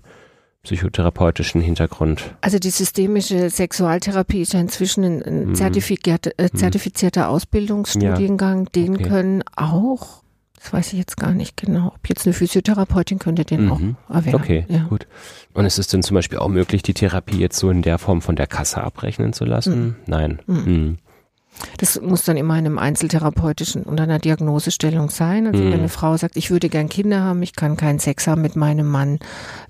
psychotherapeutischen 0.66 1.62
Hintergrund. 1.62 2.36
Also 2.42 2.60
die 2.60 2.70
systemische 2.70 3.50
Sexualtherapie 3.50 4.42
ist 4.42 4.54
ja 4.54 4.60
inzwischen 4.60 5.04
ein, 5.04 5.24
ein 5.24 5.46
Mhm. 5.50 5.56
zertifizierte, 5.56 6.38
äh, 6.38 6.50
zertifizierter 6.50 7.30
Ausbildungsstudiengang. 7.30 8.66
Den 8.74 8.96
Okay. 8.96 9.04
können 9.04 9.44
auch, 9.56 10.24
das 10.60 10.74
weiß 10.74 10.94
ich 10.94 11.00
jetzt 11.00 11.18
gar 11.18 11.32
nicht 11.34 11.56
genau, 11.58 11.88
ob 11.96 12.10
jetzt 12.10 12.26
eine 12.26 12.34
Physiotherapeutin 12.34 13.20
könnte 13.20 13.46
den 13.46 13.70
auch 13.70 13.80
Mhm. 13.80 13.96
erwerben. 14.10 14.36
Okay, 14.42 14.66
Ja. 14.68 14.84
gut. 14.90 15.08
Und 15.54 15.66
ist 15.66 15.78
es 15.78 15.88
denn 15.88 16.04
zum 16.04 16.16
Beispiel 16.16 16.40
auch 16.40 16.50
möglich, 16.50 16.82
die 16.84 16.94
Therapie 16.94 17.38
jetzt 17.38 17.58
so 17.58 17.70
in 17.70 17.82
der 17.82 17.98
Form 17.98 18.22
von 18.22 18.36
der 18.36 18.48
Kasse 18.48 18.84
abrechnen 18.84 19.32
zu 19.34 19.46
lassen? 19.46 19.96
Nein. 20.08 20.40
Das 21.78 22.00
muss 22.02 22.24
dann 22.24 22.38
immer 22.38 22.58
in 22.58 22.66
einem 22.66 22.78
einzeltherapeutischen 22.78 23.84
und 23.84 24.00
einer 24.00 24.20
Diagnosestellung 24.20 25.10
sein. 25.10 25.48
Also 25.48 25.62
Mhm. 25.64 25.72
wenn 25.72 25.80
eine 25.80 25.90
Frau 25.90 26.16
sagt, 26.18 26.36
ich 26.38 26.52
würde 26.52 26.70
gern 26.70 26.90
Kinder 26.90 27.22
haben, 27.22 27.42
ich 27.44 27.56
kann 27.56 27.78
keinen 27.78 28.00
Sex 28.00 28.28
haben 28.28 28.42
mit 28.42 28.56
meinem 28.56 28.88
Mann 28.88 29.20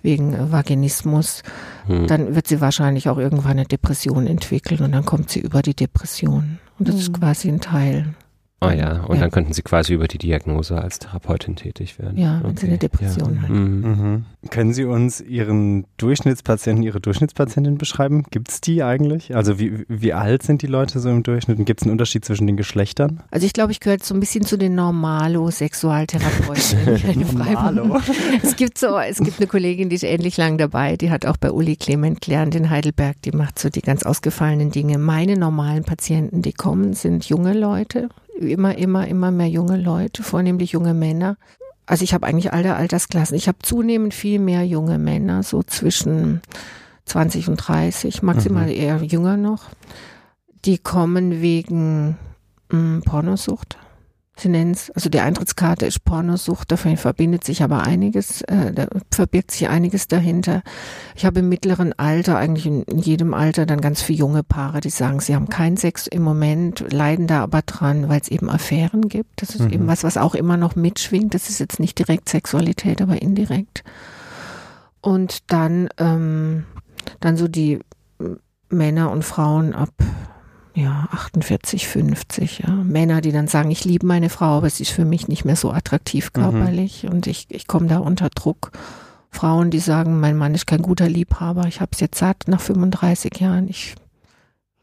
wegen 0.01 0.33
äh, 0.33 0.51
Vaginismus, 0.51 1.43
Mhm. 1.87 2.07
dann 2.07 2.35
wird 2.35 2.47
sie 2.47 2.61
wahrscheinlich 2.61 3.09
auch 3.09 3.17
irgendwann 3.17 3.53
eine 3.53 3.65
Depression 3.65 4.27
entwickeln 4.27 4.81
und 4.83 4.91
dann 4.91 5.05
kommt 5.05 5.29
sie 5.29 5.39
über 5.39 5.61
die 5.61 5.75
Depression. 5.75 6.59
Und 6.79 6.87
das 6.87 6.95
ist 6.95 7.09
Mhm. 7.09 7.13
quasi 7.13 7.47
ein 7.49 7.61
Teil. 7.61 8.13
Ah 8.67 8.73
ja, 8.73 9.03
und 9.03 9.15
Ja. 9.15 9.21
dann 9.21 9.31
könnten 9.31 9.53
Sie 9.53 9.61
quasi 9.61 9.93
über 9.93 10.07
die 10.07 10.17
Diagnose 10.17 10.81
als 10.81 10.99
Therapeutin 10.99 11.55
tätig 11.55 11.99
werden. 11.99 12.17
Ja, 12.17 12.41
wenn 12.43 12.57
Sie 12.57 12.67
eine 12.67 12.77
Depression 12.77 13.35
ja. 13.35 13.41
hat. 13.43 13.49
Mhm. 13.49 13.81
Mhm. 13.81 14.25
Können 14.49 14.73
Sie 14.73 14.85
uns 14.85 15.21
Ihren 15.21 15.85
Durchschnittspatienten, 15.97 16.83
Ihre 16.83 16.99
Durchschnittspatientin 17.01 17.77
beschreiben? 17.77 18.23
Gibt 18.31 18.49
es 18.49 18.61
die 18.61 18.83
eigentlich? 18.83 19.35
Also 19.35 19.59
wie, 19.59 19.85
wie 19.87 20.13
alt 20.13 20.43
sind 20.43 20.61
die 20.61 20.67
Leute 20.67 20.99
so 20.99 21.09
im 21.09 21.23
Durchschnitt? 21.23 21.63
Gibt 21.65 21.81
es 21.81 21.85
einen 21.85 21.91
Unterschied 21.91 22.25
zwischen 22.25 22.47
den 22.47 22.57
Geschlechtern? 22.57 23.21
Also 23.31 23.45
ich 23.45 23.53
glaube, 23.53 23.71
ich 23.71 23.79
gehöre 23.79 23.97
so 24.01 24.13
ein 24.13 24.19
bisschen 24.19 24.43
zu 24.45 24.57
den 24.57 24.75
Normalo-Sexualtherapeuten. 24.75 27.25
Freiburg- 27.25 28.01
es 28.43 28.55
gibt 28.55 28.77
so, 28.77 28.97
es 28.97 29.17
gibt 29.19 29.39
eine 29.39 29.47
Kollegin, 29.47 29.89
die 29.89 29.95
ist 29.95 30.03
ähnlich 30.03 30.37
lang 30.37 30.57
dabei, 30.57 30.95
die 30.97 31.11
hat 31.11 31.25
auch 31.25 31.37
bei 31.37 31.51
Uli 31.51 31.75
Clement 31.75 32.21
gelernt 32.21 32.55
in 32.55 32.69
Heidelberg, 32.69 33.21
die 33.23 33.31
macht 33.31 33.59
so 33.59 33.69
die 33.69 33.81
ganz 33.81 34.03
ausgefallenen 34.03 34.71
Dinge. 34.71 34.97
Meine 34.97 35.37
normalen 35.37 35.83
Patienten, 35.83 36.41
die 36.41 36.53
kommen, 36.53 36.93
sind 36.93 37.25
junge 37.25 37.53
Leute, 37.53 38.09
immer, 38.39 38.77
immer, 38.77 39.07
immer 39.07 39.31
mehr 39.31 39.49
junge 39.49 39.77
Leute, 39.77 40.23
vornehmlich 40.23 40.71
junge 40.71 40.93
Männer. 40.93 41.37
Also 41.85 42.03
ich 42.03 42.13
habe 42.13 42.25
eigentlich 42.25 42.53
alle 42.53 42.75
Altersklassen. 42.75 43.37
Ich 43.37 43.47
habe 43.47 43.59
zunehmend 43.61 44.13
viel 44.13 44.39
mehr 44.39 44.65
junge 44.65 44.97
Männer, 44.97 45.43
so 45.43 45.63
zwischen 45.63 46.41
20 47.05 47.49
und 47.49 47.57
30, 47.57 48.23
maximal 48.23 48.69
eher 48.69 49.01
jünger 49.03 49.37
noch. 49.37 49.69
Die 50.65 50.79
kommen 50.79 51.41
wegen 51.41 52.17
mh, 52.71 53.01
Pornosucht. 53.05 53.77
Sie 54.37 54.49
nennen 54.49 54.71
es, 54.71 54.91
also 54.91 55.09
die 55.09 55.21
Eintrittskarte 55.21 55.85
ist 55.85 56.03
Pornosucht, 56.03 56.69
dafür 56.69 56.97
verbindet 56.97 57.45
sich 57.45 57.63
aber 57.63 57.83
einiges, 57.83 58.41
äh, 58.41 58.73
da 58.73 58.87
verbirgt 59.09 59.51
sich 59.51 59.69
einiges 59.69 60.09
dahinter. 60.09 60.61
Ich 61.15 61.25
habe 61.25 61.39
im 61.39 61.47
mittleren 61.47 61.93
Alter, 61.97 62.37
eigentlich 62.37 62.65
in, 62.65 62.83
jedem 62.97 63.33
Alter, 63.33 63.65
dann 63.65 63.79
ganz 63.79 64.01
viele 64.01 64.19
junge 64.19 64.43
Paare, 64.43 64.81
die 64.81 64.89
sagen, 64.89 65.21
sie 65.21 65.35
haben 65.35 65.47
keinen 65.47 65.77
Sex 65.77 66.07
im 66.07 66.21
Moment, 66.21 66.83
leiden 66.91 67.27
da 67.27 67.43
aber 67.43 67.61
dran, 67.61 68.09
weil 68.09 68.19
es 68.19 68.27
eben 68.27 68.49
Affären 68.49 69.07
gibt. 69.07 69.41
Das 69.41 69.51
ist 69.51 69.61
Mhm. 69.61 69.71
eben 69.71 69.87
was, 69.87 70.03
was 70.03 70.17
auch 70.17 70.35
immer 70.35 70.57
noch 70.57 70.75
mitschwingt. 70.75 71.33
Das 71.33 71.47
ist 71.49 71.59
jetzt 71.59 71.79
nicht 71.79 71.97
direkt 71.97 72.27
Sexualität, 72.27 73.01
aber 73.01 73.21
indirekt. 73.21 73.83
Und 74.99 75.51
dann, 75.51 75.87
ähm, 75.97 76.65
dann 77.21 77.37
so 77.37 77.47
die 77.47 77.79
Männer 78.69 79.11
und 79.11 79.23
Frauen 79.23 79.73
ab 79.73 79.93
ja, 80.75 81.07
48, 81.11 81.87
50, 81.87 82.59
ja. 82.59 82.69
Männer, 82.69 83.21
die 83.21 83.31
dann 83.31 83.47
sagen, 83.47 83.71
ich 83.71 83.85
liebe 83.85 84.05
meine 84.05 84.29
Frau, 84.29 84.57
aber 84.57 84.69
sie 84.69 84.83
ist 84.83 84.91
für 84.91 85.05
mich 85.05 85.29
nicht 85.29 85.45
mehr 85.45 85.55
so 85.55 85.71
attraktiv 85.71 86.33
körperlich 86.33 87.07
und 87.07 87.27
ich, 87.27 87.47
ich 87.49 87.65
komme 87.65 87.87
da 87.87 87.99
unter 87.99 88.29
Druck. 88.29 88.71
Frauen, 89.31 89.71
die 89.71 89.79
sagen, 89.79 90.19
mein 90.19 90.35
Mann 90.35 90.53
ist 90.53 90.67
kein 90.67 90.81
guter 90.81 91.07
Liebhaber, 91.07 91.65
ich 91.67 91.79
habe 91.79 91.91
es 91.93 92.01
jetzt 92.01 92.19
satt 92.19 92.43
nach 92.47 92.59
35 92.59 93.39
Jahren, 93.39 93.69
ich, 93.69 93.95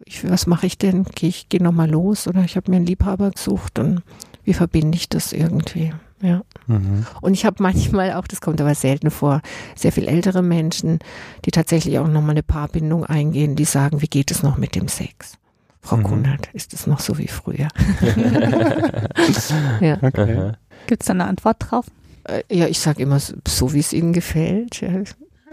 ich 0.05 0.29
was 0.29 0.47
mache 0.47 0.67
ich 0.67 0.79
denn? 0.79 1.05
Gehe 1.05 1.29
ich 1.29 1.51
geh 1.51 1.59
noch 1.59 1.73
mal 1.73 1.91
los 1.91 2.27
oder 2.27 2.43
ich 2.43 2.57
habe 2.57 2.71
mir 2.71 2.79
einen 2.79 2.87
Liebhaber 2.87 3.31
gesucht 3.31 3.79
und 3.79 4.03
wie 4.45 4.55
verbinde 4.55 4.97
ich 4.97 5.11
das 5.11 5.35
irgendwie? 5.35 5.93
Ja. 6.23 6.43
Mhm. 6.69 7.05
Und 7.21 7.35
ich 7.35 7.45
habe 7.45 7.63
manchmal 7.63 8.13
auch, 8.15 8.27
das 8.27 8.41
kommt 8.41 8.61
aber 8.63 8.75
selten 8.75 9.11
vor, 9.11 9.43
sehr 9.75 9.93
viel 9.93 10.09
ältere 10.09 10.43
Menschen, 10.43 11.01
die 11.45 11.51
tatsächlich 11.51 11.99
auch 11.99 12.09
nochmal 12.09 12.31
eine 12.31 12.43
Paarbindung 12.43 13.05
eingehen, 13.05 13.57
die 13.57 13.65
sagen, 13.65 14.01
wie 14.01 14.07
geht 14.07 14.31
es 14.31 14.43
noch 14.43 14.57
mit 14.57 14.75
dem 14.75 14.89
Sex? 14.89 15.39
Frau 15.83 15.97
Mhm. 15.97 16.03
Kunert, 16.05 16.49
ist 16.53 16.73
es 16.75 16.87
noch 16.87 17.01
so 17.01 17.19
wie 17.19 17.27
früher? 17.29 17.69
ja. 19.81 19.99
Okay. 20.01 20.53
Gibt 20.87 21.03
es 21.03 21.07
da 21.07 21.13
eine 21.13 21.27
Antwort 21.27 21.57
drauf? 21.59 21.87
Äh, 22.25 22.43
ja, 22.51 22.67
ich 22.69 22.79
sage 22.79 23.03
immer 23.03 23.19
so, 23.19 23.35
so 23.47 23.73
wie 23.73 23.81
es 23.81 23.93
Ihnen 23.93 24.13
gefällt. 24.13 24.81
Ja. 24.81 24.91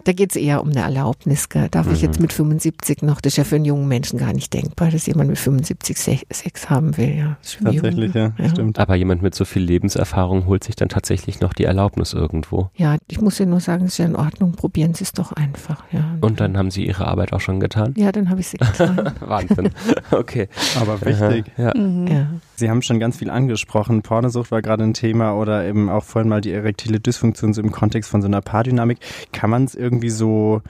Da 0.06 0.12
geht 0.14 0.32
es 0.32 0.36
eher 0.36 0.62
um 0.62 0.70
eine 0.70 0.80
Erlaubnis. 0.82 1.50
Gell? 1.50 1.68
Darf 1.70 1.88
ich 1.92 2.02
Mhm. 2.02 2.08
jetzt 2.08 2.20
mit 2.20 2.34
75 2.34 3.02
noch, 3.02 3.22
das 3.22 3.34
ist 3.34 3.38
ja 3.38 3.44
für 3.44 3.56
einen 3.56 3.66
jungen 3.66 3.88
Menschen 3.88 4.18
gar 4.20 4.34
nicht 4.34 4.54
denkbar, 4.54 4.90
dass 4.92 5.06
jemand 5.06 5.30
mit 5.30 5.38
75 5.38 5.98
Se 5.98 6.18
Sex 6.32 6.70
haben 6.70 6.98
will. 6.98 7.16
Ja. 7.18 7.38
Tatsächlich, 7.64 8.14
jung. 8.16 8.34
ja, 8.38 8.50
stimmt. 8.50 8.80
Aber 8.80 8.96
jemand 8.96 9.22
mit 9.22 9.36
so 9.36 9.46
viel 9.46 9.62
Lebenserfahrung 9.64 10.46
holt 10.46 10.64
sich 10.64 10.76
dann 10.76 10.90
tatsächlich 10.90 11.40
noch 11.42 11.54
die 11.54 11.66
Erlaubnis 11.66 12.14
irgendwo. 12.14 12.70
Ja, 12.76 12.98
ich 13.08 13.22
muss 13.22 13.38
ja 13.40 13.46
nur 13.46 13.60
sagen, 13.60 13.86
es 13.86 13.94
ist 13.94 13.98
ja 13.98 14.06
in 14.06 14.16
Ordnung, 14.16 14.54
probieren 14.54 14.94
Sie 14.94 15.04
es 15.04 15.12
doch 15.14 15.32
einfach. 15.34 15.84
Ja. 15.92 16.18
Und 16.22 16.40
dann 16.40 16.58
haben 16.58 16.72
Sie 16.72 16.86
Ihre 16.86 17.08
Arbeit 17.08 17.34
auch 17.34 17.42
schon 17.42 17.60
getan? 17.60 17.94
ja, 17.98 18.12
dann 18.12 18.30
habe 18.30 18.40
ich 18.42 18.48
sie 18.48 18.58
getan. 18.58 19.12
Wahnsinn. 19.20 19.70
Okay. 20.12 20.48
Aber 20.80 21.00
wichtig. 21.02 21.46
Ja. 21.58 21.72
Mhm. 21.76 22.08
ja. 22.08 22.28
Sie 22.60 22.70
haben 22.70 22.82
schon 22.82 23.00
ganz 23.00 23.18
viel 23.18 23.30
angesprochen. 23.30 24.02
Pornosucht 24.02 24.52
war 24.52 24.62
gerade 24.62 24.84
ein 24.84 24.94
Thema 24.94 25.34
oder 25.34 25.66
eben 25.66 25.90
auch 25.90 26.04
vorhin 26.04 26.30
mal 26.30 26.42
die 26.42 26.52
erektile 26.52 27.00
Dysfunktion 27.00 27.54
so 27.54 27.62
im 27.62 27.72
Kontext 27.72 28.10
von 28.10 28.22
so 28.22 28.28
einer 28.28 28.42
Paardynamik. 28.42 29.00
Kann 29.32 29.50
man 29.50 29.64
es 29.64 29.76
irgendwie 29.76 30.10
so 30.10 30.62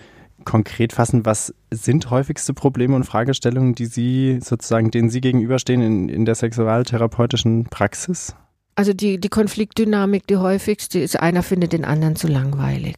konkret 0.45 0.93
fassen, 0.93 1.25
was 1.25 1.54
sind 1.71 2.10
häufigste 2.10 2.54
Probleme 2.54 2.95
und 2.95 3.04
Fragestellungen, 3.04 3.75
die 3.75 3.88
Sie 3.88 4.39
sozusagen, 4.41 4.91
denen 4.91 5.10
Sie 5.10 5.21
gegenüberstehen 5.21 5.82
in, 5.82 6.10
in 6.10 6.25
der 6.25 6.36
sexualtherapeutischen 6.36 7.65
Praxis? 7.65 8.36
Also 8.75 8.93
die, 8.93 9.19
die 9.19 9.30
Konfliktdynamik, 9.30 10.25
die 10.28 10.38
häufigste 10.38 10.99
ist, 10.99 11.19
einer 11.19 11.43
findet 11.43 11.73
den 11.73 11.84
anderen 11.84 12.15
zu 12.15 12.28
langweilig. 12.28 12.97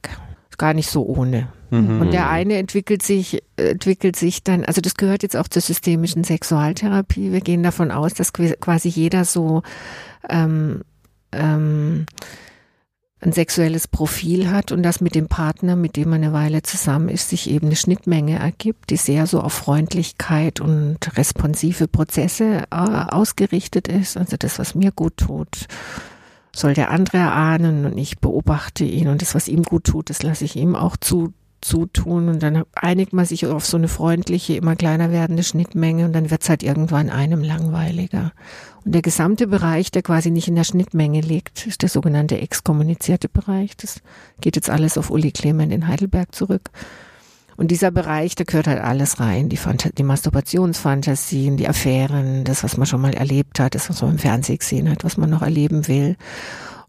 Gar 0.62 0.76
nicht 0.76 0.92
so 0.92 1.04
ohne. 1.04 1.48
Mhm. 1.72 2.02
Und 2.02 2.14
der 2.14 2.30
eine 2.30 2.58
entwickelt 2.58 3.02
sich, 3.02 3.42
entwickelt 3.56 4.16
sich 4.16 4.44
dann, 4.44 4.64
also 4.64 4.80
das 4.80 4.94
gehört 4.94 5.24
jetzt 5.24 5.36
auch 5.36 5.48
zur 5.48 5.64
systemischen 5.64 6.24
Sexualtherapie. 6.24 7.32
Wir 7.32 7.42
gehen 7.42 7.64
davon 7.64 7.90
aus, 7.90 8.14
dass 8.14 8.32
quasi 8.32 8.88
jeder 8.88 9.26
so 9.26 9.64
ähm, 10.30 10.82
ähm, 11.32 12.06
ein 13.22 13.32
sexuelles 13.32 13.88
Profil 13.88 14.52
hat 14.52 14.72
und 14.72 14.84
dass 14.84 15.02
mit 15.02 15.16
dem 15.16 15.30
Partner, 15.30 15.76
mit 15.76 15.96
dem 15.96 16.12
man 16.12 16.24
eine 16.24 16.32
Weile 16.32 16.62
zusammen 16.62 17.10
ist, 17.10 17.30
sich 17.30 17.50
eben 17.50 17.66
eine 17.66 17.76
Schnittmenge 17.76 18.38
ergibt, 18.38 18.92
die 18.92 18.98
sehr 18.98 19.26
so 19.26 19.42
auf 19.42 19.54
Freundlichkeit 19.54 20.60
und 20.60 21.00
responsive 21.18 21.88
Prozesse 21.88 22.66
äh, 22.70 22.76
ausgerichtet 22.76 23.88
ist. 23.88 24.16
Also 24.16 24.38
das, 24.38 24.60
was 24.60 24.76
mir 24.76 24.92
gut 24.92 25.18
tut, 25.18 25.66
soll 26.56 26.74
der 26.74 26.92
andere 26.92 27.18
erahnen 27.18 27.86
und 27.86 27.98
ich 27.98 28.20
beobachte 28.20 28.84
ihn 28.84 29.08
und 29.08 29.22
das, 29.22 29.36
was 29.36 29.48
ihm 29.48 29.64
gut 29.64 29.86
tut, 29.86 30.10
das 30.10 30.24
lasse 30.24 30.46
ich 30.46 30.56
ihm 30.56 30.76
auch 30.76 30.98
zu, 30.98 31.34
zutun 31.62 32.28
und 32.28 32.44
dann 32.44 32.64
einigt 32.76 33.14
man 33.14 33.26
sich 33.26 33.46
auf 33.46 33.66
so 33.66 33.78
eine 33.78 33.88
freundliche, 33.88 34.56
immer 34.56 34.76
kleiner 34.76 35.12
werdende 35.12 35.44
Schnittmenge 35.44 36.06
und 36.06 36.14
dann 36.14 36.30
wird 36.30 36.42
es 36.42 36.50
halt 36.50 36.64
irgendwann 36.64 37.10
einem 37.10 37.44
langweiliger. 37.44 38.34
Und 38.84 38.94
der 38.96 39.02
gesamte 39.02 39.48
Bereich, 39.48 39.92
der 39.92 40.02
quasi 40.02 40.32
nicht 40.32 40.48
in 40.48 40.56
der 40.56 40.64
Schnittmenge 40.64 41.22
liegt, 41.22 41.68
ist 41.68 41.84
der 41.84 41.90
sogenannte 41.90 42.40
exkommunizierte 42.40 43.30
Bereich. 43.30 43.78
Das 43.78 44.02
geht 44.42 44.56
jetzt 44.56 44.70
alles 44.70 44.98
auf 44.98 45.12
Uli 45.12 45.32
Clement 45.32 45.72
in 45.72 45.88
Heidelberg 45.88 46.34
zurück. 46.34 46.72
Und 47.62 47.68
dieser 47.68 47.92
Bereich, 47.92 48.34
da 48.34 48.44
gehört 48.44 48.66
halt 48.66 48.82
alles 48.82 49.20
rein. 49.20 49.48
Die, 49.48 49.56
Phant 49.56 49.96
die 49.96 50.02
Masturbationsfantasien, 50.02 51.58
die 51.58 51.70
Affären, 51.70 52.44
das, 52.44 52.64
was 52.64 52.76
man 52.76 52.88
schon 52.88 53.02
mal 53.02 53.14
erlebt 53.14 53.60
hat, 53.60 53.76
das, 53.76 53.88
was 53.88 54.02
man 54.02 54.14
im 54.14 54.18
Fernsehen 54.18 54.58
gesehen 54.58 54.90
hat, 54.90 55.04
was 55.04 55.16
man 55.16 55.30
noch 55.30 55.44
erleben 55.44 55.88
will. 55.88 56.16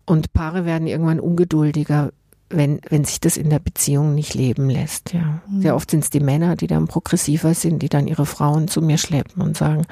Und 0.07 0.33
Paare 0.33 0.65
werden 0.65 0.89
irgendwann 0.89 1.21
ungeduldiger, 1.21 2.11
wenn, 2.49 2.81
wenn 2.89 3.05
sich 3.05 3.21
das 3.21 3.37
in 3.37 3.51
der 3.51 3.59
Beziehung 3.59 4.15
nicht 4.15 4.33
leben 4.33 4.71
lässt. 4.71 5.13
Ja. 5.13 5.43
Mhm. 5.47 5.61
Sehr 5.61 5.77
oft 5.77 5.91
sind 5.91 6.05
es 6.05 6.09
die 6.09 6.21
Männer, 6.21 6.57
die 6.57 6.69
dann 6.69 6.89
progressiver 6.89 7.53
sind, 7.53 7.83
die 7.83 7.91
dann 7.91 8.07
ihre 8.07 8.25
Frauen 8.25 8.67
zu 8.67 8.81
mir 8.81 8.97
schleppen 8.97 9.43
und 9.43 9.59
sagen, 9.59 9.85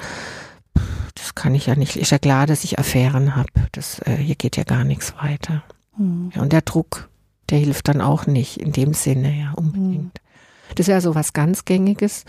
das 1.13 1.35
kann 1.35 1.53
ich 1.53 1.67
ja 1.67 1.75
nicht. 1.75 1.95
Ist 1.95 2.09
ja 2.09 2.17
klar, 2.17 2.47
dass 2.47 2.63
ich 2.63 2.79
Affären 2.79 3.35
habe. 3.35 3.51
Das 3.73 3.99
äh, 4.07 4.15
hier 4.15 4.33
geht 4.33 4.57
ja 4.57 4.63
gar 4.63 4.83
nichts 4.83 5.13
weiter. 5.21 5.61
Mhm. 5.95 6.31
Ja, 6.33 6.41
und 6.41 6.51
der 6.51 6.63
Druck, 6.63 7.07
der 7.51 7.59
hilft 7.59 7.87
dann 7.87 8.01
auch 8.01 8.25
nicht 8.25 8.57
in 8.57 8.71
dem 8.71 8.95
Sinne, 8.95 9.31
ja, 9.31 9.51
unbedingt. 9.51 10.05
Mhm. 10.05 10.30
Das 10.75 10.87
wäre 10.87 11.01
so 11.01 11.15
was 11.15 11.33
ganz 11.33 11.65
Gängiges. 11.65 12.25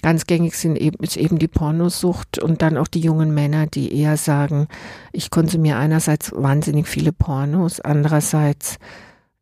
Ganz 0.00 0.26
gängig 0.26 0.54
sind 0.54 0.76
eben, 0.76 1.02
ist 1.02 1.16
eben 1.16 1.38
die 1.38 1.48
Pornosucht 1.48 2.38
und 2.38 2.62
dann 2.62 2.76
auch 2.76 2.86
die 2.86 3.00
jungen 3.00 3.34
Männer, 3.34 3.66
die 3.66 3.92
eher 3.92 4.16
sagen, 4.16 4.68
ich 5.12 5.30
konsumiere 5.30 5.78
einerseits 5.78 6.32
wahnsinnig 6.32 6.86
viele 6.86 7.12
Pornos, 7.12 7.80
andererseits 7.80 8.78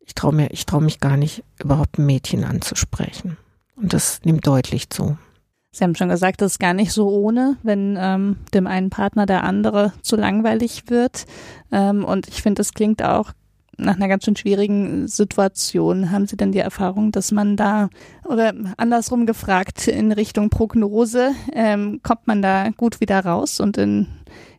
ich 0.07 0.15
traue 0.15 0.47
traue 0.65 0.81
mich 0.81 0.99
gar 0.99 1.17
nicht, 1.17 1.43
überhaupt 1.61 1.99
ein 1.99 2.05
Mädchen 2.05 2.43
anzusprechen. 2.43 3.37
Und 3.75 3.93
das 3.93 4.21
nimmt 4.23 4.47
deutlich 4.47 4.89
zu. 4.89 5.17
Sie 5.71 5.83
haben 5.83 5.95
schon 5.95 6.09
gesagt, 6.09 6.41
das 6.41 6.53
ist 6.53 6.59
gar 6.59 6.73
nicht 6.73 6.91
so 6.91 7.09
ohne, 7.09 7.57
wenn 7.61 7.97
ähm, 7.99 8.37
dem 8.53 8.65
einen 8.65 8.89
Partner 8.89 9.25
der 9.25 9.43
andere 9.43 9.93
zu 10.01 10.15
langweilig 10.15 10.85
wird. 10.87 11.25
Ähm, 11.71 12.03
und 12.03 12.27
ich 12.29 12.41
finde, 12.41 12.61
das 12.61 12.73
klingt 12.73 13.03
auch 13.03 13.31
nach 13.77 13.95
einer 13.95 14.07
ganz 14.07 14.25
schön 14.25 14.35
schwierigen 14.35 15.07
Situation. 15.07 16.11
Haben 16.11 16.27
Sie 16.27 16.37
denn 16.37 16.51
die 16.51 16.59
Erfahrung, 16.59 17.11
dass 17.11 17.31
man 17.31 17.55
da, 17.55 17.89
oder 18.25 18.53
andersrum 18.77 19.25
gefragt, 19.25 19.87
in 19.87 20.11
Richtung 20.11 20.49
Prognose, 20.49 21.31
ähm, 21.53 22.01
kommt 22.03 22.27
man 22.27 22.41
da 22.41 22.69
gut 22.75 22.99
wieder 22.99 23.23
raus 23.23 23.59
und 23.59 23.77
in 23.77 24.07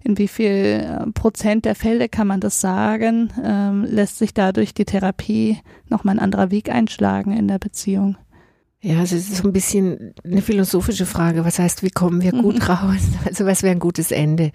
in 0.04 0.16
wie 0.16 0.28
viel 0.28 0.46
äh, 0.46 1.10
Prozent 1.12 1.64
der 1.64 1.74
Fälle 1.74 2.08
kann 2.08 2.26
man 2.26 2.40
das 2.40 2.60
sagen? 2.60 3.30
Ähm, 3.44 3.84
lässt 3.84 4.18
sich 4.18 4.32
dadurch 4.32 4.72
die 4.72 4.84
Therapie 4.84 5.58
nochmal 5.88 6.16
ein 6.16 6.20
anderer 6.20 6.50
Weg 6.50 6.70
einschlagen 6.70 7.36
in 7.36 7.48
der 7.48 7.58
Beziehung? 7.58 8.16
Ja, 8.80 9.00
also 9.00 9.16
es 9.16 9.28
ist 9.28 9.38
so 9.38 9.48
ein 9.48 9.52
bisschen 9.52 10.14
eine 10.24 10.40
philosophische 10.40 11.04
Frage. 11.04 11.44
Was 11.44 11.58
heißt, 11.58 11.82
wie 11.82 11.90
kommen 11.90 12.22
wir 12.22 12.30
gut 12.30 12.56
mhm. 12.56 12.62
raus? 12.62 13.00
Also 13.24 13.44
was 13.44 13.62
wäre 13.62 13.72
ein 13.72 13.80
gutes 13.80 14.12
Ende? 14.12 14.52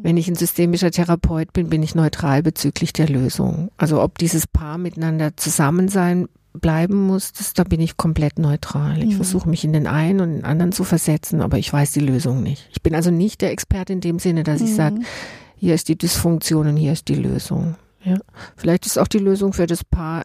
Wenn 0.00 0.16
ich 0.16 0.28
ein 0.28 0.34
systemischer 0.34 0.90
Therapeut 0.90 1.52
bin, 1.52 1.70
bin 1.70 1.82
ich 1.82 1.94
neutral 1.94 2.42
bezüglich 2.42 2.92
der 2.92 3.08
Lösung. 3.08 3.70
Also 3.76 4.02
ob 4.02 4.18
dieses 4.18 4.46
Paar 4.46 4.76
miteinander 4.76 5.36
zusammen 5.36 5.88
sein 5.88 6.28
bleiben 6.52 7.06
muss, 7.06 7.32
das, 7.32 7.54
da 7.54 7.64
bin 7.64 7.80
ich 7.80 7.96
komplett 7.96 8.38
neutral. 8.38 8.98
Ich 8.98 9.14
mhm. 9.14 9.16
versuche 9.16 9.48
mich 9.48 9.64
in 9.64 9.72
den 9.72 9.86
einen 9.86 10.20
und 10.20 10.32
den 10.34 10.44
anderen 10.44 10.72
zu 10.72 10.84
versetzen, 10.84 11.40
aber 11.40 11.58
ich 11.58 11.72
weiß 11.72 11.92
die 11.92 12.00
Lösung 12.00 12.42
nicht. 12.42 12.68
Ich 12.70 12.82
bin 12.82 12.94
also 12.94 13.10
nicht 13.10 13.40
der 13.40 13.50
Experte 13.50 13.92
in 13.92 14.00
dem 14.00 14.18
Sinne, 14.18 14.44
dass 14.44 14.60
mhm. 14.60 14.66
ich 14.66 14.74
sage, 14.74 15.00
hier 15.56 15.74
ist 15.74 15.88
die 15.88 15.96
Dysfunktion 15.96 16.68
und 16.68 16.76
hier 16.76 16.92
ist 16.92 17.08
die 17.08 17.14
Lösung. 17.14 17.76
Ja. 18.04 18.18
Vielleicht 18.56 18.86
ist 18.86 18.98
auch 18.98 19.08
die 19.08 19.18
Lösung 19.18 19.52
für 19.52 19.66
das 19.66 19.82
Paar 19.82 20.22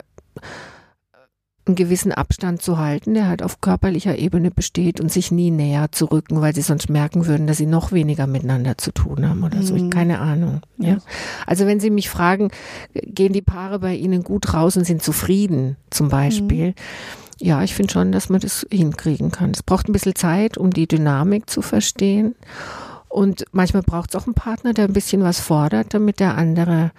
einen 1.69 1.75
gewissen 1.75 2.11
Abstand 2.11 2.61
zu 2.61 2.77
halten, 2.77 3.13
der 3.13 3.27
halt 3.27 3.43
auf 3.43 3.61
körperlicher 3.61 4.17
Ebene 4.17 4.51
besteht 4.51 4.99
und 4.99 5.11
sich 5.11 5.31
nie 5.31 5.51
näher 5.51 5.91
zu 5.91 6.05
rücken, 6.05 6.41
weil 6.41 6.53
sie 6.53 6.61
sonst 6.61 6.89
merken 6.89 7.27
würden, 7.27 7.47
dass 7.47 7.57
sie 7.57 7.65
noch 7.65 7.91
weniger 7.91 8.27
miteinander 8.27 8.77
zu 8.77 8.91
tun 8.91 9.27
haben 9.27 9.43
oder 9.43 9.63
so. 9.63 9.75
Mhm. 9.75 9.89
Keine 9.89 10.19
Ahnung. 10.19 10.61
Ja. 10.77 10.97
Also 11.45 11.65
wenn 11.65 11.79
Sie 11.79 11.89
mich 11.89 12.09
fragen, 12.09 12.49
gehen 12.93 13.33
die 13.33 13.41
Paare 13.41 13.79
bei 13.79 13.95
Ihnen 13.95 14.23
gut 14.23 14.53
raus 14.53 14.75
und 14.75 14.85
sind 14.85 15.01
zufrieden, 15.01 15.77
zum 15.89 16.09
Beispiel. 16.09 16.69
Mhm. 16.69 16.73
Ja, 17.41 17.63
ich 17.63 17.73
finde 17.73 17.93
schon, 17.93 18.11
dass 18.11 18.29
man 18.29 18.41
das 18.41 18.65
hinkriegen 18.69 19.31
kann. 19.31 19.51
Es 19.51 19.63
braucht 19.63 19.87
ein 19.87 19.93
bisschen 19.93 20.15
Zeit, 20.15 20.57
um 20.57 20.71
die 20.71 20.87
Dynamik 20.87 21.49
zu 21.49 21.61
verstehen. 21.61 22.35
Und 23.09 23.45
manchmal 23.51 23.81
braucht 23.81 24.11
es 24.11 24.15
auch 24.15 24.27
einen 24.27 24.35
Partner, 24.35 24.73
der 24.73 24.85
ein 24.85 24.93
bisschen 24.93 25.23
was 25.23 25.39
fordert, 25.39 25.93
damit 25.93 26.19
der 26.19 26.37
andere 26.37 26.91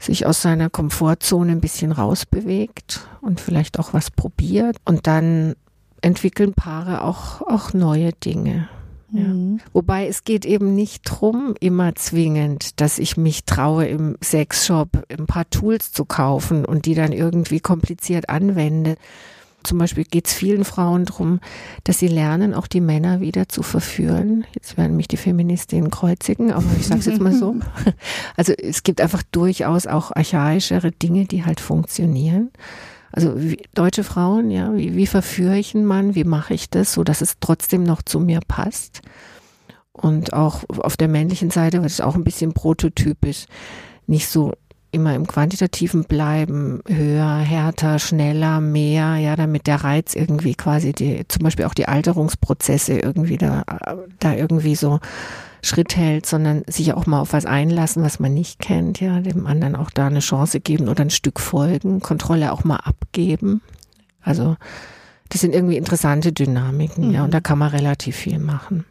sich 0.00 0.26
aus 0.26 0.42
seiner 0.42 0.68
Komfortzone 0.68 1.52
ein 1.52 1.60
bisschen 1.60 1.92
rausbewegt 1.92 3.08
und 3.20 3.40
vielleicht 3.40 3.78
auch 3.78 3.94
was 3.94 4.10
probiert. 4.10 4.76
Und 4.84 5.06
dann 5.06 5.54
entwickeln 6.00 6.52
Paare 6.52 7.02
auch, 7.02 7.42
auch 7.42 7.72
neue 7.72 8.12
Dinge. 8.12 8.68
Ja. 9.12 9.20
Mhm. 9.20 9.60
Wobei 9.72 10.08
es 10.08 10.24
geht 10.24 10.44
eben 10.44 10.74
nicht 10.74 11.02
drum, 11.04 11.54
immer 11.60 11.94
zwingend, 11.94 12.80
dass 12.80 12.98
ich 12.98 13.16
mich 13.16 13.44
traue, 13.44 13.86
im 13.86 14.16
Sexshop 14.22 15.04
ein 15.10 15.26
paar 15.26 15.48
Tools 15.48 15.92
zu 15.92 16.04
kaufen 16.04 16.64
und 16.64 16.86
die 16.86 16.94
dann 16.94 17.12
irgendwie 17.12 17.60
kompliziert 17.60 18.30
anwende, 18.30 18.96
zum 19.64 19.78
Beispiel 19.78 20.04
geht 20.04 20.26
es 20.26 20.32
vielen 20.32 20.64
Frauen 20.64 21.04
darum, 21.04 21.40
dass 21.84 21.98
sie 21.98 22.08
lernen, 22.08 22.54
auch 22.54 22.66
die 22.66 22.80
Männer 22.80 23.20
wieder 23.20 23.48
zu 23.48 23.62
verführen. 23.62 24.44
Jetzt 24.54 24.76
werden 24.76 24.96
mich 24.96 25.08
die 25.08 25.16
Feministinnen 25.16 25.90
kreuzigen, 25.90 26.52
aber 26.52 26.66
ich 26.78 26.86
sage 26.86 27.00
es 27.00 27.06
jetzt 27.06 27.20
mal 27.20 27.32
so. 27.32 27.56
Also 28.36 28.52
es 28.52 28.82
gibt 28.82 29.00
einfach 29.00 29.22
durchaus 29.30 29.86
auch 29.86 30.10
archaischere 30.12 30.90
Dinge, 30.90 31.26
die 31.26 31.44
halt 31.44 31.60
funktionieren. 31.60 32.50
Also 33.12 33.40
wie, 33.40 33.62
deutsche 33.74 34.04
Frauen, 34.04 34.50
ja, 34.50 34.74
wie, 34.74 34.96
wie 34.96 35.06
verführe 35.06 35.58
ich 35.58 35.74
einen 35.74 35.84
Mann? 35.84 36.14
Wie 36.14 36.24
mache 36.24 36.54
ich 36.54 36.70
das, 36.70 36.94
so 36.94 37.04
dass 37.04 37.20
es 37.20 37.36
trotzdem 37.40 37.82
noch 37.82 38.02
zu 38.02 38.20
mir 38.20 38.40
passt? 38.46 39.02
Und 39.92 40.32
auch 40.32 40.64
auf 40.68 40.96
der 40.96 41.08
männlichen 41.08 41.50
Seite 41.50 41.82
wird 41.82 41.90
es 41.90 42.00
auch 42.00 42.14
ein 42.14 42.24
bisschen 42.24 42.54
prototypisch, 42.54 43.44
nicht 44.06 44.28
so 44.28 44.54
immer 44.92 45.14
im 45.14 45.26
Quantitativen 45.26 46.04
bleiben, 46.04 46.80
höher, 46.86 47.38
härter, 47.38 47.98
schneller, 47.98 48.60
mehr, 48.60 49.16
ja, 49.16 49.34
damit 49.36 49.66
der 49.66 49.82
Reiz 49.82 50.14
irgendwie 50.14 50.54
quasi 50.54 50.92
die, 50.92 51.26
zum 51.28 51.42
Beispiel 51.42 51.64
auch 51.64 51.74
die 51.74 51.88
Alterungsprozesse 51.88 52.98
irgendwie 52.98 53.38
da, 53.38 53.64
da 54.20 54.34
irgendwie 54.34 54.76
so 54.76 55.00
Schritt 55.62 55.96
hält, 55.96 56.26
sondern 56.26 56.62
sich 56.66 56.92
auch 56.92 57.06
mal 57.06 57.20
auf 57.20 57.32
was 57.32 57.46
einlassen, 57.46 58.02
was 58.02 58.20
man 58.20 58.34
nicht 58.34 58.60
kennt, 58.60 59.00
ja, 59.00 59.20
dem 59.20 59.46
anderen 59.46 59.76
auch 59.76 59.90
da 59.90 60.08
eine 60.08 60.20
Chance 60.20 60.60
geben 60.60 60.88
oder 60.88 61.02
ein 61.02 61.10
Stück 61.10 61.40
folgen, 61.40 62.00
Kontrolle 62.00 62.52
auch 62.52 62.64
mal 62.64 62.76
abgeben. 62.76 63.62
Also, 64.20 64.56
das 65.30 65.40
sind 65.40 65.54
irgendwie 65.54 65.76
interessante 65.76 66.32
Dynamiken, 66.32 67.08
mhm. 67.08 67.14
ja, 67.14 67.24
und 67.24 67.32
da 67.32 67.40
kann 67.40 67.58
man 67.58 67.70
relativ 67.70 68.16
viel 68.16 68.38
machen. 68.38 68.84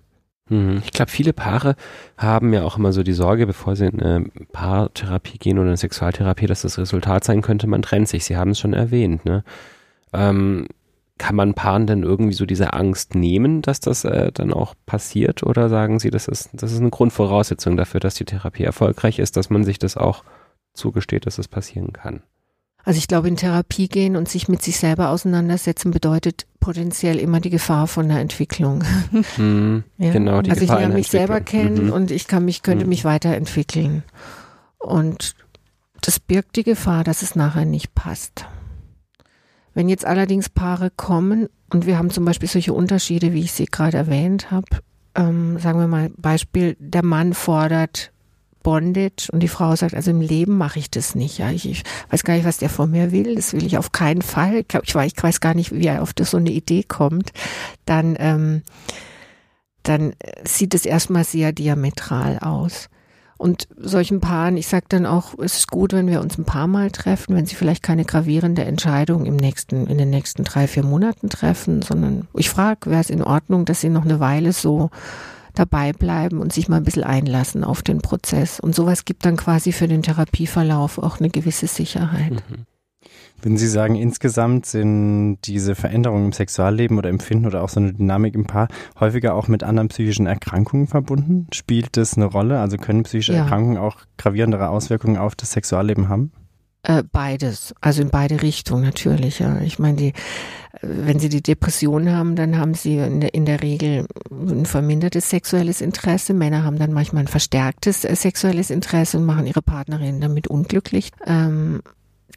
Mhm. 0.51 0.81
Ich 0.83 0.91
glaube, 0.91 1.09
viele 1.09 1.31
Paare 1.31 1.75
haben 2.17 2.53
ja 2.53 2.63
auch 2.63 2.77
immer 2.77 2.91
so 2.91 3.03
die 3.03 3.13
Sorge, 3.13 3.47
bevor 3.47 3.77
sie 3.77 3.85
in 3.85 4.01
eine 4.01 4.25
Paartherapie 4.51 5.37
gehen 5.37 5.57
oder 5.57 5.69
eine 5.69 5.77
Sexualtherapie, 5.77 6.45
dass 6.45 6.63
das 6.63 6.77
Resultat 6.77 7.23
sein 7.23 7.41
könnte, 7.41 7.67
man 7.67 7.81
trennt 7.81 8.09
sich. 8.09 8.25
Sie 8.25 8.35
haben 8.35 8.51
es 8.51 8.59
schon 8.59 8.73
erwähnt. 8.73 9.23
Ne? 9.23 9.45
Ähm, 10.11 10.67
kann 11.17 11.37
man 11.37 11.53
Paaren 11.53 11.87
denn 11.87 12.03
irgendwie 12.03 12.33
so 12.33 12.45
diese 12.45 12.73
Angst 12.73 13.15
nehmen, 13.15 13.61
dass 13.61 13.79
das 13.79 14.03
äh, 14.03 14.31
dann 14.33 14.51
auch 14.51 14.75
passiert? 14.85 15.41
Oder 15.43 15.69
sagen 15.69 15.99
Sie, 15.99 16.09
das 16.09 16.27
ist, 16.27 16.49
das 16.51 16.73
ist 16.73 16.81
eine 16.81 16.89
Grundvoraussetzung 16.89 17.77
dafür, 17.77 18.01
dass 18.01 18.15
die 18.15 18.25
Therapie 18.25 18.63
erfolgreich 18.63 19.19
ist, 19.19 19.37
dass 19.37 19.49
man 19.49 19.63
sich 19.63 19.79
das 19.79 19.95
auch 19.95 20.25
zugesteht, 20.73 21.27
dass 21.27 21.35
es 21.35 21.45
das 21.45 21.47
passieren 21.47 21.93
kann? 21.93 22.23
Also 22.83 22.97
ich 22.97 23.07
glaube, 23.07 23.27
in 23.27 23.37
Therapie 23.37 23.87
gehen 23.87 24.15
und 24.15 24.27
sich 24.27 24.47
mit 24.47 24.61
sich 24.61 24.77
selber 24.77 25.09
auseinandersetzen 25.09 25.91
bedeutet 25.91 26.47
potenziell 26.59 27.19
immer 27.19 27.39
die 27.39 27.49
Gefahr 27.49 27.87
von 27.87 28.07
der 28.07 28.19
Entwicklung. 28.19 28.83
Mhm, 29.37 29.83
ja? 29.97 30.11
Genau, 30.11 30.41
die 30.41 30.49
also 30.49 30.61
Gefahr 30.61 30.77
ich 30.77 30.81
lerne 30.81 30.95
mich 30.95 31.07
selber 31.09 31.41
kennen 31.41 31.87
mhm. 31.87 31.93
und 31.93 32.11
ich 32.11 32.27
kann 32.27 32.45
mich, 32.45 32.63
könnte 32.63 32.85
mhm. 32.85 32.89
mich 32.89 33.05
weiterentwickeln. 33.05 34.03
Und 34.79 35.35
das 36.01 36.19
birgt 36.19 36.55
die 36.55 36.63
Gefahr, 36.63 37.03
dass 37.03 37.21
es 37.21 37.35
nachher 37.35 37.65
nicht 37.65 37.93
passt. 37.93 38.45
Wenn 39.73 39.87
jetzt 39.87 40.05
allerdings 40.05 40.49
Paare 40.49 40.89
kommen 40.89 41.47
und 41.69 41.85
wir 41.85 41.97
haben 41.97 42.09
zum 42.09 42.25
Beispiel 42.25 42.49
solche 42.49 42.73
Unterschiede, 42.73 43.33
wie 43.33 43.41
ich 43.41 43.53
sie 43.53 43.65
gerade 43.65 43.97
erwähnt 43.97 44.51
habe, 44.51 44.67
ähm, 45.15 45.59
sagen 45.59 45.79
wir 45.79 45.87
mal 45.87 46.11
Beispiel, 46.17 46.75
der 46.79 47.03
Mann 47.03 47.33
fordert 47.33 48.11
Bondage 48.63 49.29
und 49.31 49.41
die 49.41 49.47
Frau 49.47 49.75
sagt, 49.75 49.93
also 49.93 50.11
im 50.11 50.21
Leben 50.21 50.57
mache 50.57 50.79
ich 50.79 50.89
das 50.89 51.15
nicht. 51.15 51.37
Ja, 51.37 51.51
ich, 51.51 51.69
ich, 51.69 51.83
weiß 52.09 52.23
gar 52.23 52.35
nicht, 52.35 52.45
was 52.45 52.57
der 52.57 52.69
von 52.69 52.91
mir 52.91 53.11
will. 53.11 53.35
Das 53.35 53.53
will 53.53 53.65
ich 53.65 53.77
auf 53.77 53.91
keinen 53.91 54.21
Fall. 54.21 54.63
Ich, 54.67 54.79
ich, 54.83 54.95
weiß, 54.95 55.11
ich 55.15 55.23
weiß 55.23 55.39
gar 55.39 55.53
nicht, 55.53 55.73
wie 55.73 55.87
er 55.87 56.01
auf 56.01 56.13
das 56.13 56.31
so 56.31 56.37
eine 56.37 56.51
Idee 56.51 56.83
kommt. 56.83 57.31
Dann, 57.85 58.15
ähm, 58.19 58.61
dann 59.83 60.13
sieht 60.43 60.73
es 60.73 60.85
erstmal 60.85 61.23
sehr 61.23 61.51
diametral 61.51 62.39
aus. 62.39 62.89
Und 63.41 63.67
solchen 63.75 64.21
Paaren, 64.21 64.55
ich 64.55 64.67
sage 64.67 64.85
dann 64.89 65.07
auch, 65.07 65.33
es 65.39 65.57
ist 65.57 65.71
gut, 65.71 65.93
wenn 65.93 66.07
wir 66.07 66.21
uns 66.21 66.37
ein 66.37 66.45
paar 66.45 66.67
Mal 66.67 66.91
treffen, 66.91 67.35
wenn 67.35 67.47
sie 67.47 67.55
vielleicht 67.55 67.81
keine 67.81 68.05
gravierende 68.05 68.63
Entscheidung 68.65 69.25
im 69.25 69.35
nächsten, 69.35 69.87
in 69.87 69.97
den 69.97 70.11
nächsten 70.11 70.43
drei, 70.43 70.67
vier 70.67 70.83
Monaten 70.83 71.27
treffen, 71.27 71.81
sondern 71.81 72.27
ich 72.35 72.51
frage, 72.51 72.91
wäre 72.91 73.01
es 73.01 73.09
in 73.09 73.23
Ordnung, 73.23 73.65
dass 73.65 73.81
sie 73.81 73.89
noch 73.89 74.05
eine 74.05 74.19
Weile 74.19 74.53
so 74.53 74.91
dabei 75.53 75.93
bleiben 75.93 76.39
und 76.39 76.53
sich 76.53 76.67
mal 76.67 76.77
ein 76.77 76.83
bisschen 76.83 77.03
einlassen 77.03 77.63
auf 77.63 77.81
den 77.81 77.99
Prozess. 77.99 78.59
Und 78.59 78.75
sowas 78.75 79.05
gibt 79.05 79.25
dann 79.25 79.37
quasi 79.37 79.71
für 79.71 79.87
den 79.87 80.03
Therapieverlauf 80.03 80.97
auch 80.97 81.19
eine 81.19 81.29
gewisse 81.29 81.67
Sicherheit. 81.67 82.43
Mhm. 82.49 82.65
Würden 83.41 83.57
Sie 83.57 83.67
sagen, 83.67 83.95
insgesamt 83.95 84.67
sind 84.67 85.39
diese 85.45 85.73
Veränderungen 85.73 86.25
im 86.25 86.31
Sexualleben 86.31 86.99
oder 86.99 87.09
Empfinden 87.09 87.47
oder 87.47 87.63
auch 87.63 87.69
so 87.69 87.79
eine 87.79 87.93
Dynamik 87.93 88.35
im 88.35 88.45
Paar 88.45 88.67
häufiger 88.99 89.33
auch 89.33 89.47
mit 89.47 89.63
anderen 89.63 89.87
psychischen 89.87 90.27
Erkrankungen 90.27 90.87
verbunden? 90.87 91.47
Spielt 91.51 91.97
das 91.97 92.15
eine 92.15 92.25
Rolle? 92.25 92.59
Also 92.59 92.77
können 92.77 93.01
psychische 93.03 93.33
ja. 93.33 93.39
Erkrankungen 93.39 93.77
auch 93.77 93.97
gravierendere 94.17 94.69
Auswirkungen 94.69 95.17
auf 95.17 95.35
das 95.35 95.53
Sexualleben 95.53 96.07
haben? 96.07 96.31
Äh, 96.83 97.03
beides, 97.03 97.75
also 97.79 98.01
in 98.01 98.09
beide 98.09 98.41
Richtungen 98.41 98.83
natürlich. 98.83 99.39
Ja. 99.39 99.61
Ich 99.61 99.77
meine, 99.77 99.97
die, 99.97 100.13
wenn 100.81 101.19
Sie 101.19 101.29
die 101.29 101.43
Depression 101.43 102.11
haben, 102.11 102.35
dann 102.35 102.57
haben 102.57 102.73
Sie 102.73 102.97
in 102.97 103.21
der, 103.21 103.33
in 103.35 103.45
der 103.45 103.61
Regel 103.61 104.07
ein 104.31 104.65
vermindertes 104.65 105.29
sexuelles 105.29 105.81
Interesse. 105.81 106.33
Männer 106.33 106.63
haben 106.63 106.79
dann 106.79 106.91
manchmal 106.91 107.23
ein 107.23 107.27
verstärktes 107.27 108.03
äh, 108.03 108.15
sexuelles 108.15 108.71
Interesse 108.71 109.17
und 109.17 109.25
machen 109.25 109.45
ihre 109.45 109.61
Partnerin 109.61 110.21
damit 110.21 110.47
unglücklich. 110.47 111.11
Ähm, 111.25 111.81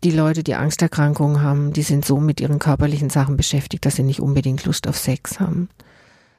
die 0.03 0.11
Leute, 0.11 0.43
die 0.43 0.55
Angsterkrankungen 0.55 1.41
haben, 1.41 1.73
die 1.73 1.83
sind 1.83 2.05
so 2.05 2.21
mit 2.21 2.39
ihren 2.39 2.59
körperlichen 2.59 3.09
Sachen 3.09 3.39
beschäftigt, 3.39 3.87
dass 3.87 3.97
sie 3.97 4.03
nicht 4.03 4.21
unbedingt 4.21 4.67
Lust 4.67 4.87
auf 4.87 4.99
Sex 4.99 5.41
haben. 5.41 5.71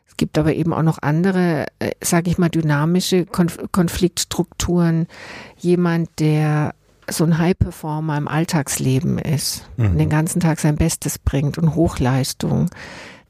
Es 0.07 0.15
gibt 0.17 0.37
aber 0.37 0.53
eben 0.53 0.73
auch 0.73 0.83
noch 0.83 0.99
andere, 1.01 1.65
äh, 1.79 1.91
sage 2.03 2.29
ich 2.29 2.37
mal, 2.37 2.49
dynamische 2.49 3.25
Konf 3.25 3.57
Konfliktstrukturen. 3.71 5.07
Jemand, 5.57 6.09
der 6.19 6.75
so 7.09 7.23
ein 7.23 7.37
High-Performer 7.37 8.17
im 8.17 8.27
Alltagsleben 8.27 9.17
ist 9.17 9.67
mhm. 9.77 9.91
und 9.91 9.97
den 9.97 10.09
ganzen 10.09 10.39
Tag 10.39 10.59
sein 10.59 10.75
Bestes 10.75 11.19
bringt 11.19 11.57
und 11.57 11.75
Hochleistung, 11.75 12.69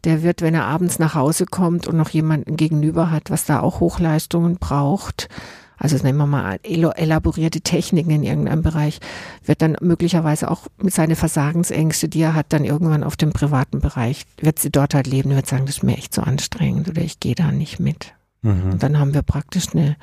der 0.03 0.23
wird, 0.23 0.41
wenn 0.41 0.53
er 0.53 0.65
abends 0.65 0.99
nach 0.99 1.15
Hause 1.15 1.45
kommt 1.45 1.87
und 1.87 1.97
noch 1.97 2.09
jemanden 2.09 2.57
gegenüber 2.57 3.11
hat, 3.11 3.31
was 3.31 3.45
da 3.45 3.59
auch 3.59 3.79
Hochleistungen 3.79 4.57
braucht, 4.57 5.29
also 5.77 5.97
nehmen 5.97 6.17
wir 6.17 6.27
mal 6.27 6.59
elaborierte 6.63 7.61
Techniken 7.61 8.11
in 8.11 8.23
irgendeinem 8.23 8.61
Bereich, 8.61 8.99
wird 9.43 9.61
dann 9.61 9.75
möglicherweise 9.81 10.49
auch 10.49 10.67
mit 10.81 10.93
seinen 10.93 11.15
Versagensängste, 11.15 12.07
die 12.07 12.21
er 12.21 12.33
hat, 12.33 12.47
dann 12.49 12.63
irgendwann 12.63 13.03
auf 13.03 13.17
dem 13.17 13.33
privaten 13.33 13.79
Bereich, 13.79 14.25
wird 14.39 14.59
sie 14.59 14.71
dort 14.71 14.93
halt 14.93 15.07
leben, 15.07 15.31
wird 15.31 15.47
sagen, 15.47 15.65
das 15.65 15.77
ist 15.77 15.83
mir 15.83 15.97
echt 15.97 16.13
zu 16.13 16.21
so 16.21 16.27
anstrengend 16.27 16.89
oder 16.89 17.01
ich 17.01 17.19
gehe 17.19 17.35
da 17.35 17.51
nicht 17.51 17.79
mit. 17.79 18.13
Mhm. 18.41 18.71
Und 18.73 18.83
dann 18.83 18.99
haben 18.99 19.13
wir 19.13 19.21
praktisch 19.21 19.67
eine, 19.73 19.97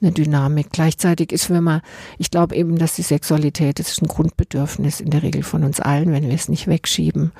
eine 0.00 0.12
Dynamik. 0.12 0.70
Gleichzeitig 0.70 1.32
ist, 1.32 1.50
wenn 1.50 1.64
man, 1.64 1.80
ich 2.18 2.30
glaube 2.30 2.56
eben, 2.56 2.78
dass 2.78 2.94
die 2.94 3.02
Sexualität, 3.02 3.78
das 3.78 3.88
ist 3.88 4.02
ein 4.02 4.08
Grundbedürfnis 4.08 5.00
in 5.00 5.10
der 5.10 5.22
Regel 5.22 5.42
von 5.42 5.64
uns 5.64 5.80
allen, 5.80 6.12
wenn 6.12 6.26
wir 6.26 6.34
es 6.34 6.48
nicht 6.48 6.66
wegschieben. 6.66 7.32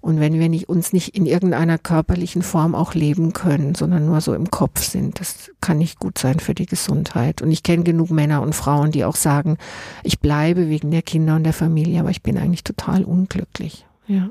Und 0.00 0.18
wenn 0.18 0.40
wir 0.40 0.48
nicht, 0.48 0.68
uns 0.68 0.92
nicht 0.92 1.16
in 1.16 1.26
irgendeiner 1.26 1.78
körperlichen 1.78 2.42
Form 2.42 2.74
auch 2.74 2.94
leben 2.94 3.32
können, 3.32 3.76
sondern 3.76 4.04
nur 4.04 4.20
so 4.20 4.34
im 4.34 4.50
Kopf 4.50 4.82
sind, 4.82 5.20
das 5.20 5.52
kann 5.60 5.78
nicht 5.78 6.00
gut 6.00 6.18
sein 6.18 6.40
für 6.40 6.54
die 6.54 6.66
Gesundheit. 6.66 7.40
Und 7.40 7.52
ich 7.52 7.62
kenne 7.62 7.84
genug 7.84 8.10
Männer 8.10 8.42
und 8.42 8.52
Frauen, 8.52 8.90
die 8.90 9.04
auch 9.04 9.14
sagen, 9.14 9.58
ich 10.02 10.18
bleibe 10.18 10.68
wegen 10.68 10.90
der 10.90 11.02
Kinder 11.02 11.36
und 11.36 11.44
der 11.44 11.52
Familie, 11.52 12.00
aber 12.00 12.10
ich 12.10 12.22
bin 12.22 12.36
eigentlich 12.36 12.64
total 12.64 13.04
unglücklich. 13.04 13.86
Ja 14.08 14.30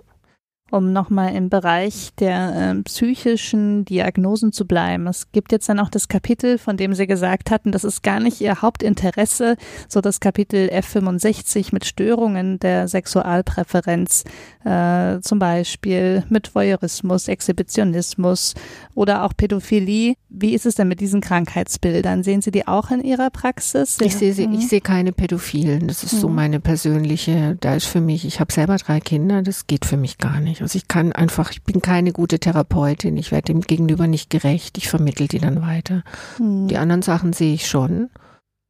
um 0.71 0.93
nochmal 0.93 1.35
im 1.35 1.49
Bereich 1.49 2.11
der 2.19 2.71
äh, 2.71 2.81
psychischen 2.83 3.85
Diagnosen 3.85 4.53
zu 4.53 4.65
bleiben. 4.65 5.05
Es 5.07 5.31
gibt 5.31 5.51
jetzt 5.51 5.67
dann 5.67 5.79
auch 5.79 5.89
das 5.89 6.07
Kapitel, 6.07 6.57
von 6.57 6.77
dem 6.77 6.93
Sie 6.93 7.07
gesagt 7.07 7.51
hatten, 7.51 7.71
das 7.71 7.83
ist 7.83 8.03
gar 8.03 8.19
nicht 8.19 8.41
Ihr 8.41 8.61
Hauptinteresse, 8.61 9.57
so 9.87 10.01
das 10.01 10.21
Kapitel 10.21 10.69
F65 10.69 11.69
mit 11.73 11.85
Störungen 11.85 12.57
der 12.59 12.87
Sexualpräferenz, 12.87 14.23
äh, 14.63 15.19
zum 15.19 15.39
Beispiel 15.39 16.23
mit 16.29 16.55
Voyeurismus, 16.55 17.27
Exhibitionismus 17.27 18.53
oder 18.95 19.23
auch 19.23 19.33
Pädophilie. 19.35 20.15
Wie 20.29 20.53
ist 20.53 20.65
es 20.65 20.75
denn 20.75 20.87
mit 20.87 21.01
diesen 21.01 21.19
Krankheitsbildern? 21.19 22.23
Sehen 22.23 22.41
Sie 22.41 22.51
die 22.51 22.67
auch 22.67 22.91
in 22.91 23.01
Ihrer 23.01 23.29
Praxis? 23.29 23.97
Ich 23.99 24.15
sehe 24.15 24.33
sie, 24.33 24.45
ich 24.45 24.69
sehe 24.69 24.81
keine 24.81 25.11
Pädophilen. 25.11 25.89
Das 25.89 26.03
ist 26.03 26.19
so 26.21 26.29
mhm. 26.29 26.35
meine 26.35 26.59
persönliche, 26.61 27.57
da 27.59 27.75
ist 27.75 27.87
für 27.87 27.99
mich, 27.99 28.25
ich 28.25 28.39
habe 28.39 28.53
selber 28.53 28.77
drei 28.77 29.01
Kinder, 29.01 29.41
das 29.41 29.67
geht 29.67 29.85
für 29.85 29.97
mich 29.97 30.17
gar 30.17 30.39
nicht. 30.39 30.60
Also 30.61 30.77
ich 30.77 30.87
kann 30.87 31.11
einfach, 31.11 31.51
ich 31.51 31.63
bin 31.63 31.81
keine 31.81 32.11
gute 32.11 32.39
Therapeutin, 32.39 33.17
ich 33.17 33.31
werde 33.31 33.53
dem 33.53 33.61
Gegenüber 33.61 34.07
nicht 34.07 34.29
gerecht, 34.29 34.77
ich 34.77 34.89
vermittel 34.89 35.27
die 35.27 35.39
dann 35.39 35.61
weiter. 35.61 36.03
Mhm. 36.39 36.67
Die 36.67 36.77
anderen 36.77 37.01
Sachen 37.01 37.33
sehe 37.33 37.53
ich 37.53 37.67
schon. 37.67 38.09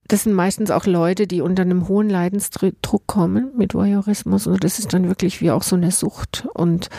Das 0.08 0.24
sind 0.24 0.34
meistens 0.34 0.72
auch 0.72 0.86
Leute, 0.86 1.28
die 1.28 1.42
unter 1.42 1.62
einem 1.62 1.88
hohen 1.88 2.10
Leidensdruck 2.10 3.08
kommen 3.08 3.52
mit 3.56 3.74
Voyeurismus 3.74 4.48
und 4.48 4.64
das 4.64 4.80
ist 4.80 4.94
dann 4.94 5.08
wirklich 5.08 5.42
wie 5.42 5.52
auch 5.52 5.64
so 5.64 5.76
eine 5.76 5.92
Sucht 5.92 6.48
und 6.54 6.90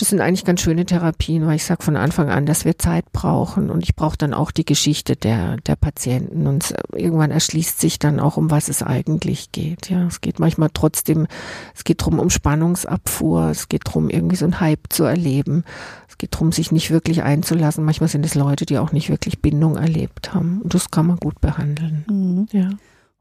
das 0.00 0.08
sind 0.08 0.22
eigentlich 0.22 0.46
ganz 0.46 0.62
schöne 0.62 0.86
Therapien, 0.86 1.46
weil 1.46 1.56
ich 1.56 1.64
sage 1.64 1.82
von 1.82 1.94
Anfang 1.94 2.30
an, 2.30 2.46
dass 2.46 2.64
wir 2.64 2.78
Zeit 2.78 3.12
brauchen 3.12 3.68
und 3.68 3.82
ich 3.82 3.94
brauche 3.94 4.16
dann 4.16 4.32
auch 4.32 4.50
die 4.50 4.64
Geschichte 4.64 5.14
der, 5.14 5.58
der 5.58 5.76
Patienten 5.76 6.46
und 6.46 6.74
irgendwann 6.92 7.30
erschließt 7.30 7.78
sich 7.78 7.98
dann 7.98 8.18
auch, 8.18 8.38
um 8.38 8.50
was 8.50 8.70
es 8.70 8.82
eigentlich 8.82 9.52
geht. 9.52 9.90
Ja, 9.90 10.06
es 10.06 10.22
geht 10.22 10.40
manchmal 10.40 10.70
trotzdem, 10.72 11.26
es 11.74 11.84
geht 11.84 12.02
drum 12.02 12.18
um 12.18 12.30
Spannungsabfuhr, 12.30 13.50
es 13.50 13.68
geht 13.68 13.82
drum 13.84 14.08
irgendwie 14.08 14.36
so 14.36 14.46
ein 14.46 14.58
Hype 14.58 14.90
zu 14.90 15.04
erleben, 15.04 15.64
es 16.08 16.16
geht 16.16 16.30
drum 16.32 16.50
sich 16.50 16.72
nicht 16.72 16.90
wirklich 16.90 17.22
einzulassen. 17.22 17.84
Manchmal 17.84 18.08
sind 18.08 18.24
es 18.24 18.34
Leute, 18.34 18.64
die 18.64 18.78
auch 18.78 18.92
nicht 18.92 19.10
wirklich 19.10 19.42
Bindung 19.42 19.76
erlebt 19.76 20.32
haben 20.32 20.62
und 20.62 20.72
das 20.72 20.90
kann 20.90 21.08
man 21.08 21.18
gut 21.18 21.42
behandeln. 21.42 22.04
Mhm. 22.08 22.48
Ja. 22.52 22.70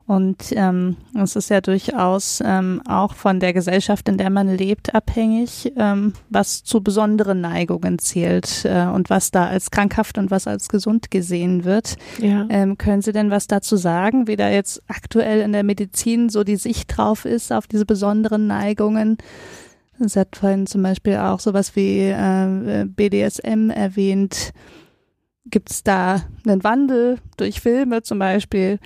Und 0.09 0.53
ähm, 0.55 0.97
es 1.13 1.35
ist 1.35 1.51
ja 1.51 1.61
durchaus 1.61 2.41
ähm, 2.43 2.81
auch 2.87 3.13
von 3.13 3.39
der 3.39 3.53
Gesellschaft, 3.53 4.09
in 4.09 4.17
der 4.17 4.31
man 4.31 4.47
lebt, 4.47 4.95
abhängig, 4.95 5.71
ähm, 5.77 6.13
was 6.31 6.63
zu 6.63 6.81
besonderen 6.81 7.41
Neigungen 7.41 7.99
zählt 7.99 8.65
äh, 8.65 8.87
und 8.87 9.11
was 9.11 9.29
da 9.29 9.45
als 9.45 9.69
krankhaft 9.69 10.17
und 10.17 10.31
was 10.31 10.47
als 10.47 10.67
gesund 10.67 11.11
gesehen 11.11 11.63
wird. 11.63 11.95
Ja. 12.17 12.47
Ähm, 12.49 12.79
können 12.79 13.03
Sie 13.03 13.11
denn 13.11 13.29
was 13.29 13.45
dazu 13.45 13.75
sagen, 13.75 14.25
wie 14.25 14.35
da 14.35 14.49
jetzt 14.49 14.81
aktuell 14.87 15.41
in 15.41 15.51
der 15.51 15.63
Medizin 15.63 16.29
so 16.29 16.43
die 16.43 16.55
Sicht 16.55 16.97
drauf 16.97 17.25
ist 17.25 17.53
auf 17.53 17.67
diese 17.67 17.85
besonderen 17.85 18.47
Neigungen? 18.47 19.19
Es 20.03 20.15
hat 20.15 20.37
vorhin 20.37 20.65
zum 20.65 20.81
Beispiel 20.81 21.17
auch 21.17 21.39
sowas 21.39 21.75
wie 21.75 21.99
äh, 22.07 22.85
BDSM 22.87 23.69
erwähnt. 23.69 24.53
Gibt 25.45 25.69
es 25.69 25.83
da 25.83 26.23
einen 26.47 26.63
Wandel 26.63 27.19
durch 27.37 27.61
Filme 27.61 28.01
zum 28.01 28.17
Beispiel? 28.17 28.79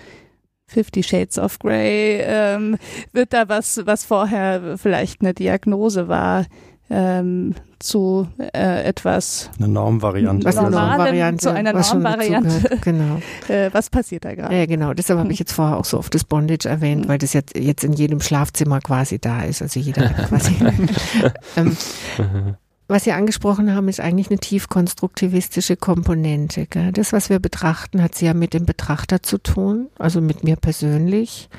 Fifty 0.74 1.04
Shades 1.04 1.38
of 1.38 1.60
Grey, 1.60 2.22
ähm, 2.22 2.78
wird 3.12 3.34
da 3.34 3.48
was, 3.48 3.82
was 3.86 4.04
vorher 4.04 4.78
vielleicht 4.78 5.22
eine 5.22 5.34
Diagnose 5.34 6.08
war, 6.08 6.46
ähm, 6.90 7.56
zu 7.80 8.28
äh, 8.38 8.84
etwas 8.84 9.50
eine 9.58 9.68
Normvariante, 9.68 10.46
was 10.46 10.58
eine 10.58 10.70
Normvariante, 10.70 11.44
zu 11.44 11.52
einer 11.52 11.74
Normvariante. 11.74 12.78
Genau. 12.82 13.20
äh, 13.48 13.70
was 13.74 13.90
passiert 13.90 14.26
da 14.26 14.36
gerade? 14.36 14.56
Ja, 14.56 14.66
genau. 14.66 14.94
Deshalb 14.94 15.20
habe 15.20 15.32
ich 15.32 15.40
jetzt 15.40 15.54
vorher 15.54 15.78
auch 15.78 15.86
so 15.86 15.98
auf 15.98 16.10
das 16.10 16.24
Bondage 16.24 16.68
erwähnt, 16.68 17.08
weil 17.08 17.18
das 17.18 17.34
jetzt 17.34 17.58
jetzt 17.58 17.84
in 17.84 17.94
jedem 17.94 18.22
Schlafzimmer 18.22 18.80
quasi 18.80 19.20
da 19.20 19.44
ist. 19.44 19.62
Also 19.62 19.80
jeder 19.80 20.10
quasi. 20.10 20.56
ähm, 21.58 21.76
was 22.88 23.06
Sie 23.06 23.12
angesprochen 23.12 23.74
haben, 23.74 23.88
ist 23.88 24.00
eigentlich 24.00 24.30
eine 24.30 24.40
tiefkonstruktivistische 24.40 25.78
Komponente. 25.78 26.68
Gell? 26.68 26.92
Das, 26.92 27.14
was 27.14 27.30
wir 27.30 27.40
betrachten, 27.40 28.02
hat 28.02 28.16
sehr 28.16 28.34
mit 28.34 28.54
dem 28.54 28.66
Betrachter 28.66 29.24
zu 29.24 29.38
tun, 29.38 29.90
also 29.98 30.22
mit 30.22 30.44
mir 30.44 30.56
persönlich, 30.56 31.50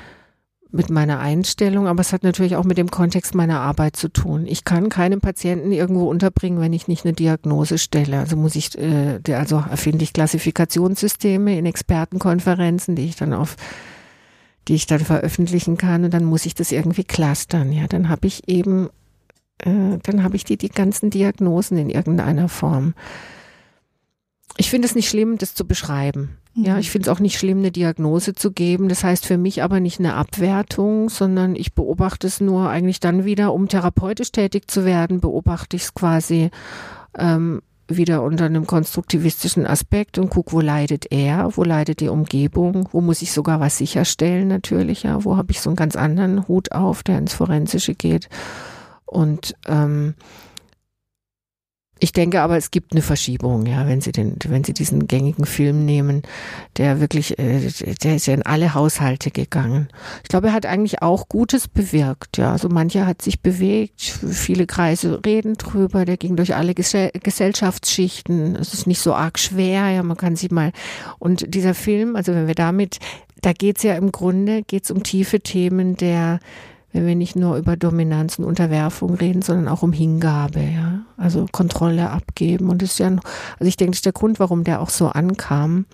mit 0.71 0.89
meiner 0.89 1.19
Einstellung, 1.19 1.87
aber 1.87 2.01
es 2.01 2.11
hat 2.11 2.23
natürlich 2.23 2.55
auch 2.55 2.65
mit 2.65 2.77
dem 2.77 2.91
Kontext 2.91 3.33
meiner 3.33 3.61
Arbeit 3.61 3.95
zu 3.95 4.09
tun. 4.09 4.45
Ich 4.45 4.65
kann 4.65 4.89
keinen 4.89 5.21
Patienten 5.21 5.71
irgendwo 5.71 6.09
unterbringen, 6.09 6.59
wenn 6.59 6.73
ich 6.73 6.87
nicht 6.87 7.05
eine 7.05 7.13
Diagnose 7.13 7.77
stelle. 7.77 8.19
Also 8.19 8.35
muss 8.35 8.55
ich, 8.55 8.77
äh, 8.77 9.19
also 9.33 9.63
erfinde 9.69 10.03
ich 10.03 10.13
Klassifikationssysteme 10.13 11.57
in 11.57 11.65
Expertenkonferenzen, 11.65 12.95
die 12.95 13.05
ich 13.05 13.15
dann 13.15 13.33
auf 13.33 13.55
die 14.67 14.75
ich 14.75 14.87
dann 14.87 14.99
veröffentlichen 14.99 15.77
kann 15.77 16.05
und 16.05 16.13
dann 16.13 16.25
muss 16.25 16.45
ich 16.45 16.55
das 16.55 16.71
irgendwie 16.71 17.03
clustern. 17.03 17.71
Ja, 17.71 17.87
dann 17.87 18.09
habe 18.09 18.25
ich 18.25 18.47
eben 18.47 18.89
äh, 19.59 19.97
dann 20.03 20.23
habe 20.23 20.35
ich 20.35 20.43
die, 20.43 20.57
die 20.57 20.69
ganzen 20.69 21.09
Diagnosen 21.09 21.77
in 21.77 21.89
irgendeiner 21.89 22.49
Form. 22.49 22.93
Ich 24.57 24.69
finde 24.69 24.87
es 24.87 24.95
nicht 24.95 25.09
schlimm, 25.09 25.37
das 25.37 25.53
zu 25.53 25.65
beschreiben. 25.65 26.37
Ja, 26.53 26.75
Mhm. 26.75 26.79
ich 26.79 26.89
finde 26.91 27.09
es 27.09 27.15
auch 27.15 27.19
nicht 27.19 27.37
schlimm, 27.37 27.57
eine 27.59 27.71
Diagnose 27.71 28.33
zu 28.33 28.51
geben. 28.51 28.87
Das 28.87 29.03
heißt 29.03 29.25
für 29.25 29.37
mich 29.37 29.61
aber 29.63 29.81
nicht 29.81 29.99
eine 29.99 30.13
Abwertung, 30.13 31.09
sondern 31.09 31.55
ich 31.55 31.73
beobachte 31.73 32.27
es 32.27 32.39
nur 32.39 32.69
eigentlich 32.69 33.01
dann 33.01 33.25
wieder, 33.25 33.53
um 33.53 33.67
therapeutisch 33.67 34.31
tätig 34.31 34.71
zu 34.71 34.85
werden, 34.85 35.19
beobachte 35.19 35.75
ich 35.75 35.83
es 35.83 35.93
quasi 35.93 36.51
ähm, 37.17 37.61
wieder 37.89 38.23
unter 38.23 38.45
einem 38.45 38.65
konstruktivistischen 38.65 39.67
Aspekt 39.67 40.17
und 40.17 40.29
guck, 40.29 40.53
wo 40.53 40.61
leidet 40.61 41.11
er, 41.11 41.49
wo 41.55 41.63
leidet 41.63 41.99
die 41.99 42.07
Umgebung, 42.07 42.87
wo 42.93 43.01
muss 43.01 43.21
ich 43.21 43.31
sogar 43.33 43.59
was 43.59 43.77
sicherstellen 43.77 44.47
natürlich, 44.47 45.03
ja, 45.03 45.23
wo 45.25 45.35
habe 45.37 45.51
ich 45.51 45.59
so 45.59 45.69
einen 45.69 45.75
ganz 45.75 45.95
anderen 45.97 46.47
Hut 46.47 46.71
auf, 46.71 47.03
der 47.03 47.17
ins 47.17 47.33
Forensische 47.33 47.93
geht. 47.93 48.29
Und 49.05 49.55
ähm, 49.67 50.15
ich 51.97 52.11
denke 52.11 52.41
aber, 52.41 52.57
es 52.57 52.71
gibt 52.71 52.91
eine 52.91 53.01
Verschiebung, 53.01 53.65
ja, 53.65 53.87
wenn 53.87 54.01
Sie 54.01 54.11
den, 54.11 54.35
wenn 54.47 54.65
Sie 54.65 54.73
diesen 54.73 55.07
gängigen 55.07 55.45
Film 55.45 55.85
nehmen, 55.85 56.23
der 56.75 56.99
wirklich, 56.99 57.39
äh, 57.39 57.71
der 58.03 58.17
ist 58.17 58.25
ja 58.25 58.33
in 58.33 58.41
alle 58.41 58.73
Haushalte 58.73 59.31
gegangen. 59.31 59.87
Ich 60.21 60.27
glaube, 60.27 60.47
er 60.47 60.53
hat 60.53 60.65
eigentlich 60.65 61.01
auch 61.01 61.29
Gutes 61.29 61.69
bewirkt, 61.69 62.37
ja. 62.37 62.51
Also 62.51 62.67
mancher 62.67 63.07
hat 63.07 63.21
sich 63.21 63.41
bewegt, 63.41 64.01
viele 64.01 64.67
Kreise 64.67 65.21
reden 65.25 65.53
drüber, 65.55 66.03
der 66.03 66.17
ging 66.17 66.35
durch 66.35 66.53
alle 66.53 66.73
Gesell 66.73 67.11
Gesellschaftsschichten. 67.11 68.57
Es 68.57 68.73
ist 68.73 68.87
nicht 68.87 68.99
so 68.99 69.13
arg 69.13 69.39
schwer, 69.39 69.89
ja, 69.89 70.03
man 70.03 70.17
kann 70.17 70.35
sich 70.35 70.51
mal. 70.51 70.73
Und 71.17 71.55
dieser 71.55 71.73
Film, 71.73 72.17
also 72.17 72.33
wenn 72.33 72.47
wir 72.47 72.55
damit, 72.55 72.99
da 73.41 73.53
geht's 73.53 73.83
ja 73.83 73.95
im 73.95 74.11
Grunde, 74.11 74.63
geht's 74.63 74.91
um 74.91 75.03
tiefe 75.03 75.39
Themen 75.39 75.95
der 75.95 76.39
wenn 76.95 77.05
wir 77.05 77.15
nicht 77.15 77.35
nur 77.35 77.57
über 77.57 77.75
Dominanz 77.75 78.39
und 78.39 78.45
Unterwerfung 78.45 79.15
reden, 79.15 79.41
sondern 79.41 79.67
auch 79.67 79.83
um 79.83 79.91
Hingabe, 79.91 80.61
ja. 80.61 80.99
Also 81.17 81.45
Kontrolle 81.51 82.09
abgeben. 82.09 82.69
Und 82.69 82.81
das 82.81 82.91
ist 82.91 82.99
ja, 82.99 83.07
ein- 83.07 83.19
also 83.59 83.67
ich 83.67 83.75
denke, 83.75 83.91
das 83.91 83.97
ist 83.97 84.05
der 84.05 84.13
Grund, 84.13 84.39
warum 84.39 84.63
der 84.63 84.79
auch 84.81 84.89
so 84.89 85.09
ankam, 85.09 85.85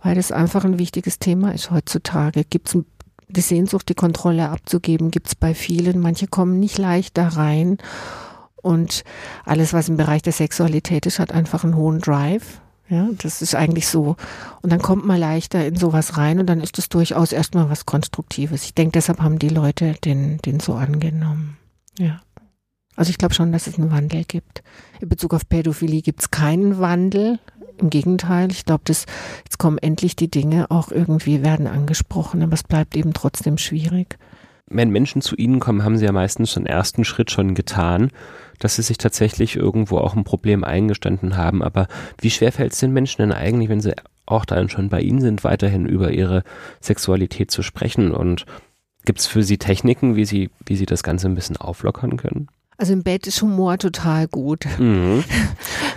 weil 0.00 0.14
das 0.14 0.30
einfach 0.30 0.64
ein 0.64 0.78
wichtiges 0.78 1.18
Thema 1.18 1.52
ist 1.52 1.72
heutzutage. 1.72 2.44
Gibt 2.44 2.68
es 2.68 2.78
die 3.28 3.40
Sehnsucht, 3.40 3.88
die 3.88 3.94
Kontrolle 3.94 4.48
abzugeben, 4.50 5.10
gibt 5.10 5.26
es 5.26 5.34
bei 5.34 5.54
vielen. 5.54 5.98
Manche 5.98 6.28
kommen 6.28 6.60
nicht 6.60 6.78
leicht 6.78 7.18
da 7.18 7.26
rein. 7.28 7.78
Und 8.62 9.02
alles, 9.44 9.72
was 9.72 9.88
im 9.88 9.96
Bereich 9.96 10.22
der 10.22 10.32
Sexualität 10.32 11.04
ist, 11.06 11.18
hat 11.18 11.32
einfach 11.32 11.64
einen 11.64 11.74
hohen 11.74 11.98
Drive. 11.98 12.60
Ja, 12.88 13.08
das 13.22 13.40
ist 13.40 13.54
eigentlich 13.54 13.88
so. 13.88 14.16
Und 14.60 14.70
dann 14.70 14.82
kommt 14.82 15.06
man 15.06 15.18
leichter 15.18 15.66
in 15.66 15.76
sowas 15.76 16.18
rein 16.18 16.38
und 16.38 16.46
dann 16.46 16.60
ist 16.60 16.76
das 16.76 16.90
durchaus 16.90 17.32
erstmal 17.32 17.70
was 17.70 17.86
Konstruktives. 17.86 18.64
Ich 18.64 18.74
denke, 18.74 18.92
deshalb 18.92 19.20
haben 19.20 19.38
die 19.38 19.48
Leute 19.48 19.94
den, 20.04 20.38
den 20.38 20.60
so 20.60 20.74
angenommen. 20.74 21.56
Ja. 21.98 22.20
Also 22.96 23.10
ich 23.10 23.18
glaube 23.18 23.34
schon, 23.34 23.52
dass 23.52 23.66
es 23.66 23.78
einen 23.78 23.90
Wandel 23.90 24.24
gibt. 24.24 24.62
In 25.00 25.08
Bezug 25.08 25.34
auf 25.34 25.48
Pädophilie 25.48 26.02
gibt 26.02 26.20
es 26.20 26.30
keinen 26.30 26.78
Wandel. 26.78 27.38
Im 27.78 27.90
Gegenteil, 27.90 28.52
ich 28.52 28.64
glaube, 28.64 28.84
dass 28.84 29.06
jetzt 29.44 29.58
kommen 29.58 29.78
endlich 29.78 30.14
die 30.14 30.30
Dinge 30.30 30.70
auch 30.70 30.92
irgendwie 30.92 31.42
werden 31.42 31.66
angesprochen, 31.66 32.42
aber 32.42 32.52
es 32.52 32.62
bleibt 32.62 32.96
eben 32.96 33.14
trotzdem 33.14 33.58
schwierig. 33.58 34.16
Wenn 34.70 34.90
Menschen 34.90 35.20
zu 35.20 35.36
Ihnen 35.36 35.60
kommen, 35.60 35.84
haben 35.84 35.98
Sie 35.98 36.06
ja 36.06 36.12
meistens 36.12 36.54
den 36.54 36.66
ersten 36.66 37.04
Schritt 37.04 37.30
schon 37.30 37.54
getan, 37.54 38.10
dass 38.58 38.76
Sie 38.76 38.82
sich 38.82 38.98
tatsächlich 38.98 39.56
irgendwo 39.56 39.98
auch 39.98 40.16
ein 40.16 40.24
Problem 40.24 40.64
eingestanden 40.64 41.36
haben. 41.36 41.62
Aber 41.62 41.86
wie 42.20 42.30
schwer 42.30 42.50
fällt 42.50 42.72
es 42.72 42.80
den 42.80 42.92
Menschen 42.92 43.22
denn 43.22 43.32
eigentlich, 43.32 43.68
wenn 43.68 43.80
sie 43.80 43.94
auch 44.26 44.46
dann 44.46 44.70
schon 44.70 44.88
bei 44.88 45.00
Ihnen 45.00 45.20
sind, 45.20 45.44
weiterhin 45.44 45.86
über 45.86 46.12
ihre 46.12 46.44
Sexualität 46.80 47.50
zu 47.50 47.62
sprechen? 47.62 48.12
Und 48.12 48.46
gibt 49.04 49.20
es 49.20 49.26
für 49.26 49.42
Sie 49.42 49.58
Techniken, 49.58 50.16
wie 50.16 50.24
Sie, 50.24 50.50
wie 50.64 50.76
Sie 50.76 50.86
das 50.86 51.02
Ganze 51.02 51.28
ein 51.28 51.34
bisschen 51.34 51.58
auflockern 51.58 52.16
können? 52.16 52.48
Also 52.76 52.92
im 52.92 53.02
Bett 53.02 53.26
ist 53.26 53.40
Humor 53.42 53.78
total 53.78 54.26
gut. 54.28 54.66
Mhm. 54.78 55.24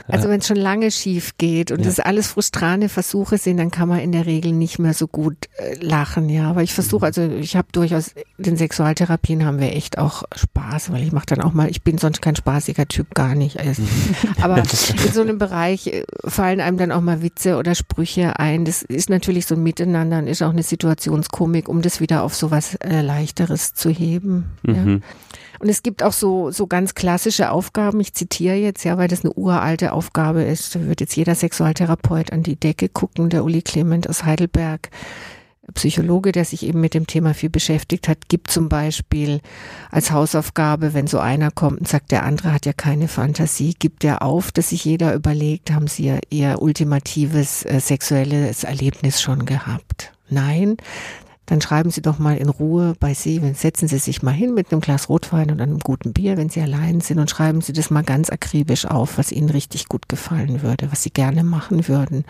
Also 0.10 0.30
wenn 0.30 0.40
es 0.40 0.48
schon 0.48 0.56
lange 0.56 0.90
schief 0.90 1.34
geht 1.38 1.70
und 1.70 1.80
Ja. 1.82 1.88
das 1.88 2.00
alles 2.00 2.28
frustrane 2.28 2.88
Versuche 2.88 3.38
sind, 3.38 3.58
dann 3.58 3.72
kann 3.72 3.90
man 3.90 4.00
in 4.00 4.14
der 4.14 4.26
Regel 4.26 4.54
nicht 4.54 4.80
mehr 4.80 4.94
so 4.94 5.06
gut 5.06 5.36
äh, 5.58 5.76
lachen, 5.84 6.30
ja. 6.30 6.50
Aber 6.50 6.64
ich 6.64 6.74
versuche, 6.74 7.06
also 7.06 7.24
ich 7.30 7.58
habe 7.58 7.68
durchaus, 7.74 8.12
den 8.38 8.56
Sexualtherapien 8.56 9.44
haben 9.44 9.60
wir 9.60 9.76
echt 9.76 9.98
auch 9.98 10.24
Spaß, 10.34 10.94
weil 10.94 11.04
ich 11.04 11.12
mache 11.12 11.26
dann 11.26 11.42
auch 11.42 11.52
mal, 11.52 11.70
ich 11.70 11.82
bin 11.84 11.98
sonst 11.98 12.22
kein 12.22 12.38
spaßiger 12.38 12.88
Typ, 12.88 13.16
gar 13.16 13.36
nicht. 13.36 13.60
Also, 13.60 13.82
Aber 14.42 14.58
in 15.06 15.12
so 15.12 15.20
einem 15.20 15.40
Bereich 15.40 15.88
äh, 15.88 16.06
fallen 16.26 16.62
einem 16.62 16.78
dann 16.78 16.94
auch 16.94 17.02
mal 17.02 17.22
Witze 17.22 17.58
oder 17.58 17.76
Sprüche 17.76 18.40
ein. 18.40 18.64
Das 18.64 18.84
ist 18.84 19.10
natürlich 19.10 19.46
so 19.46 19.56
ein 19.56 19.64
Miteinander 19.64 20.20
und 20.20 20.28
ist 20.28 20.42
auch 20.42 20.52
eine 20.52 20.64
Situationskomik, 20.64 21.68
um 21.68 21.82
das 21.82 22.00
wieder 22.00 22.24
auf 22.24 22.34
sowas 22.34 22.76
äh, 22.76 23.02
Leichteres 23.02 23.74
zu 23.74 23.90
heben. 23.90 24.46
Ja. 24.66 25.00
Und 25.60 25.70
es 25.70 25.84
gibt 25.84 26.04
auch 26.04 26.14
so, 26.14 26.52
so 26.52 26.68
ganz 26.68 26.96
klassische 26.96 27.52
Aufgaben. 27.52 28.00
Ich 28.00 28.14
zitiere 28.14 28.56
jetzt, 28.56 28.84
ja, 28.84 28.98
weil 28.98 29.08
das 29.08 29.24
eine 29.24 29.34
uralte 29.34 29.92
Aufgabe 29.92 30.44
ist. 30.44 30.76
Da 30.76 30.86
wird 30.88 31.02
jetzt 31.02 31.16
jeder 31.16 31.36
Sexualtherapeut 31.36 32.32
an 32.32 32.44
die 32.44 32.56
Decke 32.56 32.90
gucken. 32.90 33.30
Der 33.30 33.44
Uli 33.44 33.62
Clement 33.62 34.08
aus 34.10 34.24
Heidelberg, 34.24 34.90
Psychologe, 35.74 36.32
der 36.32 36.46
sich 36.46 36.64
eben 36.64 36.80
mit 36.80 36.94
dem 36.94 37.08
Thema 37.08 37.34
viel 37.34 37.50
beschäftigt 37.50 38.08
hat, 38.08 38.30
gibt 38.30 38.50
zum 38.50 38.70
Beispiel 38.70 39.42
als 39.92 40.12
Hausaufgabe, 40.12 40.94
wenn 40.94 41.08
so 41.08 41.20
einer 41.20 41.52
kommt 41.52 41.80
und 41.80 41.88
sagt, 41.88 42.12
der 42.12 42.24
andere 42.24 42.54
hat 42.54 42.66
ja 42.66 42.74
keine 42.74 43.08
Fantasie, 43.08 43.76
gibt 43.78 44.04
er 44.04 44.22
auf, 44.22 44.52
dass 44.52 44.70
sich 44.70 44.86
jeder 44.86 45.14
überlegt, 45.14 45.72
haben 45.72 45.88
sie 45.88 46.06
ja 46.06 46.20
ihr 46.30 46.62
ultimatives 46.62 47.66
äh, 47.66 47.82
sexuelles 47.82 48.64
Erlebnis 48.64 49.22
schon 49.22 49.46
gehabt? 49.46 50.14
Nein, 50.30 50.78
dann 51.48 51.62
schreiben 51.62 51.90
Sie 51.92 52.02
doch 52.02 52.20
mal 52.20 52.38
in 52.38 52.50
Ruhe 52.50 52.94
bei 53.00 53.14
Sie, 53.14 53.42
wenn 53.42 53.56
setzen 53.56 53.88
Sie 53.88 53.98
sich 53.98 54.22
mal 54.22 54.34
hin 54.34 54.54
mit 54.54 54.72
einem 54.72 54.82
Glas 54.82 55.08
Rotwein 55.08 55.50
und 55.50 55.62
einem 55.62 55.80
guten 55.80 56.12
Bier, 56.12 56.38
wenn 56.38 56.50
Sie 56.50 56.62
allein 56.62 57.00
sind 57.00 57.20
und 57.20 57.30
schreiben 57.30 57.62
Sie 57.62 57.74
das 57.74 57.90
mal 57.90 58.04
ganz 58.04 58.30
akribisch 58.30 58.86
auf, 58.86 59.18
was 59.18 59.32
Ihnen 59.32 59.50
richtig 59.50 59.88
gut 59.88 60.10
gefallen 60.10 60.62
würde, 60.62 60.92
was 60.92 61.04
Sie 61.04 61.10
gerne 61.10 61.46
machen 61.46 61.88
würden. 61.88 62.26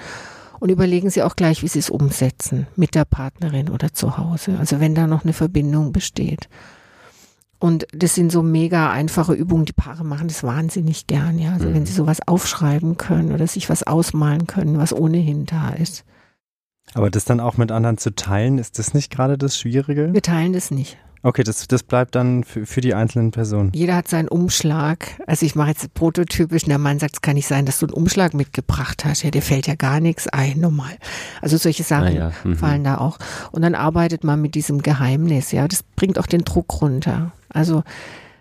Und 0.59 0.69
überlegen 0.69 1.09
Sie 1.09 1.23
auch 1.23 1.35
gleich, 1.35 1.63
wie 1.63 1.67
Sie 1.67 1.79
es 1.79 1.89
umsetzen, 1.89 2.67
mit 2.75 2.93
der 2.93 3.05
Partnerin 3.05 3.69
oder 3.69 3.91
zu 3.91 4.17
Hause, 4.17 4.57
also 4.59 4.79
wenn 4.79 4.93
da 4.93 5.07
noch 5.07 5.23
eine 5.23 5.33
Verbindung 5.33 5.91
besteht. 5.91 6.47
Und 7.59 7.87
das 7.91 8.13
sind 8.13 8.31
so 8.31 8.43
mega 8.43 8.91
einfache 8.91 9.33
Übungen, 9.33 9.65
die 9.65 9.73
Paare 9.73 10.05
machen 10.05 10.27
das 10.27 10.43
wahnsinnig 10.43 11.07
gern, 11.07 11.39
ja. 11.39 11.53
Also 11.53 11.73
wenn 11.73 11.87
sie 11.87 11.93
sowas 11.93 12.19
aufschreiben 12.27 12.97
können 12.97 13.31
oder 13.31 13.47
sich 13.47 13.67
was 13.67 13.81
ausmalen 13.81 14.45
können, 14.45 14.77
was 14.77 14.93
ohnehin 14.93 15.47
da 15.47 15.69
ist. 15.69 16.05
Aber 16.93 17.09
das 17.09 17.25
dann 17.25 17.39
auch 17.39 17.57
mit 17.57 17.71
anderen 17.71 17.97
zu 17.97 18.15
teilen, 18.15 18.57
ist 18.57 18.79
das 18.79 18.93
nicht 18.93 19.11
gerade 19.11 19.37
das 19.37 19.57
Schwierige? 19.57 20.13
Wir 20.13 20.21
teilen 20.21 20.53
das 20.53 20.71
nicht. 20.71 20.97
Okay, 21.23 21.43
das, 21.43 21.67
das 21.67 21.83
bleibt 21.83 22.15
dann 22.15 22.43
für, 22.43 22.65
für 22.65 22.79
die 22.79 22.93
einzelnen 22.93 23.31
Personen. 23.31 23.71
Jeder 23.73 23.95
hat 23.95 24.07
seinen 24.07 24.27
Umschlag. 24.27 25.19
Also 25.25 25.45
ich 25.45 25.55
mache 25.55 25.69
jetzt 25.69 25.93
prototypisch, 25.93 26.63
und 26.63 26.69
der 26.69 26.77
Mann 26.77 26.99
sagt, 26.99 27.15
es 27.15 27.21
kann 27.21 27.35
nicht 27.35 27.47
sein, 27.47 27.65
dass 27.65 27.79
du 27.79 27.87
einen 27.87 27.93
Umschlag 27.93 28.33
mitgebracht 28.33 29.03
hast. 29.03 29.23
Ja, 29.23 29.31
dir 29.31 29.41
fällt 29.41 29.67
ja 29.67 29.75
gar 29.75 29.99
nichts 29.99 30.27
ein, 30.27 30.59
normal. 30.59 30.95
Also 31.41 31.57
solche 31.57 31.83
Sachen 31.83 32.07
Ah 32.07 32.11
ja, 32.11 32.31
mhm. 32.43 32.55
fallen 32.55 32.83
da 32.83 32.99
auch. 32.99 33.17
Und 33.51 33.63
dann 33.63 33.75
arbeitet 33.75 34.23
man 34.23 34.41
mit 34.41 34.55
diesem 34.55 34.81
Geheimnis, 34.81 35.51
ja. 35.51 35.67
Das 35.67 35.83
bringt 35.83 36.19
auch 36.19 36.27
den 36.27 36.43
Druck 36.45 36.81
runter. 36.81 37.31
Also 37.49 37.83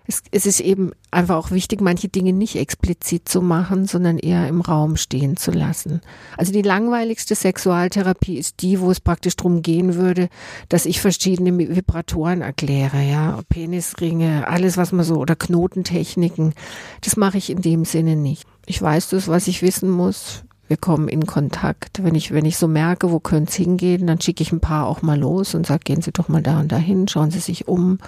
es, 0.06 0.22
es 0.30 0.46
ist 0.46 0.60
eben 0.60 0.92
einfach 1.10 1.36
auch 1.36 1.50
wichtig, 1.50 1.80
manche 1.80 2.08
Dinge 2.08 2.32
nicht 2.32 2.56
explizit 2.56 3.28
zu 3.28 3.42
machen, 3.42 3.86
sondern 3.86 4.18
eher 4.18 4.46
im 4.48 4.60
Raum 4.60 4.96
stehen 4.96 5.36
zu 5.36 5.50
lassen. 5.50 6.00
Also 6.36 6.52
die 6.52 6.62
langweiligste 6.62 7.34
Sexualtherapie 7.34 8.38
ist 8.38 8.62
die, 8.62 8.80
wo 8.80 8.90
es 8.90 9.00
praktisch 9.00 9.36
drum 9.36 9.62
gehen 9.62 9.94
würde, 9.94 10.28
dass 10.68 10.86
ich 10.86 11.00
verschiedene 11.00 11.56
Vibratoren 11.56 12.42
erkläre, 12.42 13.02
ja, 13.02 13.40
Penisringe, 13.48 14.46
alles 14.48 14.76
was 14.76 14.92
man 14.92 15.04
so 15.04 15.16
oder 15.16 15.36
Knotentechniken. 15.36 16.54
Das 17.00 17.16
mache 17.16 17.38
ich 17.38 17.50
in 17.50 17.62
dem 17.62 17.84
Sinne 17.84 18.16
nicht. 18.16 18.44
Ich 18.66 18.80
weiß 18.80 19.10
das, 19.10 19.28
was 19.28 19.48
ich 19.48 19.62
wissen 19.62 19.90
muss. 19.90 20.44
Wir 20.68 20.76
kommen 20.76 21.08
in 21.08 21.26
Kontakt. 21.26 22.02
Wenn 22.02 22.16
ich, 22.16 22.32
wenn 22.32 22.44
ich 22.44 22.56
so 22.56 22.66
merke, 22.66 23.12
wo 23.12 23.20
könnte 23.20 23.50
es 23.50 23.56
hingehen, 23.56 24.06
dann 24.06 24.20
schicke 24.20 24.42
ich 24.42 24.52
ein 24.52 24.60
paar 24.60 24.86
auch 24.86 25.02
mal 25.02 25.18
los 25.18 25.54
und 25.54 25.66
sage, 25.66 25.84
gehen 25.84 26.02
Sie 26.02 26.12
doch 26.12 26.28
mal 26.28 26.42
da 26.42 26.58
und 26.58 26.72
dahin, 26.72 27.06
schauen 27.06 27.30
Sie 27.30 27.38
sich 27.38 27.68
um. 27.68 27.98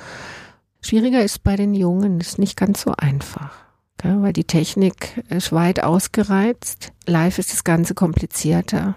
Schwieriger 0.80 1.22
ist 1.22 1.42
bei 1.42 1.56
den 1.56 1.74
Jungen, 1.74 2.20
ist 2.20 2.38
nicht 2.38 2.56
ganz 2.56 2.82
so 2.82 2.92
einfach. 2.96 3.52
Gell, 3.98 4.22
weil 4.22 4.32
die 4.32 4.44
Technik 4.44 5.24
ist 5.28 5.52
weit 5.52 5.82
ausgereizt. 5.82 6.92
Live 7.06 7.38
ist 7.38 7.52
das 7.52 7.64
Ganze 7.64 7.94
komplizierter 7.94 8.94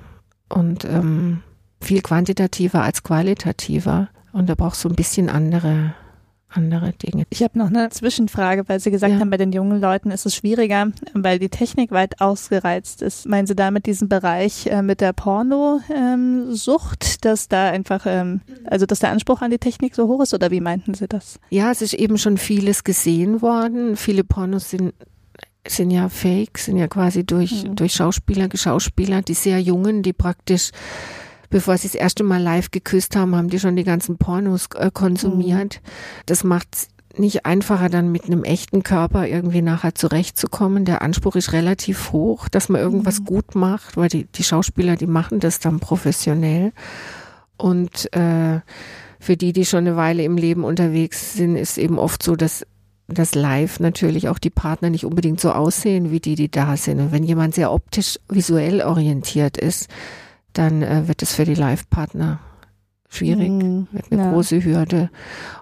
und 0.48 0.86
ähm, 0.86 1.42
viel 1.82 2.02
quantitativer 2.02 2.84
als 2.84 3.02
qualitativer. 3.02 4.10
Und 4.32 4.48
da 4.48 4.56
braucht 4.56 4.76
so 4.76 4.88
ein 4.88 4.96
bisschen 4.96 5.30
andere, 5.30 5.96
andere 6.54 6.92
Dinge. 6.94 7.24
Ich 7.30 7.44
habe 7.44 7.58
noch 7.58 7.68
eine 7.68 7.90
Zwischenfrage, 7.90 8.64
weil 8.68 8.80
Sie 8.80 8.92
gesagt 8.92 9.14
Ja. 9.14 9.20
haben, 9.20 9.30
bei 9.30 9.38
den 9.38 9.52
jungen 9.52 9.80
Leuten 9.82 10.12
ist 10.12 10.26
es 10.26 10.36
schwieriger, 10.36 10.88
weil 11.14 11.40
die 11.40 11.50
Technik 11.50 11.92
weit 11.92 12.20
ausgereizt 12.22 13.02
ist. 13.02 13.28
Meinen 13.28 13.48
Sie 13.48 13.56
damit 13.56 13.86
diesen 13.86 14.10
Bereich 14.10 14.68
äh, 14.68 14.82
mit 14.82 15.02
der 15.02 15.14
Pornosucht, 16.12 17.26
dass 17.26 17.48
da 17.48 17.70
einfach, 17.70 18.06
ähm, 18.06 18.42
also 18.66 18.86
dass 18.86 19.00
der 19.00 19.12
Anspruch 19.12 19.42
an 19.42 19.52
die 19.52 19.58
Technik 19.60 19.96
so 19.96 20.08
hoch 20.08 20.22
ist 20.22 20.34
oder 20.34 20.52
wie 20.52 20.62
meinten 20.62 20.94
Sie 20.94 21.08
das? 21.08 21.40
Ja, 21.50 21.72
es 21.72 21.82
ist 21.82 21.94
eben 21.94 22.18
schon 22.18 22.38
vieles 22.38 22.84
gesehen 22.84 23.42
worden. 23.42 23.96
Viele 23.96 24.24
Pornos 24.24 24.70
sind 24.70 24.94
sind 25.68 25.92
ja 25.92 26.10
fake, 26.10 26.58
sind 26.58 26.78
ja 26.78 26.88
quasi 26.88 27.24
durch, 27.24 27.66
Mhm. 27.66 27.76
durch 27.76 27.94
Schauspieler 27.94 28.48
geschauspielert. 28.48 29.28
Die 29.28 29.36
sehr 29.36 29.62
Jungen, 29.62 30.02
die 30.02 30.12
praktisch, 30.12 30.72
bevor 31.52 31.78
sie 31.78 31.88
das 31.88 31.96
erste 31.96 32.24
Mal 32.24 32.42
live 32.42 32.72
geküsst 32.72 33.16
haben, 33.16 33.36
haben 33.36 33.50
die 33.50 33.60
schon 33.60 33.76
die 33.76 33.84
ganzen 33.84 34.18
Pornos 34.18 34.70
äh, 34.76 34.90
konsumiert. 34.92 35.82
Das 36.26 36.44
macht 36.44 36.88
nicht 37.18 37.46
einfacher, 37.46 37.90
dann 37.90 38.12
mit 38.12 38.26
einem 38.26 38.44
echten 38.44 38.84
Körper 38.84 39.28
irgendwie 39.28 39.62
nachher 39.62 39.94
zurechtzukommen. 39.94 40.86
Der 40.86 41.02
Anspruch 41.02 41.36
ist 41.36 41.54
relativ 41.54 42.12
hoch, 42.12 42.48
dass 42.48 42.70
man 42.70 42.82
irgendwas 42.82 43.20
mhm. 43.20 43.26
gut 43.26 43.56
macht, 43.56 43.98
weil 43.98 44.10
die, 44.10 44.26
die 44.26 44.44
Schauspieler, 44.44 44.96
die 44.96 45.08
machen 45.08 45.40
das 45.40 45.60
dann 45.60 45.80
professionell. 45.80 46.72
Und 47.58 48.12
äh, 48.16 48.62
für 49.20 49.38
die, 49.38 49.54
die 49.54 49.66
schon 49.66 49.80
eine 49.80 49.96
Weile 49.96 50.24
im 50.24 50.38
Leben 50.38 50.64
unterwegs 50.64 51.34
sind, 51.34 51.56
ist 51.56 51.78
eben 51.78 52.00
oft 52.00 52.24
so, 52.24 52.36
dass 52.36 52.66
das 53.08 53.36
live 53.36 53.80
natürlich 53.80 54.30
auch 54.30 54.40
die 54.40 54.50
Partner 54.50 54.90
nicht 54.90 55.06
unbedingt 55.06 55.42
so 55.42 55.52
aussehen 55.52 56.12
wie 56.12 56.22
die, 56.22 56.36
die 56.36 56.50
da 56.50 56.78
sind. 56.78 57.00
Und 57.00 57.12
wenn 57.12 57.24
jemand 57.24 57.56
sehr 57.56 57.72
optisch 57.72 58.20
visuell 58.30 58.82
orientiert 58.82 59.58
ist, 59.58 59.90
dann 60.54 60.82
äh, 60.82 61.08
wird 61.08 61.22
es 61.22 61.34
für 61.34 61.46
die 61.46 61.56
Live-Partner 61.56 62.40
schwierig, 63.12 63.50
mhm, 63.50 63.88
wird 63.92 64.12
eine 64.12 64.24
ja. 64.24 64.32
große 64.32 64.64
Hürde. 64.64 65.10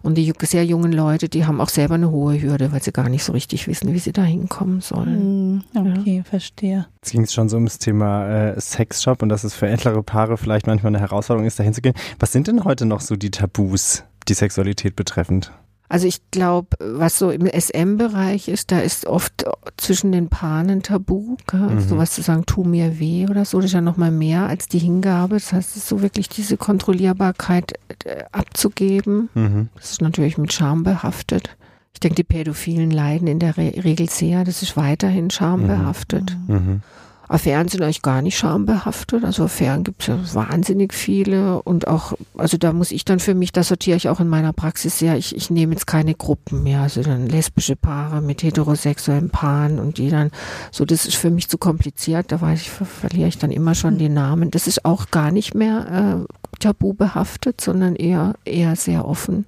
Und 0.04 0.16
die 0.16 0.32
sehr 0.42 0.64
jungen 0.64 0.92
Leute, 0.92 1.30
die 1.30 1.46
haben 1.46 1.60
auch 1.60 1.70
selber 1.70 1.96
eine 1.96 2.12
hohe 2.12 2.40
Hürde, 2.40 2.72
weil 2.72 2.82
sie 2.82 2.92
gar 2.92 3.10
nicht 3.10 3.24
so 3.24 3.34
richtig 3.34 3.68
wissen, 3.68 3.92
wie 3.92 4.00
sie 4.00 4.12
da 4.12 4.24
hinkommen 4.24 4.82
sollen. 4.82 5.64
Mhm, 5.74 5.98
okay, 5.98 6.18
ja. 6.18 6.24
verstehe. 6.24 6.86
Jetzt 7.02 7.12
ging 7.12 7.24
es 7.24 7.34
schon 7.34 7.50
so 7.50 7.58
ums 7.58 7.80
Thema 7.80 8.30
äh, 8.30 8.62
Sexshop 8.62 9.24
und 9.24 9.30
dass 9.30 9.44
es 9.44 9.56
für 9.56 9.68
ältere 9.68 10.04
Paare 10.04 10.38
vielleicht 10.38 10.68
manchmal 10.68 10.92
eine 10.92 11.00
Herausforderung 11.00 11.48
ist, 11.48 11.60
dahin 11.60 11.74
zu 11.74 11.82
gehen. 11.82 11.96
Was 12.20 12.32
sind 12.32 12.48
denn 12.48 12.64
heute 12.64 12.86
noch 12.86 13.02
so 13.02 13.16
die 13.16 13.32
Tabus, 13.32 14.04
die 14.28 14.36
Sexualität 14.36 14.96
betreffend? 14.96 15.52
Also 15.90 16.06
ich 16.06 16.22
glaube, 16.30 16.78
was 16.80 17.18
so 17.18 17.32
im 17.32 17.48
SM-Bereich 17.48 18.48
ist, 18.48 18.72
da 18.72 18.80
ist 18.80 19.08
oft 19.08 19.46
zwischen 19.76 20.12
den 20.12 20.30
Paaren 20.30 20.70
ein 20.70 20.84
Tabu, 20.84 21.36
mhm. 21.52 21.80
sowas 21.82 22.12
zu 22.12 22.22
sagen, 22.22 22.46
tu 22.46 22.64
mir 22.64 23.00
weh 23.00 23.26
oder 23.28 23.44
so, 23.44 23.58
das 23.58 23.68
ist 23.68 23.74
ja 23.74 23.82
nochmal 23.82 24.12
mehr 24.12 24.46
als 24.46 24.68
die 24.68 24.78
Hingabe. 24.78 25.36
Das 25.36 25.52
heißt, 25.52 25.72
es 25.72 25.78
ist 25.78 25.88
so 25.88 26.04
wirklich 26.04 26.30
diese 26.30 26.58
Kontrollierbarkeit 26.58 27.74
äh, 28.06 28.24
abzugeben. 28.32 29.30
Mhm. 29.34 29.70
Das 29.76 29.92
ist 29.92 30.02
natürlich 30.02 30.38
mit 30.38 30.54
Scham 30.54 30.84
behaftet. 30.84 31.58
Ich 31.94 32.00
denke, 32.00 32.16
die 32.18 32.24
Pädophilen 32.24 32.92
leiden 32.92 33.28
in 33.28 33.40
der 33.40 33.58
Re 33.58 33.74
Regel 33.84 34.10
sehr. 34.10 34.46
Das 34.46 34.62
ist 34.62 34.78
weiterhin 34.78 35.32
schambehaftet. 35.32 36.38
Mhm. 36.48 36.82
Mhm. 37.30 37.36
Affären 37.36 37.68
sind 37.68 37.82
eigentlich 37.82 38.02
gar 38.02 38.22
nicht 38.22 38.38
schambehaftet. 38.38 39.24
Also 39.24 39.46
Affären 39.46 39.84
gibt 39.84 40.02
es 40.02 40.08
ja 40.08 40.20
wahnsinnig 40.34 40.94
viele 40.94 41.62
und 41.62 41.88
auch, 41.88 42.14
also 42.38 42.58
da 42.58 42.74
muss 42.74 42.92
ich 42.92 43.06
dann 43.06 43.20
für 43.20 43.36
mich, 43.36 43.52
da 43.52 43.64
sortiere 43.64 43.98
ich 43.98 44.10
auch 44.10 44.20
in 44.20 44.28
meiner 44.28 44.54
Praxis 44.54 45.00
sehr, 45.00 45.16
ich, 45.16 45.36
ich 45.36 45.50
nehme 45.50 45.74
jetzt 45.74 45.88
keine 45.88 46.16
Gruppen 46.16 46.64
mehr, 46.64 46.82
also 46.82 47.02
dann 47.04 47.28
lesbische 47.28 47.76
Paare 47.76 48.22
mit 48.22 48.44
heterosexuellen 48.44 49.30
Paaren 49.30 49.80
und 49.80 49.98
die 49.98 50.10
dann, 50.10 50.32
so 50.72 50.86
das 50.86 51.06
ist 51.06 51.16
für 51.16 51.30
mich 51.30 51.48
zu 51.48 51.58
kompliziert, 51.58 52.32
da 52.32 52.42
weiß 52.42 52.62
ich, 52.62 52.70
verliere 52.70 53.28
ich 53.28 53.38
dann 53.38 53.52
immer 53.52 53.76
schon 53.76 53.92
hm. 53.92 54.00
den 54.00 54.14
Namen. 54.14 54.52
Das 54.52 54.68
ist 54.68 54.86
auch 54.86 55.12
gar 55.12 55.32
nicht 55.32 55.56
mehr 55.56 56.26
äh, 56.26 56.58
tabu 56.60 56.94
behaftet, 56.94 57.62
sondern 57.62 57.96
eher, 57.96 58.36
eher 58.46 58.76
sehr 58.76 59.08
offen. 59.08 59.46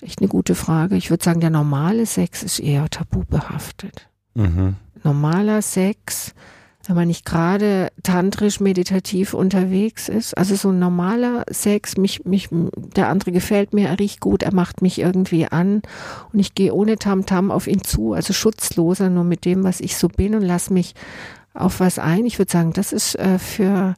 Echt 0.00 0.20
eine 0.20 0.28
gute 0.28 0.54
Frage. 0.54 0.96
Ich 0.96 1.10
würde 1.10 1.24
sagen, 1.24 1.40
der 1.40 1.50
normale 1.50 2.04
Sex 2.04 2.42
ist 2.42 2.60
eher 2.60 2.88
tabu 2.90 3.24
behaftet. 3.24 4.08
Mhm. 4.34 4.76
Normaler 5.02 5.62
Sex, 5.62 6.34
wenn 6.86 6.96
man 6.96 7.08
nicht 7.08 7.24
gerade 7.24 7.90
tantrisch 8.02 8.60
meditativ 8.60 9.34
unterwegs 9.34 10.08
ist. 10.08 10.36
Also 10.36 10.54
so 10.54 10.70
ein 10.70 10.78
normaler 10.78 11.44
Sex, 11.50 11.96
mich, 11.96 12.24
mich, 12.24 12.48
der 12.50 13.08
andere 13.08 13.32
gefällt 13.32 13.72
mir, 13.72 13.88
er 13.88 13.98
riecht 13.98 14.20
gut, 14.20 14.42
er 14.42 14.54
macht 14.54 14.82
mich 14.82 14.98
irgendwie 14.98 15.46
an 15.46 15.82
und 16.32 16.38
ich 16.38 16.54
gehe 16.54 16.72
ohne 16.72 16.96
Tamtam 16.96 17.50
-Tam 17.50 17.52
auf 17.52 17.66
ihn 17.66 17.82
zu, 17.82 18.12
also 18.12 18.32
schutzloser 18.32 19.10
nur 19.10 19.24
mit 19.24 19.44
dem, 19.44 19.64
was 19.64 19.80
ich 19.80 19.96
so 19.96 20.08
bin 20.08 20.34
und 20.34 20.42
lass 20.42 20.70
mich 20.70 20.94
auf 21.54 21.80
was 21.80 21.98
ein. 21.98 22.26
Ich 22.26 22.38
würde 22.38 22.52
sagen, 22.52 22.72
das 22.72 22.92
ist 22.92 23.14
äh, 23.16 23.38
für 23.38 23.94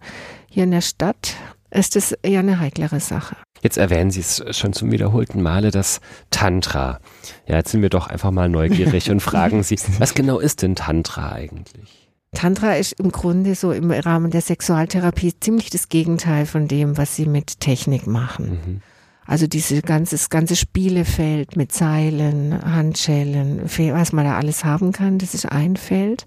hier 0.49 0.65
in 0.65 0.71
der 0.71 0.83
Stadt 0.83 1.35
ist 1.71 1.97
das 1.97 2.13
eher 2.13 2.41
eine 2.41 2.61
heiklere 2.61 3.01
Sache. 3.01 3.37
Jetzt 3.63 3.79
erwähnen 3.79 4.11
Sie 4.11 4.21
es 4.21 4.43
schon 4.57 4.73
zum 4.73 4.93
wiederholten 4.93 5.43
Male, 5.43 5.71
das 5.71 6.01
Tantra. 6.31 7.01
Ja, 7.47 7.57
jetzt 7.57 7.73
sind 7.73 7.83
wir 7.83 7.89
doch 7.89 8.07
einfach 8.07 8.31
mal 8.31 8.49
neugierig 8.49 9.11
und 9.11 9.21
fragen 9.21 9.63
Sie, 9.63 9.79
was 9.99 10.15
genau 10.15 10.39
ist 10.39 10.63
denn 10.63 10.77
Tantra 10.77 11.33
eigentlich? 11.33 12.06
Tantra 12.37 12.75
ist 12.75 12.93
im 12.93 13.11
Grunde 13.13 13.55
so 13.55 13.73
im 13.73 13.91
Rahmen 13.91 14.31
der 14.31 14.43
Sexualtherapie 14.43 15.33
ziemlich 15.41 15.71
das 15.71 15.89
Gegenteil 15.89 16.45
von 16.45 16.69
dem, 16.69 16.99
was 16.99 17.17
sie 17.17 17.25
mit 17.25 17.61
Technik 17.61 18.07
machen. 18.07 18.51
Mhm. 18.51 18.81
Also 19.27 19.47
dieses 19.47 19.81
ganze, 19.83 20.19
ganze 20.29 20.55
Spielefeld 20.55 21.57
mit 21.57 21.73
Seilen, 21.73 22.63
Handschellen, 22.63 23.63
was 23.65 24.13
man 24.13 24.27
da 24.27 24.37
alles 24.37 24.67
haben 24.67 24.93
kann, 24.93 25.17
das 25.19 25.33
ist 25.33 25.47
ein 25.47 25.77
Feld. 25.77 26.27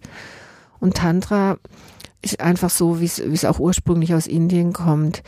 Und 0.80 0.98
Tantra 0.98 1.58
ist 2.24 2.42
einfach 2.42 2.72
so, 2.72 3.00
wie 3.00 3.06
es 3.06 3.46
auch 3.46 3.60
ursprünglich 3.60 4.16
aus 4.16 4.26
Indien 4.26 4.74
kommt, 4.74 5.22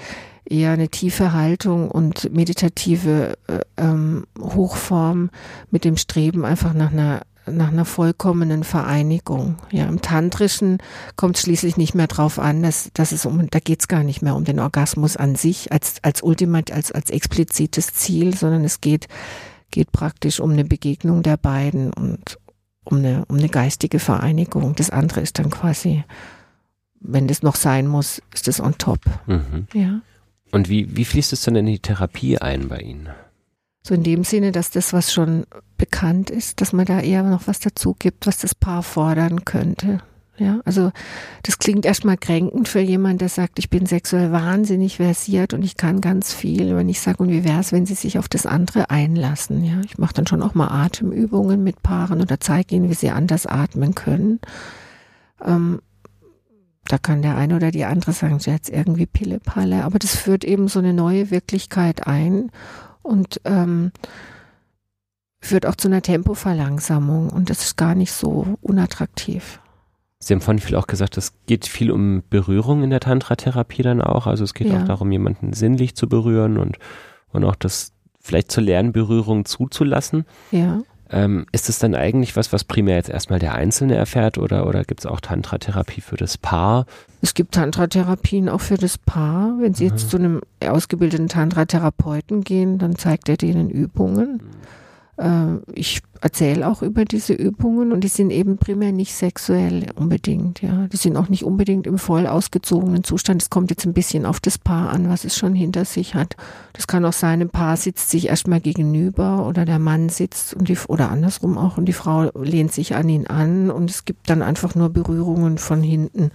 eher 0.45 0.71
eine 0.71 0.89
tiefe 0.89 1.31
Haltung 1.31 1.91
und 1.91 2.33
meditative 2.33 3.37
äh, 3.47 3.59
ähm, 3.77 4.25
Hochform 4.39 5.29
mit 5.69 5.85
dem 5.85 5.95
Streben 5.95 6.43
einfach 6.43 6.73
nach 6.73 6.91
einer 6.91 7.21
nach 7.45 7.69
einer 7.69 7.85
vollkommenen 7.85 8.63
Vereinigung. 8.63 9.57
Ja, 9.71 9.85
im 9.85 10.01
Tantrischen 10.01 10.77
kommt 11.15 11.37
schließlich 11.37 11.77
nicht 11.77 11.95
mehr 11.95 12.07
drauf 12.07 12.39
an, 12.39 12.61
dass, 12.61 12.91
dass 12.93 13.11
es 13.11 13.25
um, 13.25 13.49
da 13.49 13.59
geht's 13.59 13.87
gar 13.87 14.03
nicht 14.03 14.21
mehr 14.21 14.35
um 14.35 14.43
den 14.43 14.59
Orgasmus 14.59 15.17
an 15.17 15.35
sich 15.35 15.71
als, 15.71 15.95
als 16.03 16.21
ultimat, 16.21 16.71
als, 16.71 16.91
als 16.91 17.09
explizites 17.09 17.93
Ziel, 17.93 18.35
sondern 18.35 18.63
es 18.63 18.81
geht, 18.81 19.07
geht 19.71 19.91
praktisch 19.91 20.39
um 20.39 20.51
eine 20.51 20.65
Begegnung 20.65 21.23
der 21.23 21.37
beiden 21.37 21.91
und 21.93 22.37
um 22.83 22.97
eine, 22.97 23.25
um 23.27 23.37
eine 23.37 23.49
geistige 23.49 23.99
Vereinigung. 23.99 24.75
Das 24.75 24.89
andere 24.89 25.21
ist 25.21 25.39
dann 25.39 25.49
quasi, 25.49 26.03
wenn 26.99 27.27
das 27.27 27.41
noch 27.41 27.55
sein 27.55 27.87
muss, 27.87 28.21
ist 28.33 28.47
das 28.47 28.59
on 28.59 28.77
top. 28.77 28.99
Mhm. 29.25 29.67
Ja. 29.73 30.01
Und 30.51 30.69
wie, 30.69 30.95
wie 30.95 31.05
fließt 31.05 31.33
es 31.33 31.41
dann 31.41 31.55
in 31.55 31.65
die 31.65 31.79
Therapie 31.79 32.37
ein 32.37 32.67
bei 32.67 32.79
Ihnen? 32.79 33.09
So 33.83 33.95
in 33.95 34.03
dem 34.03 34.23
Sinne, 34.23 34.51
dass 34.51 34.69
das, 34.69 34.93
was 34.93 35.11
schon 35.11 35.45
bekannt 35.77 36.29
ist, 36.29 36.61
dass 36.61 36.73
man 36.73 36.85
da 36.85 36.99
eher 36.99 37.23
noch 37.23 37.47
was 37.47 37.59
dazu 37.59 37.95
gibt, 37.97 38.27
was 38.27 38.37
das 38.37 38.53
Paar 38.53 38.83
fordern 38.83 39.43
könnte. 39.45 40.01
Ja, 40.37 40.59
also 40.65 40.91
das 41.43 41.59
klingt 41.59 41.85
erstmal 41.85 42.17
kränkend 42.17 42.67
für 42.67 42.79
jemanden, 42.79 43.19
der 43.19 43.29
sagt, 43.29 43.59
ich 43.59 43.69
bin 43.69 43.85
sexuell 43.85 44.31
wahnsinnig 44.31 44.97
versiert 44.97 45.53
und 45.53 45.63
ich 45.63 45.77
kann 45.77 46.01
ganz 46.01 46.33
viel. 46.33 46.75
Wenn 46.75 46.89
ich 46.89 46.99
sage, 46.99 47.21
und 47.21 47.29
wie 47.29 47.43
wäre 47.43 47.59
es, 47.59 47.71
wenn 47.71 47.85
sie 47.85 47.93
sich 47.93 48.17
auf 48.17 48.27
das 48.27 48.45
andere 48.45 48.89
einlassen? 48.89 49.63
Ja, 49.63 49.81
ich 49.85 49.97
mache 49.97 50.13
dann 50.13 50.25
schon 50.25 50.41
auch 50.41 50.55
mal 50.55 50.69
Atemübungen 50.69 51.63
mit 51.63 51.83
Paaren 51.83 52.21
oder 52.21 52.39
zeige 52.39 52.75
ihnen, 52.75 52.89
wie 52.89 52.95
sie 52.95 53.11
anders 53.11 53.45
atmen 53.45 53.93
können. 53.93 54.39
Ähm, 55.45 55.81
da 56.85 56.97
kann 56.97 57.21
der 57.21 57.37
eine 57.37 57.55
oder 57.55 57.69
die 57.69 57.85
andere 57.85 58.11
sagen, 58.11 58.39
jetzt 58.39 58.69
irgendwie 58.69 59.05
Pille-Palle, 59.05 59.83
aber 59.83 59.99
das 59.99 60.15
führt 60.15 60.43
eben 60.43 60.67
so 60.67 60.79
eine 60.79 60.93
neue 60.93 61.29
Wirklichkeit 61.29 62.07
ein 62.07 62.51
und 63.01 63.41
ähm, 63.45 63.91
führt 65.39 65.65
auch 65.65 65.75
zu 65.75 65.87
einer 65.87 66.01
Tempoverlangsamung 66.01 67.29
und 67.29 67.49
das 67.49 67.63
ist 67.63 67.77
gar 67.77 67.95
nicht 67.95 68.11
so 68.11 68.57
unattraktiv. 68.61 69.59
Sie 70.19 70.33
haben 70.35 70.41
vorhin 70.41 70.59
viel 70.59 70.75
auch 70.75 70.85
gesagt, 70.85 71.17
es 71.17 71.33
geht 71.47 71.65
viel 71.65 71.91
um 71.91 72.21
Berührung 72.29 72.83
in 72.83 72.91
der 72.91 72.99
Tantra-Therapie 72.99 73.81
dann 73.81 74.01
auch. 74.01 74.27
Also 74.27 74.43
es 74.43 74.53
geht 74.53 74.67
ja. 74.67 74.79
auch 74.79 74.85
darum, 74.85 75.11
jemanden 75.11 75.53
sinnlich 75.53 75.95
zu 75.95 76.07
berühren 76.07 76.59
und, 76.59 76.77
und 77.31 77.43
auch 77.43 77.55
das 77.55 77.93
vielleicht 78.19 78.51
zu 78.51 78.61
lernen, 78.61 78.91
Berührung 78.91 79.45
zuzulassen. 79.45 80.25
Ja. 80.51 80.81
Ähm, 81.11 81.45
ist 81.51 81.67
es 81.67 81.79
dann 81.79 81.93
eigentlich 81.93 82.35
was, 82.35 82.53
was 82.53 82.63
primär 82.63 82.95
jetzt 82.95 83.09
erstmal 83.09 83.39
der 83.39 83.53
Einzelne 83.53 83.95
erfährt 83.95 84.37
oder, 84.37 84.65
oder 84.65 84.85
gibt 84.85 85.01
es 85.01 85.05
auch 85.05 85.19
Tantra-Therapie 85.19 86.01
für 86.01 86.15
das 86.15 86.37
Paar? 86.37 86.85
Es 87.21 87.33
gibt 87.33 87.53
Tantra-Therapien 87.53 88.47
auch 88.47 88.61
für 88.61 88.77
das 88.77 88.97
Paar. 88.97 89.55
Wenn 89.59 89.73
Sie 89.73 89.83
mhm. 89.83 89.89
jetzt 89.89 90.09
zu 90.09 90.17
einem 90.17 90.41
ausgebildeten 90.65 91.27
Tantra-Therapeuten 91.27 92.43
gehen, 92.43 92.77
dann 92.77 92.95
zeigt 92.95 93.27
er 93.27 93.37
denen 93.37 93.69
Übungen. 93.69 94.33
Mhm. 94.33 94.61
Äh, 95.21 95.59
ich 95.73 96.01
erzähle 96.19 96.67
auch 96.67 96.81
über 96.81 97.05
diese 97.05 97.33
Übungen 97.33 97.91
und 97.91 98.03
die 98.03 98.07
sind 98.07 98.31
eben 98.31 98.57
primär 98.57 98.91
nicht 98.91 99.13
sexuell 99.13 99.87
unbedingt, 99.95 100.61
ja. 100.61 100.87
Die 100.87 100.97
sind 100.97 101.17
auch 101.17 101.29
nicht 101.29 101.43
unbedingt 101.43 101.87
im 101.87 101.97
voll 101.97 102.27
ausgezogenen 102.27 103.03
Zustand. 103.03 103.41
Es 103.41 103.49
kommt 103.49 103.69
jetzt 103.69 103.85
ein 103.85 103.93
bisschen 103.93 104.25
auf 104.25 104.39
das 104.39 104.57
Paar 104.57 104.89
an, 104.89 105.09
was 105.09 105.23
es 105.23 105.35
schon 105.35 105.55
hinter 105.55 105.85
sich 105.85 106.13
hat. 106.13 106.35
Das 106.73 106.87
kann 106.87 107.05
auch 107.05 107.13
sein, 107.13 107.41
ein 107.41 107.49
Paar 107.49 107.77
sitzt 107.77 108.09
sich 108.09 108.27
erstmal 108.27 108.61
gegenüber 108.61 109.47
oder 109.47 109.65
der 109.65 109.79
Mann 109.79 110.09
sitzt 110.09 110.53
und 110.53 110.69
die, 110.69 110.77
oder 110.87 111.09
andersrum 111.09 111.57
auch 111.57 111.77
und 111.77 111.85
die 111.85 111.93
Frau 111.93 112.29
lehnt 112.35 112.71
sich 112.71 112.95
an 112.95 113.09
ihn 113.09 113.27
an 113.27 113.71
und 113.71 113.89
es 113.89 114.05
gibt 114.05 114.29
dann 114.29 114.41
einfach 114.41 114.75
nur 114.75 114.89
Berührungen 114.89 115.57
von 115.57 115.81
hinten 115.81 116.31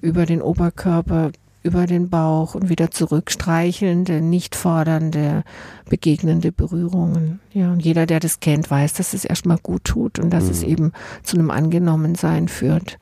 über 0.00 0.26
den 0.26 0.42
Oberkörper 0.42 1.32
über 1.68 1.86
den 1.86 2.08
Bauch 2.08 2.54
und 2.54 2.68
wieder 2.68 2.90
zurück, 2.90 3.30
streichelnde, 3.30 4.20
nicht 4.20 4.56
fordernde, 4.56 5.44
begegnende 5.88 6.50
Berührungen. 6.50 7.40
Ja, 7.52 7.70
und 7.70 7.80
jeder, 7.80 8.06
der 8.06 8.20
das 8.20 8.40
kennt, 8.40 8.70
weiß, 8.70 8.94
dass 8.94 9.14
es 9.14 9.24
erstmal 9.24 9.58
gut 9.58 9.84
tut 9.84 10.18
und 10.18 10.30
dass 10.30 10.44
mhm. 10.44 10.50
es 10.50 10.62
eben 10.62 10.92
zu 11.22 11.36
einem 11.36 11.50
Angenommensein 11.50 12.48
führt. 12.48 12.98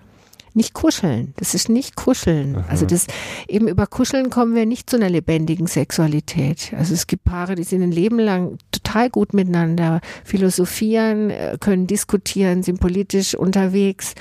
Nicht 0.56 0.72
kuscheln, 0.72 1.34
das 1.36 1.52
ist 1.52 1.68
nicht 1.68 1.96
kuscheln. 1.96 2.56
Aha. 2.56 2.64
Also 2.70 2.86
das 2.86 3.06
eben 3.46 3.68
über 3.68 3.86
Kuscheln 3.86 4.30
kommen 4.30 4.54
wir 4.54 4.64
nicht 4.64 4.88
zu 4.88 4.96
einer 4.96 5.10
lebendigen 5.10 5.66
Sexualität. 5.66 6.72
Also 6.74 6.94
es 6.94 7.06
gibt 7.06 7.24
Paare, 7.24 7.56
die 7.56 7.62
sind 7.62 7.82
ein 7.82 7.92
Leben 7.92 8.18
lang 8.18 8.56
total 8.72 9.10
gut 9.10 9.34
miteinander, 9.34 10.00
philosophieren, 10.24 11.28
äh, 11.28 11.58
können 11.60 11.86
diskutieren, 11.86 12.62
sind 12.62 12.80
politisch 12.80 13.34
unterwegs 13.34 14.14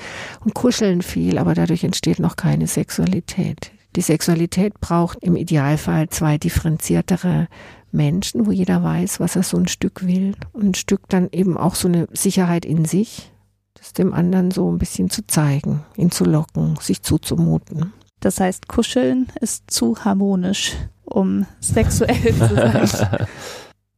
und 0.44 0.52
kuscheln 0.52 1.00
viel, 1.00 1.38
aber 1.38 1.54
dadurch 1.54 1.84
entsteht 1.84 2.18
noch 2.18 2.36
keine 2.36 2.66
Sexualität. 2.66 3.70
Die 3.96 4.02
Sexualität 4.02 4.78
braucht 4.80 5.18
im 5.22 5.36
Idealfall 5.36 6.10
zwei 6.10 6.36
differenziertere 6.36 7.48
Menschen, 7.92 8.44
wo 8.46 8.52
jeder 8.52 8.82
weiß, 8.82 9.20
was 9.20 9.36
er 9.36 9.42
so 9.42 9.56
ein 9.56 9.68
Stück 9.68 10.06
will. 10.06 10.34
Und 10.52 10.64
ein 10.64 10.74
Stück 10.74 11.08
dann 11.08 11.30
eben 11.32 11.56
auch 11.56 11.74
so 11.74 11.88
eine 11.88 12.06
Sicherheit 12.12 12.66
in 12.66 12.84
sich, 12.84 13.32
das 13.74 13.94
dem 13.94 14.12
anderen 14.12 14.50
so 14.50 14.70
ein 14.70 14.78
bisschen 14.78 15.08
zu 15.08 15.26
zeigen, 15.26 15.82
ihn 15.96 16.10
zu 16.10 16.24
locken, 16.24 16.76
sich 16.80 17.02
zuzumuten. 17.02 17.94
Das 18.20 18.38
heißt, 18.38 18.68
kuscheln 18.68 19.28
ist 19.40 19.64
zu 19.70 20.04
harmonisch, 20.04 20.74
um 21.04 21.46
sexuell 21.60 22.34
zu 22.34 22.54
sein. 22.54 23.26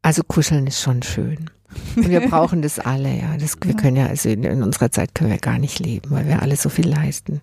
Also 0.00 0.22
kuscheln 0.22 0.68
ist 0.68 0.80
schon 0.80 1.02
schön. 1.02 1.50
Und 1.96 2.08
wir 2.08 2.20
brauchen 2.30 2.62
das 2.62 2.78
alle, 2.78 3.14
ja. 3.14 3.36
Das, 3.36 3.56
wir 3.60 3.74
können 3.74 3.96
ja, 3.96 4.06
also 4.06 4.28
in, 4.28 4.44
in 4.44 4.62
unserer 4.62 4.90
Zeit 4.92 5.14
können 5.14 5.28
wir 5.30 5.38
gar 5.38 5.58
nicht 5.58 5.80
leben, 5.80 6.12
weil 6.12 6.26
wir 6.26 6.40
alle 6.40 6.56
so 6.56 6.68
viel 6.68 6.88
leisten. 6.88 7.42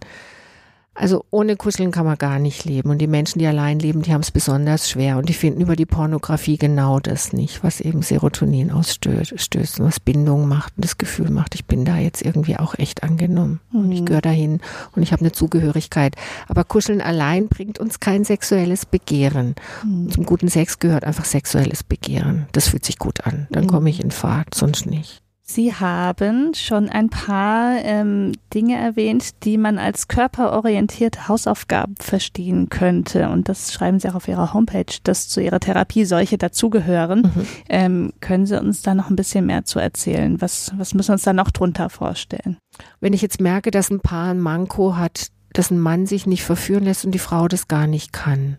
Also 0.95 1.25
ohne 1.29 1.57
Kuscheln 1.57 1.91
kann 1.91 2.05
man 2.05 2.17
gar 2.17 2.39
nicht 2.39 2.63
leben. 2.63 2.89
Und 2.89 2.99
die 2.99 3.07
Menschen, 3.07 3.39
die 3.39 3.45
allein 3.45 3.79
leben, 3.79 4.01
die 4.01 4.13
haben 4.13 4.21
es 4.21 4.31
besonders 4.31 4.89
schwer. 4.89 5.17
Und 5.17 5.27
die 5.27 5.33
finden 5.33 5.59
über 5.59 5.75
die 5.75 5.85
Pornografie 5.85 6.57
genau 6.57 7.01
das 7.01 7.33
nicht, 7.33 7.63
was 7.63 7.81
eben 7.81 8.01
Serotonin 8.01 8.71
ausstößt 8.71 9.79
und 9.79 9.85
was 9.85 9.99
Bindung 9.99 10.47
macht 10.47 10.73
und 10.77 10.85
das 10.85 10.97
Gefühl 10.97 11.29
macht, 11.29 11.53
ich 11.53 11.65
bin 11.65 11.83
da 11.83 11.97
jetzt 11.97 12.21
irgendwie 12.21 12.55
auch 12.57 12.75
echt 12.79 13.03
angenommen. 13.03 13.59
Mhm. 13.71 13.79
Und 13.79 13.91
ich 13.91 14.01
mhm. 14.01 14.05
gehöre 14.05 14.21
dahin 14.21 14.61
und 14.95 15.03
ich 15.03 15.11
habe 15.11 15.21
eine 15.21 15.33
Zugehörigkeit. 15.33 16.15
Aber 16.47 16.63
Kuscheln 16.63 17.01
allein 17.01 17.49
bringt 17.49 17.77
uns 17.77 17.99
kein 17.99 18.23
sexuelles 18.23 18.85
Begehren. 18.85 19.55
Mhm. 19.83 20.11
Zum 20.11 20.25
guten 20.25 20.47
Sex 20.47 20.79
gehört 20.79 21.03
einfach 21.03 21.25
sexuelles 21.25 21.83
Begehren. 21.83 22.47
Das 22.53 22.69
fühlt 22.69 22.85
sich 22.85 22.97
gut 22.97 23.25
an. 23.25 23.47
Dann 23.51 23.65
mhm. 23.65 23.69
komme 23.69 23.89
ich 23.89 24.01
in 24.01 24.11
Fahrt, 24.11 24.55
sonst 24.55 24.85
nicht. 24.85 25.24
Sie 25.47 25.75
haben 25.75 26.55
schon 26.55 26.89
ein 26.89 27.09
paar 27.09 27.77
ähm, 27.83 28.31
Dinge 28.51 28.77
erwähnt, 28.77 29.43
die 29.43 29.59
man 29.59 29.77
als 29.77 30.07
körperorientierte 30.07 31.27
Hausaufgaben 31.27 31.93
verstehen 31.99 32.69
könnte. 32.69 33.29
Und 33.29 33.47
das 33.47 33.71
schreiben 33.71 33.99
Sie 33.99 34.09
auch 34.09 34.15
auf 34.15 34.27
Ihrer 34.27 34.55
Homepage, 34.55 34.91
dass 35.03 35.27
zu 35.27 35.41
Ihrer 35.41 35.59
Therapie 35.59 36.05
solche 36.05 36.39
dazugehören. 36.39 37.21
Mhm. 37.21 37.47
Ähm, 37.69 38.13
können 38.21 38.47
Sie 38.47 38.59
uns 38.59 38.81
da 38.81 38.95
noch 38.95 39.11
ein 39.11 39.15
bisschen 39.15 39.45
mehr 39.45 39.65
zu 39.65 39.77
erzählen? 39.77 40.41
Was, 40.41 40.73
was 40.77 40.95
müssen 40.95 41.09
wir 41.09 41.13
uns 41.13 41.23
da 41.23 41.33
noch 41.33 41.51
drunter 41.51 41.91
vorstellen? 41.91 42.57
Wenn 42.99 43.13
ich 43.13 43.21
jetzt 43.21 43.39
merke, 43.39 43.69
dass 43.69 43.91
ein 43.91 43.99
Paar 43.99 44.31
ein 44.31 44.39
Manko 44.39 44.97
hat, 44.97 45.27
dass 45.53 45.69
ein 45.69 45.79
Mann 45.79 46.07
sich 46.07 46.25
nicht 46.25 46.43
verführen 46.43 46.85
lässt 46.85 47.05
und 47.05 47.11
die 47.11 47.19
Frau 47.19 47.47
das 47.47 47.67
gar 47.67 47.85
nicht 47.85 48.13
kann. 48.13 48.57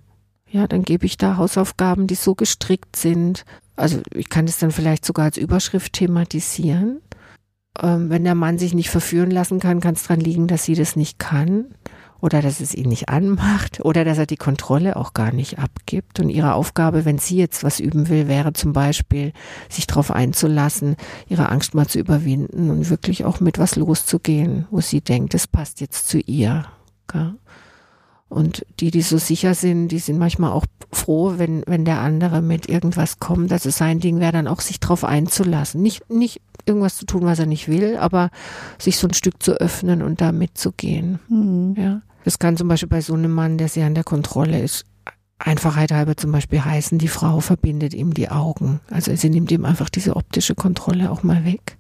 Ja, 0.49 0.67
dann 0.67 0.83
gebe 0.83 1.07
ich 1.07 1.17
da 1.17 1.37
Hausaufgaben, 1.37 2.07
die 2.07 2.15
so 2.15 2.35
gestrickt 2.35 2.97
sind, 2.97 3.45
also 3.77 4.01
ich 4.15 4.31
kann 4.31 4.47
es 4.47 4.59
dann 4.59 4.71
vielleicht 4.71 5.05
sogar 5.05 5.27
als 5.27 5.37
Überschrift 5.37 5.93
thematisieren. 5.93 7.03
Ähm, 7.81 8.09
wenn 8.09 8.25
der 8.25 8.35
Mann 8.35 8.59
sich 8.59 8.75
nicht 8.75 8.89
verführen 8.89 9.31
lassen 9.31 9.61
kann, 9.61 9.81
kann 9.81 9.95
es 9.95 10.05
daran 10.05 10.21
liegen, 10.21 10.47
dass 10.47 10.65
sie 10.65 10.75
das 10.75 10.97
nicht 10.97 11.19
kann 11.19 11.67
oder 12.21 12.41
dass 12.41 12.61
es 12.61 12.75
ihn 12.75 12.89
nicht 12.89 13.11
anmacht 13.11 13.85
oder 13.85 14.03
dass 14.03 14.17
er 14.17 14.25
die 14.25 14.39
Kontrolle 14.39 14.97
auch 14.97 15.13
gar 15.13 15.31
nicht 15.33 15.59
abgibt. 15.59 16.19
Und 16.19 16.31
ihre 16.31 16.55
Aufgabe, 16.55 17.05
wenn 17.05 17.19
sie 17.19 17.37
jetzt 17.37 17.63
was 17.63 17.79
üben 17.79 18.09
will, 18.09 18.29
wäre 18.29 18.55
zum 18.55 18.73
Beispiel, 18.73 19.33
sich 19.69 19.87
darauf 19.87 20.11
einzulassen, 20.11 20.97
ihre 21.29 21.51
Angst 21.51 21.75
mal 21.75 21.87
zu 21.87 21.99
überwinden 21.99 22.71
und 22.71 22.89
wirklich 22.89 23.27
auch 23.27 23.41
mit 23.41 23.59
was 23.59 23.77
loszugehen, 23.77 24.67
wo 24.71 24.81
sie 24.81 25.03
denkt, 25.03 25.35
es 25.35 25.47
passt 25.47 25.83
jetzt 25.83 26.09
zu 26.09 26.19
ihr. 26.19 26.65
Okay? 27.07 27.33
Und 28.29 28.67
die, 28.81 28.91
die 28.91 29.03
so 29.03 29.19
sicher 29.19 29.55
sind, 29.55 29.89
die 29.89 30.01
sind 30.01 30.19
manchmal 30.19 30.53
auch 30.53 30.67
froh, 30.91 31.35
wenn, 31.37 31.63
wenn 31.67 31.85
der 31.85 32.01
andere 32.01 32.43
mit 32.43 32.69
irgendwas 32.69 33.21
kommt. 33.21 33.53
Also 33.53 33.71
sein 33.71 34.01
Ding 34.01 34.19
wäre 34.19 34.33
dann 34.33 34.49
auch, 34.49 34.61
sich 34.61 34.81
drauf 34.81 35.05
einzulassen. 35.05 35.81
Nicht, 35.81 36.11
nicht 36.11 36.41
irgendwas 36.65 36.97
zu 36.97 37.07
tun, 37.07 37.25
was 37.25 37.39
er 37.39 37.47
nicht 37.47 37.69
will, 37.69 37.97
aber 37.97 38.31
sich 38.79 38.99
so 38.99 39.07
ein 39.07 39.15
Stück 39.15 39.43
zu 39.43 39.53
öffnen 39.53 40.03
und 40.03 40.21
da 40.21 40.33
mitzugehen. 40.33 41.21
Mhm. 41.29 41.75
Ja. 41.79 42.03
Das 42.25 42.41
kann 42.41 42.57
zum 42.57 42.67
Beispiel 42.67 42.89
bei 42.89 43.01
so 43.01 43.15
einem 43.15 43.33
Mann, 43.33 43.59
der 43.59 43.69
sehr 43.69 43.87
an 43.87 43.95
der 43.95 44.03
Kontrolle 44.03 44.61
ist, 44.61 44.85
Einfachheit 45.39 45.93
halber 45.93 46.17
zum 46.17 46.33
Beispiel 46.33 46.65
heißen, 46.65 46.99
die 46.99 47.09
Frau 47.09 47.41
verbindet 47.41 47.95
ihm 47.95 48.15
die 48.15 48.31
Augen. 48.31 48.81
Also 48.91 49.15
sie 49.15 49.31
nimmt 49.31 49.53
ihm 49.53 49.65
einfach 49.65 49.91
diese 49.91 50.17
optische 50.17 50.55
Kontrolle 50.55 51.11
auch 51.11 51.23
mal 51.23 51.45
weg 51.45 51.77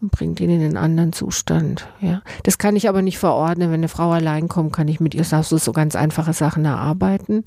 und 0.00 0.10
bringt 0.10 0.40
ihn 0.40 0.50
in 0.50 0.62
einen 0.62 0.76
anderen 0.76 1.12
Zustand. 1.12 1.88
Ja, 2.00 2.22
das 2.42 2.58
kann 2.58 2.76
ich 2.76 2.88
aber 2.88 3.02
nicht 3.02 3.18
verordnen. 3.18 3.70
Wenn 3.70 3.80
eine 3.80 3.88
Frau 3.88 4.10
allein 4.10 4.48
kommt, 4.48 4.72
kann 4.72 4.88
ich 4.88 5.00
mit 5.00 5.14
ihr 5.14 5.24
so, 5.24 5.42
so 5.42 5.72
ganz 5.72 5.96
einfache 5.96 6.32
Sachen 6.32 6.64
erarbeiten. 6.64 7.44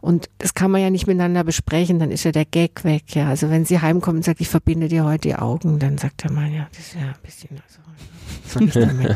Und 0.00 0.28
das 0.36 0.52
kann 0.52 0.70
man 0.70 0.82
ja 0.82 0.90
nicht 0.90 1.06
miteinander 1.06 1.44
besprechen, 1.44 1.98
dann 1.98 2.10
ist 2.10 2.24
ja 2.24 2.32
der 2.32 2.44
Gag 2.44 2.84
weg. 2.84 3.16
Ja, 3.16 3.28
also 3.28 3.48
wenn 3.48 3.64
sie 3.64 3.80
heimkommt 3.80 4.16
und 4.16 4.22
sagt, 4.22 4.42
ich 4.42 4.50
verbinde 4.50 4.88
dir 4.88 5.04
heute 5.04 5.28
die 5.28 5.34
Augen, 5.34 5.78
dann 5.78 5.96
sagt 5.96 6.24
der 6.24 6.30
Mann, 6.30 6.52
ja, 6.52 6.66
das 6.70 6.80
ist 6.80 6.94
ja 6.94 7.00
ein 7.00 7.14
bisschen, 7.22 7.50
also? 7.52 7.80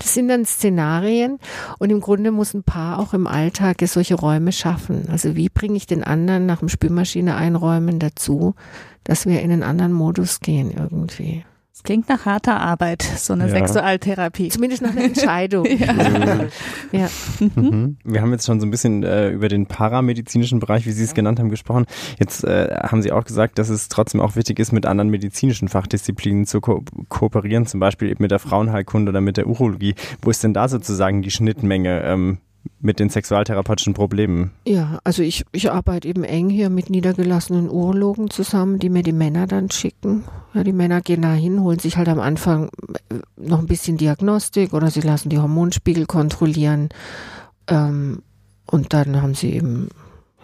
Das 0.00 0.12
sind 0.12 0.26
dann 0.26 0.44
Szenarien 0.44 1.38
und 1.78 1.90
im 1.90 2.00
Grunde 2.00 2.32
muss 2.32 2.52
ein 2.52 2.64
Paar 2.64 2.98
auch 2.98 3.14
im 3.14 3.28
Alltag 3.28 3.76
solche 3.86 4.16
Räume 4.16 4.50
schaffen. 4.50 5.08
Also 5.08 5.36
wie 5.36 5.48
bringe 5.48 5.76
ich 5.76 5.86
den 5.86 6.02
anderen 6.02 6.46
nach 6.46 6.58
dem 6.58 6.68
Spülmaschine 6.68 7.36
einräumen 7.36 8.00
dazu, 8.00 8.56
dass 9.04 9.26
wir 9.26 9.40
in 9.40 9.52
einen 9.52 9.62
anderen 9.62 9.92
Modus 9.92 10.40
gehen 10.40 10.72
irgendwie. 10.72 11.44
Es 11.76 11.82
klingt 11.82 12.08
nach 12.08 12.24
harter 12.24 12.60
Arbeit, 12.60 13.02
so 13.02 13.32
eine 13.32 13.48
ja. 13.48 13.50
Sexualtherapie. 13.50 14.48
Zumindest 14.48 14.80
nach 14.80 14.92
einer 14.92 15.02
Entscheidung. 15.06 15.66
ja. 15.66 16.46
ja. 16.92 17.08
Mhm. 17.56 17.96
Wir 18.04 18.20
haben 18.20 18.30
jetzt 18.30 18.46
schon 18.46 18.60
so 18.60 18.66
ein 18.66 18.70
bisschen 18.70 19.02
äh, 19.02 19.30
über 19.30 19.48
den 19.48 19.66
paramedizinischen 19.66 20.60
Bereich, 20.60 20.86
wie 20.86 20.92
Sie 20.92 21.02
es 21.02 21.14
genannt 21.14 21.40
haben, 21.40 21.50
gesprochen. 21.50 21.86
Jetzt 22.20 22.44
äh, 22.44 22.76
haben 22.84 23.02
Sie 23.02 23.10
auch 23.10 23.24
gesagt, 23.24 23.58
dass 23.58 23.70
es 23.70 23.88
trotzdem 23.88 24.20
auch 24.20 24.36
wichtig 24.36 24.60
ist, 24.60 24.70
mit 24.70 24.86
anderen 24.86 25.10
medizinischen 25.10 25.66
Fachdisziplinen 25.66 26.46
zu 26.46 26.60
ko 26.60 26.84
kooperieren, 27.08 27.66
zum 27.66 27.80
Beispiel 27.80 28.08
eben 28.08 28.22
mit 28.22 28.30
der 28.30 28.38
Frauenheilkunde 28.38 29.10
oder 29.10 29.20
mit 29.20 29.36
der 29.36 29.48
Urologie. 29.48 29.96
Wo 30.22 30.30
ist 30.30 30.44
denn 30.44 30.54
da 30.54 30.68
sozusagen 30.68 31.22
die 31.22 31.32
Schnittmenge? 31.32 32.04
Ähm, 32.04 32.38
mit 32.80 33.00
den 33.00 33.10
sexualtherapeutischen 33.10 33.94
Problemen? 33.94 34.50
Ja, 34.66 34.98
also 35.04 35.22
ich, 35.22 35.44
ich 35.52 35.70
arbeite 35.70 36.08
eben 36.08 36.24
eng 36.24 36.50
hier 36.50 36.70
mit 36.70 36.90
niedergelassenen 36.90 37.70
Urologen 37.70 38.30
zusammen, 38.30 38.78
die 38.78 38.90
mir 38.90 39.02
die 39.02 39.12
Männer 39.12 39.46
dann 39.46 39.70
schicken. 39.70 40.24
Ja, 40.52 40.64
die 40.64 40.72
Männer 40.72 41.00
gehen 41.00 41.22
da 41.22 41.32
hin, 41.32 41.60
holen 41.60 41.78
sich 41.78 41.96
halt 41.96 42.08
am 42.08 42.20
Anfang 42.20 42.70
äh, 43.10 43.14
noch 43.36 43.58
ein 43.58 43.66
bisschen 43.66 43.96
Diagnostik 43.96 44.72
oder 44.72 44.90
sie 44.90 45.00
lassen 45.00 45.28
die 45.28 45.38
Hormonspiegel 45.38 46.06
kontrollieren. 46.06 46.90
Ähm, 47.68 48.22
und 48.66 48.92
dann 48.92 49.20
haben 49.22 49.34
sie 49.34 49.52
eben, 49.52 49.88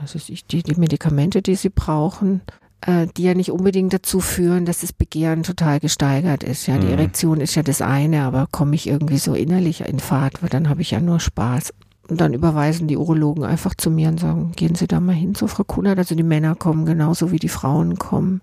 was 0.01 0.15
weiß 0.15 0.29
ich, 0.31 0.47
die, 0.47 0.63
die 0.63 0.79
Medikamente, 0.79 1.43
die 1.43 1.55
sie 1.55 1.71
brauchen 1.71 2.43
äh, 2.83 3.07
die 3.17 3.25
ja 3.25 3.35
nicht 3.35 3.51
unbedingt 3.51 3.93
dazu 3.93 4.21
führen, 4.21 4.65
dass 4.65 4.81
das 4.81 4.93
Begehren 4.93 5.43
total 5.43 5.81
gesteigert 5.81 6.43
ist. 6.43 6.67
Ja, 6.67 6.79
die 6.79 6.87
mhm. 6.87 6.93
Erektion 6.93 7.41
ist 7.41 7.55
ja 7.55 7.63
das 7.63 7.83
eine, 7.83 8.23
aber 8.23 8.49
komme 8.51 8.75
ich 8.75 8.87
irgendwie 8.87 9.19
so 9.19 9.35
innerlich 9.35 9.83
in 9.83 10.01
Fahrt, 10.01 10.43
weil 10.43 10.49
dann 10.49 10.69
habe 10.69 10.83
ich 10.83 10.91
ja 10.91 11.01
nur 11.01 11.21
Spaß. 11.21 11.75
Und 12.11 12.21
dann 12.21 12.35
überweisen 12.35 12.89
die 12.89 12.97
Urologen 12.97 13.45
einfach 13.45 13.73
zu 13.75 13.89
mir 13.89 14.09
und 14.09 14.19
sagen, 14.19 14.51
gehen 14.57 14.75
Sie 14.75 14.89
da 14.89 14.99
mal 14.99 15.15
hin 15.15 15.37
zu 15.37 15.47
Frau 15.47 15.63
Kunert. 15.63 15.97
Also 15.97 16.17
die 16.17 16.25
Männer 16.25 16.57
kommen 16.57 16.85
genauso 16.85 17.31
wie 17.31 17.39
die 17.39 17.49
Frauen 17.49 17.99
kommen. 17.99 18.41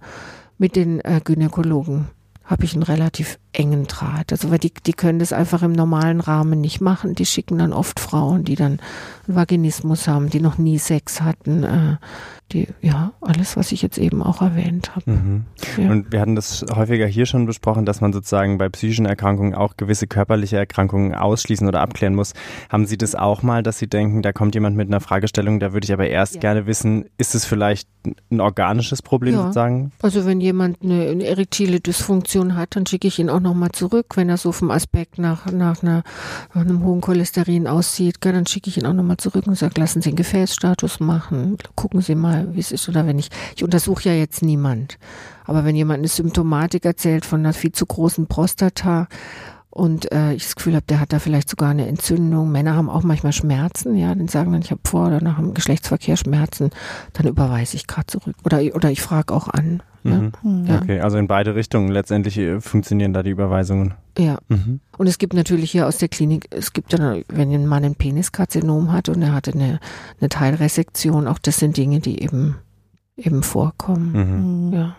Mit 0.57 0.77
den 0.77 1.01
äh, 1.01 1.19
Gynäkologen 1.21 2.07
habe 2.45 2.63
ich 2.63 2.73
einen 2.73 2.83
relativ 2.83 3.37
engen 3.57 3.87
Draht. 3.87 4.31
Also 4.31 4.51
weil 4.51 4.59
die, 4.59 4.71
die 4.71 4.93
können 4.93 5.19
das 5.19 5.33
einfach 5.33 5.63
im 5.63 5.71
normalen 5.71 6.21
Rahmen 6.21 6.61
nicht 6.61 6.79
machen. 6.79 7.15
Die 7.15 7.25
schicken 7.25 7.57
dann 7.57 7.73
oft 7.73 7.99
Frauen, 7.99 8.43
die 8.43 8.55
dann 8.55 8.79
einen 9.27 9.35
Vaginismus 9.35 10.07
haben, 10.07 10.29
die 10.29 10.39
noch 10.39 10.57
nie 10.57 10.77
Sex 10.77 11.21
hatten, 11.21 11.63
äh, 11.63 11.97
die, 12.53 12.67
ja, 12.81 13.11
alles, 13.19 13.57
was 13.57 13.73
ich 13.73 13.81
jetzt 13.81 13.97
eben 13.97 14.23
auch 14.23 14.41
erwähnt 14.41 14.95
habe. 14.95 15.11
Mhm. 15.11 15.45
Ja. 15.77 15.91
Und 15.91 16.13
wir 16.13 16.21
hatten 16.21 16.35
das 16.35 16.65
häufiger 16.73 17.05
hier 17.05 17.25
schon 17.25 17.45
besprochen, 17.45 17.85
dass 17.85 17.99
man 17.99 18.13
sozusagen 18.13 18.57
bei 18.57 18.69
psychischen 18.69 19.05
Erkrankungen 19.05 19.53
auch 19.53 19.75
gewisse 19.75 20.07
körperliche 20.07 20.55
Erkrankungen 20.55 21.13
ausschließen 21.13 21.67
oder 21.67 21.81
abklären 21.81 22.15
muss. 22.15 22.33
Haben 22.69 22.85
Sie 22.85 22.97
das 22.97 23.15
auch 23.15 23.43
mal, 23.43 23.63
dass 23.63 23.79
Sie 23.79 23.87
denken, 23.87 24.21
da 24.21 24.31
kommt 24.31 24.55
jemand 24.55 24.77
mit 24.77 24.87
einer 24.87 25.01
Fragestellung, 25.01 25.59
da 25.59 25.73
würde 25.73 25.85
ich 25.85 25.91
aber 25.91 26.07
erst 26.07 26.35
ja. 26.35 26.41
gerne 26.41 26.67
wissen, 26.67 27.05
ist 27.17 27.35
es 27.35 27.43
vielleicht 27.43 27.89
ein 28.31 28.39
organisches 28.39 29.01
Problem 29.01 29.33
ja. 29.33 29.41
sozusagen? 29.41 29.91
Also 30.01 30.25
wenn 30.25 30.39
jemand 30.39 30.81
eine, 30.81 31.09
eine 31.09 31.25
erektile 31.25 31.81
Dysfunktion 31.81 32.55
hat, 32.55 32.77
dann 32.77 32.85
schicke 32.85 33.09
ich 33.09 33.19
ihn 33.19 33.29
auch 33.29 33.41
nochmal 33.47 33.71
zurück. 33.71 34.15
Wenn 34.15 34.29
er 34.29 34.37
so 34.37 34.51
vom 34.51 34.71
Aspekt 34.71 35.17
nach, 35.17 35.45
nach, 35.51 35.81
einer, 35.81 36.03
nach 36.53 36.61
einem 36.61 36.83
hohen 36.83 37.01
Cholesterin 37.01 37.67
aussieht, 37.67 38.17
dann 38.21 38.45
schicke 38.45 38.69
ich 38.69 38.77
ihn 38.77 38.85
auch 38.85 38.93
nochmal 38.93 39.17
zurück 39.17 39.47
und 39.47 39.55
sage, 39.55 39.79
lassen 39.79 40.01
Sie 40.01 40.09
einen 40.09 40.17
Gefäßstatus 40.17 40.99
machen, 40.99 41.57
gucken 41.75 42.01
Sie 42.01 42.15
mal, 42.15 42.53
wie 42.53 42.59
es 42.59 42.71
ist 42.71 42.87
oder 42.89 43.07
wenn 43.07 43.19
ich, 43.19 43.29
ich 43.55 43.63
untersuche 43.63 44.09
ja 44.09 44.15
jetzt 44.15 44.41
niemand. 44.41 44.97
Aber 45.45 45.63
wenn 45.63 45.75
jemand 45.75 45.99
eine 45.99 46.09
Symptomatik 46.09 46.85
erzählt 46.85 47.25
von 47.25 47.39
einer 47.39 47.53
viel 47.53 47.71
zu 47.71 47.85
großen 47.85 48.27
Prostata 48.27 49.07
und 49.77 50.11
äh, 50.11 50.33
ich 50.33 50.43
das 50.43 50.55
Gefühl 50.55 50.73
habe, 50.73 50.85
der 50.89 50.99
hat 50.99 51.13
da 51.13 51.19
vielleicht 51.19 51.49
sogar 51.49 51.69
eine 51.69 51.87
Entzündung. 51.87 52.51
Männer 52.51 52.75
haben 52.75 52.89
auch 52.89 53.03
manchmal 53.03 53.31
Schmerzen, 53.31 53.95
ja, 53.95 54.13
dann 54.13 54.27
sagen 54.27 54.51
dann, 54.51 54.61
ich 54.61 54.71
habe 54.71 54.81
vor 54.83 55.07
oder 55.07 55.21
nach 55.21 55.37
dem 55.37 55.53
Geschlechtsverkehr 55.53 56.17
Schmerzen, 56.17 56.71
dann 57.13 57.27
überweise 57.27 57.75
ich 57.75 57.85
gerade 57.85 58.07
zurück. 58.07 58.35
Oder, 58.43 58.59
oder 58.73 58.89
ich 58.89 59.03
frage 59.03 59.33
auch 59.33 59.47
an. 59.47 59.83
Mhm. 60.01 60.31
Ja. 60.65 60.81
Okay, 60.81 60.99
also 61.01 61.17
in 61.17 61.27
beide 61.27 61.53
Richtungen 61.53 61.89
letztendlich 61.89 62.37
äh, 62.39 62.59
funktionieren 62.59 63.13
da 63.13 63.21
die 63.21 63.29
Überweisungen. 63.29 63.93
Ja. 64.17 64.39
Mhm. 64.47 64.79
Und 64.97 65.05
es 65.05 65.19
gibt 65.19 65.33
natürlich 65.33 65.71
hier 65.71 65.85
aus 65.85 65.99
der 65.99 66.07
Klinik, 66.07 66.47
es 66.49 66.73
gibt 66.73 66.93
dann, 66.93 67.23
wenn 67.27 67.51
ein 67.51 67.67
Mann 67.67 67.83
ein 67.83 67.95
Peniskarzinom 67.95 68.91
hat 68.91 69.09
und 69.09 69.21
er 69.21 69.33
hatte 69.33 69.53
eine, 69.53 69.79
eine 70.19 70.29
Teilresektion, 70.29 71.27
auch 71.27 71.39
das 71.39 71.57
sind 71.57 71.77
Dinge, 71.77 71.99
die 71.99 72.23
eben, 72.23 72.55
eben 73.15 73.43
vorkommen. 73.43 74.69
Mhm. 74.69 74.73
Ja 74.73 74.95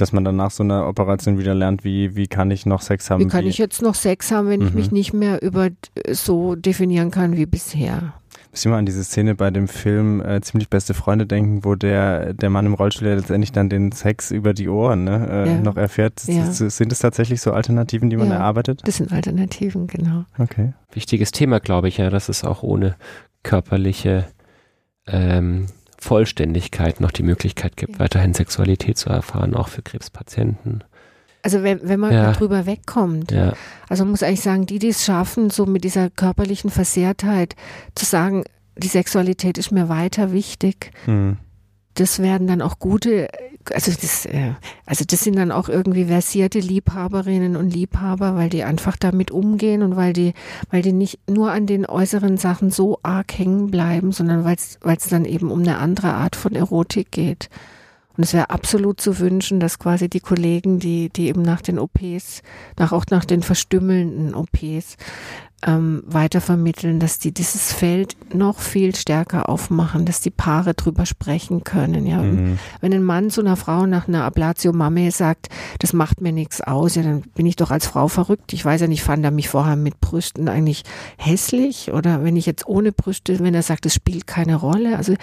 dass 0.00 0.12
man 0.12 0.24
dann 0.24 0.36
nach 0.36 0.50
so 0.50 0.62
einer 0.62 0.86
Operation 0.86 1.38
wieder 1.38 1.54
lernt, 1.54 1.84
wie, 1.84 2.16
wie 2.16 2.26
kann 2.26 2.50
ich 2.50 2.66
noch 2.66 2.80
Sex 2.80 3.10
haben? 3.10 3.20
Wie 3.20 3.28
kann 3.28 3.44
wie? 3.44 3.48
ich 3.48 3.58
jetzt 3.58 3.82
noch 3.82 3.94
Sex 3.94 4.30
haben, 4.30 4.48
wenn 4.48 4.60
mhm. 4.60 4.66
ich 4.66 4.74
mich 4.74 4.90
nicht 4.90 5.12
mehr 5.12 5.42
über 5.42 5.68
so 6.10 6.54
definieren 6.54 7.10
kann 7.10 7.36
wie 7.36 7.46
bisher? 7.46 8.14
Muss 8.50 8.64
ich 8.64 8.70
mal 8.70 8.78
an 8.78 8.86
diese 8.86 9.04
Szene 9.04 9.34
bei 9.34 9.50
dem 9.50 9.68
Film 9.68 10.22
äh, 10.22 10.40
Ziemlich 10.40 10.70
beste 10.70 10.94
Freunde 10.94 11.26
denken, 11.26 11.64
wo 11.64 11.74
der, 11.74 12.32
der 12.32 12.48
Mann 12.48 12.64
im 12.64 12.74
Rollstuhl 12.74 13.08
ja 13.08 13.14
letztendlich 13.14 13.52
dann 13.52 13.68
den 13.68 13.92
Sex 13.92 14.30
über 14.30 14.54
die 14.54 14.68
Ohren 14.68 15.04
ne, 15.04 15.28
äh, 15.30 15.48
ja. 15.48 15.60
noch 15.60 15.76
erfährt. 15.76 16.22
Ja. 16.26 16.50
Sind 16.50 16.92
es 16.92 16.98
tatsächlich 16.98 17.42
so 17.42 17.52
Alternativen, 17.52 18.08
die 18.08 18.16
man 18.16 18.28
ja, 18.28 18.36
erarbeitet? 18.36 18.80
Das 18.84 18.96
sind 18.96 19.12
Alternativen, 19.12 19.86
genau. 19.86 20.24
Okay. 20.38 20.72
Wichtiges 20.92 21.30
Thema, 21.30 21.60
glaube 21.60 21.88
ich, 21.88 21.98
ja, 21.98 22.08
dass 22.08 22.30
es 22.30 22.42
auch 22.42 22.62
ohne 22.62 22.96
körperliche 23.42 24.24
ähm, 25.06 25.66
Vollständigkeit 25.98 27.00
noch 27.00 27.10
die 27.10 27.22
Möglichkeit 27.22 27.76
gibt, 27.76 27.98
weiterhin 27.98 28.34
Sexualität 28.34 28.96
zu 28.98 29.10
erfahren, 29.10 29.54
auch 29.54 29.68
für 29.68 29.82
Krebspatienten. 29.82 30.84
Also 31.42 31.62
wenn, 31.62 31.80
wenn 31.82 32.00
man 32.00 32.12
ja. 32.12 32.32
drüber 32.32 32.66
wegkommt. 32.66 33.30
Ja. 33.30 33.52
Also 33.88 34.04
man 34.04 34.12
muss 34.12 34.22
eigentlich 34.22 34.42
sagen, 34.42 34.66
die, 34.66 34.78
die 34.78 34.88
es 34.88 35.04
schaffen, 35.04 35.50
so 35.50 35.66
mit 35.66 35.84
dieser 35.84 36.10
körperlichen 36.10 36.70
Versehrtheit 36.70 37.54
zu 37.94 38.04
sagen, 38.04 38.44
die 38.76 38.88
Sexualität 38.88 39.58
ist 39.58 39.70
mir 39.70 39.88
weiter 39.88 40.32
wichtig. 40.32 40.92
Mhm. 41.06 41.38
Das 41.98 42.20
werden 42.20 42.46
dann 42.46 42.62
auch 42.62 42.78
gute, 42.78 43.28
also 43.72 43.90
das, 43.90 44.24
äh, 44.26 44.52
also 44.86 45.04
das 45.04 45.20
sind 45.20 45.36
dann 45.36 45.50
auch 45.50 45.68
irgendwie 45.68 46.04
versierte 46.04 46.60
Liebhaberinnen 46.60 47.56
und 47.56 47.70
Liebhaber, 47.70 48.36
weil 48.36 48.48
die 48.50 48.62
einfach 48.62 48.96
damit 48.96 49.32
umgehen 49.32 49.82
und 49.82 49.96
weil 49.96 50.12
die, 50.12 50.32
weil 50.70 50.82
die 50.82 50.92
nicht 50.92 51.18
nur 51.28 51.50
an 51.50 51.66
den 51.66 51.86
äußeren 51.86 52.36
Sachen 52.36 52.70
so 52.70 53.00
arg 53.02 53.36
hängen 53.36 53.70
bleiben, 53.72 54.12
sondern 54.12 54.44
weil 54.44 54.56
es 54.56 55.08
dann 55.08 55.24
eben 55.24 55.50
um 55.50 55.60
eine 55.60 55.78
andere 55.78 56.12
Art 56.14 56.36
von 56.36 56.54
Erotik 56.54 57.10
geht. 57.10 57.50
Und 58.16 58.24
es 58.24 58.32
wäre 58.32 58.50
absolut 58.50 59.00
zu 59.00 59.18
wünschen, 59.18 59.60
dass 59.60 59.78
quasi 59.78 60.08
die 60.08 60.20
Kollegen, 60.20 60.78
die, 60.78 61.08
die 61.08 61.28
eben 61.28 61.42
nach 61.42 61.62
den 61.62 61.78
OPs, 61.78 62.42
nach, 62.76 62.92
auch 62.92 63.04
nach 63.10 63.24
den 63.24 63.42
verstümmelnden 63.42 64.34
OPs, 64.34 64.96
ähm, 65.66 66.02
weitervermitteln, 66.06 67.00
dass 67.00 67.18
die 67.18 67.32
dieses 67.32 67.72
Feld 67.72 68.16
noch 68.32 68.60
viel 68.60 68.94
stärker 68.94 69.48
aufmachen, 69.48 70.04
dass 70.04 70.20
die 70.20 70.30
Paare 70.30 70.74
drüber 70.74 71.04
sprechen 71.04 71.64
können. 71.64 72.06
Ja, 72.06 72.22
mhm. 72.22 72.58
wenn 72.80 72.92
ein 72.92 73.02
Mann 73.02 73.30
zu 73.30 73.40
einer 73.40 73.56
Frau 73.56 73.86
nach 73.86 74.06
einer 74.06 74.24
Ablatio 74.24 74.72
Mame 74.72 75.10
sagt, 75.10 75.48
das 75.80 75.92
macht 75.92 76.20
mir 76.20 76.32
nichts 76.32 76.60
aus, 76.60 76.94
ja, 76.94 77.02
dann 77.02 77.22
bin 77.22 77.46
ich 77.46 77.56
doch 77.56 77.70
als 77.70 77.86
Frau 77.86 78.08
verrückt. 78.08 78.52
Ich 78.52 78.64
weiß 78.64 78.82
ja 78.82 78.86
nicht, 78.86 79.02
fand 79.02 79.24
er 79.24 79.32
mich 79.32 79.48
vorher 79.48 79.76
mit 79.76 80.00
Brüsten 80.00 80.48
eigentlich 80.48 80.84
hässlich 81.16 81.92
oder 81.92 82.22
wenn 82.22 82.36
ich 82.36 82.46
jetzt 82.46 82.68
ohne 82.68 82.92
Brüste, 82.92 83.40
wenn 83.40 83.54
er 83.54 83.62
sagt, 83.62 83.84
es 83.86 83.94
spielt 83.94 84.26
keine 84.26 84.56
Rolle. 84.56 84.96
Also 84.96 85.14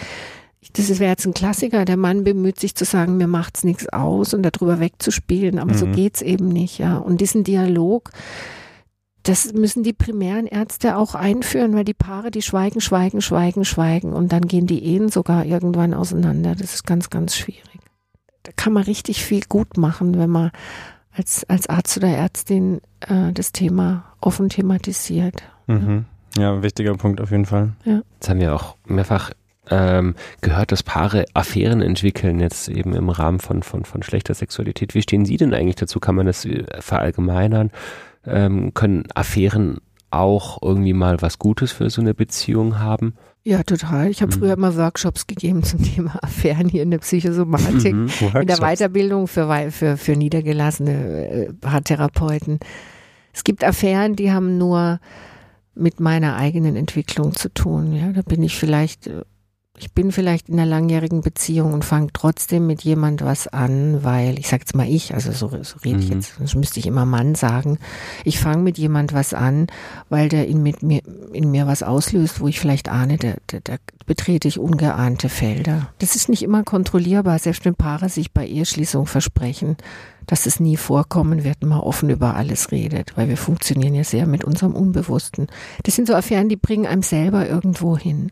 das 0.74 1.00
wäre 1.00 1.12
jetzt 1.12 1.26
ein 1.26 1.34
Klassiker. 1.34 1.86
Der 1.86 1.98
Mann 1.98 2.24
bemüht 2.24 2.60
sich 2.60 2.76
zu 2.76 2.84
sagen, 2.86 3.18
mir 3.18 3.28
macht's 3.28 3.64
nichts 3.64 3.88
aus 3.90 4.34
und 4.34 4.44
darüber 4.44 4.80
wegzuspielen, 4.80 5.60
aber 5.60 5.74
mhm. 5.74 5.78
so 5.78 5.86
geht's 5.88 6.22
eben 6.22 6.50
nicht, 6.50 6.80
ja. 6.80 6.98
Und 6.98 7.22
diesen 7.22 7.44
Dialog, 7.44 8.10
das 9.26 9.54
müssen 9.54 9.82
die 9.82 9.94
primären 9.94 10.46
Ärzte 10.46 10.98
auch 10.98 11.16
einführen, 11.16 11.74
weil 11.74 11.84
die 11.84 11.96
Paare, 11.96 12.30
die 12.30 12.44
schweigen, 12.44 12.80
schweigen, 12.80 13.22
schweigen, 13.22 13.66
schweigen 13.66 14.14
und 14.14 14.32
dann 14.32 14.48
gehen 14.48 14.68
die 14.68 14.84
Ehen 14.84 15.10
sogar 15.10 15.46
irgendwann 15.46 15.96
auseinander. 15.96 16.54
Das 16.54 16.76
ist 16.76 16.86
ganz, 16.86 17.10
ganz 17.10 17.36
schwierig. 17.36 17.80
Da 18.44 18.52
kann 18.56 18.74
man 18.74 18.84
richtig 18.84 19.26
viel 19.26 19.42
gut 19.50 19.78
machen, 19.78 20.20
wenn 20.20 20.30
man 20.30 20.52
als, 21.12 21.44
als 21.50 21.68
Arzt 21.68 21.98
oder 21.98 22.10
Ärztin 22.10 22.82
äh, 23.00 23.34
das 23.34 23.52
Thema 23.52 24.06
offen 24.22 24.50
thematisiert. 24.50 25.42
Mhm. 25.66 26.06
Ja, 26.38 26.62
wichtiger 26.62 26.94
Punkt 26.96 27.20
auf 27.20 27.32
jeden 27.32 27.46
Fall. 27.46 27.72
Ja. 27.84 28.02
Jetzt 28.14 28.30
haben 28.30 28.40
wir 28.40 28.54
auch 28.54 28.76
mehrfach 28.86 29.32
ähm, 29.72 30.14
gehört, 30.42 30.72
dass 30.72 30.84
Paare 30.84 31.26
Affären 31.34 31.82
entwickeln, 31.82 32.40
jetzt 32.40 32.68
eben 32.70 32.94
im 32.94 33.10
Rahmen 33.10 33.40
von, 33.40 33.64
von, 33.64 33.86
von 33.86 34.04
schlechter 34.04 34.36
Sexualität. 34.36 34.94
Wie 34.94 35.02
stehen 35.02 35.26
Sie 35.26 35.38
denn 35.38 35.56
eigentlich 35.56 35.78
dazu? 35.78 36.00
Kann 36.00 36.14
man 36.14 36.28
das 36.28 36.46
äh, 36.46 36.66
verallgemeinern? 36.80 37.72
Ähm, 38.28 38.74
können 38.74 39.06
Affären 39.14 39.78
auch 40.12 40.62
irgendwie 40.62 40.94
mal 40.94 41.22
was 41.22 41.40
Gutes 41.40 41.72
für 41.72 41.90
so 41.90 42.02
eine 42.02 42.14
Beziehung 42.14 42.80
haben? 42.80 43.16
Ja, 43.44 43.62
total. 43.62 44.10
Ich 44.10 44.24
habe 44.24 44.36
mhm. 44.36 44.40
früher 44.40 44.54
immer 44.54 44.76
Workshops 44.76 45.28
gegeben 45.28 45.64
zum 45.64 45.84
Thema 45.96 46.18
Affären 46.24 46.68
hier 46.68 46.84
in 46.84 46.92
der 46.92 46.98
Psychosomatik, 47.00 47.94
mhm, 47.94 48.10
in 48.40 48.48
der 48.48 48.58
Weiterbildung 48.58 49.28
für, 49.28 49.72
für, 49.72 49.98
für 49.98 50.16
niedergelassene 50.16 51.30
äh, 51.30 51.54
Paartherapeuten. 51.54 52.60
Es 53.34 53.44
gibt 53.44 53.64
Affären, 53.64 54.16
die 54.16 54.32
haben 54.32 54.58
nur 54.58 55.00
mit 55.76 56.00
meiner 56.00 56.38
eigenen 56.38 56.76
Entwicklung 56.76 57.34
zu 57.34 57.54
tun. 57.54 57.94
Ja, 57.94 58.12
da 58.14 58.22
bin 58.22 58.42
ich 58.42 58.56
vielleicht 58.56 59.08
äh, 59.08 59.22
ich 59.78 59.92
bin 59.92 60.12
vielleicht 60.12 60.50
in 60.50 60.56
einer 60.56 60.70
langjährigen 60.70 61.22
Beziehung 61.22 61.74
und 61.74 61.84
fange 61.84 62.08
trotzdem 62.14 62.66
mit 62.66 62.84
jemand 62.84 63.24
was 63.24 63.48
an, 63.48 64.04
weil, 64.04 64.40
ich 64.40 64.48
sag 64.48 64.62
jetzt 64.62 64.76
mal 64.76 64.88
ich, 64.88 65.14
also 65.14 65.32
so, 65.32 65.50
so 65.64 65.78
rede 65.84 66.00
ich 66.00 66.10
mhm. 66.10 66.16
jetzt, 66.16 66.36
sonst 66.38 66.56
müsste 66.56 66.80
ich 66.80 66.88
immer 66.88 67.06
Mann 67.06 67.36
sagen. 67.36 67.78
Ich 68.24 68.40
fange 68.40 68.64
mit 68.64 68.78
jemand 68.78 69.14
was 69.14 69.34
an, 69.34 69.68
weil 70.10 70.30
der 70.30 70.48
in, 70.48 70.64
mit 70.64 70.82
mir, 70.82 71.02
in 71.34 71.52
mir 71.52 71.68
was 71.68 71.84
auslöst, 71.84 72.40
wo 72.40 72.48
ich 72.48 72.60
vielleicht 72.60 72.90
ahne, 72.90 73.18
da, 73.18 73.34
da, 73.48 73.60
da 73.64 73.76
betrete 74.06 74.48
ich 74.48 74.60
ungeahnte 74.60 75.30
Felder. 75.30 75.90
Das 76.00 76.16
ist 76.16 76.30
nicht 76.30 76.44
immer 76.44 76.64
kontrollierbar, 76.64 77.38
selbst 77.40 77.66
wenn 77.66 77.76
Paare 77.76 78.10
sich 78.10 78.32
bei 78.32 78.48
Eheschließung 78.48 79.08
versprechen, 79.08 79.76
dass 80.26 80.46
es 80.46 80.60
nie 80.60 80.78
vorkommen 80.78 81.44
wird, 81.44 81.64
man 81.64 81.80
offen 81.80 82.10
über 82.10 82.36
alles 82.36 82.72
redet, 82.72 83.16
weil 83.18 83.30
wir 83.30 83.38
funktionieren 83.38 83.94
ja 83.94 84.04
sehr 84.04 84.26
mit 84.26 84.44
unserem 84.44 84.74
Unbewussten. 84.74 85.48
Das 85.84 85.96
sind 85.96 86.08
so 86.08 86.16
Affären, 86.16 86.50
die 86.50 86.56
bringen 86.56 86.86
einem 86.86 87.04
selber 87.04 87.48
irgendwo 87.48 87.98
hin. 87.98 88.32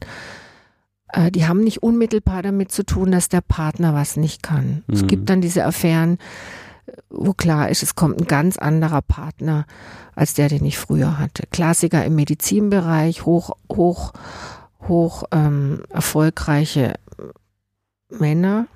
Äh, 1.14 1.32
die 1.32 1.47
haben 1.47 1.64
nicht 1.64 1.82
unmittelbar 1.82 2.41
damit 2.41 2.72
zu 2.72 2.86
tun, 2.86 3.11
dass 3.11 3.30
der 3.30 3.41
Partner 3.41 3.93
was 3.93 4.18
nicht 4.18 4.43
kann. 4.43 4.84
Mhm. 4.88 4.93
Es 4.93 5.07
gibt 5.07 5.30
dann 5.30 5.39
diese 5.39 5.64
Affären, 5.64 6.18
wo 7.09 7.34
klar 7.34 7.70
ist, 7.70 7.82
es 7.84 7.95
kommt 7.95 8.20
ein 8.20 8.28
ganz 8.28 8.57
anderer 8.57 9.01
Partner 9.01 9.66
als 10.16 10.34
der, 10.34 10.49
den 10.49 10.66
ich 10.66 10.78
früher 10.78 11.18
hatte. 11.18 11.43
Klassiker 11.49 12.03
im 12.03 12.16
Medizinbereich, 12.16 13.26
hoch, 13.26 13.51
hoch, 13.72 14.14
hoch 14.88 15.24
ähm, 15.32 15.84
erfolgreiche 15.89 16.95
Männer, 18.09 18.68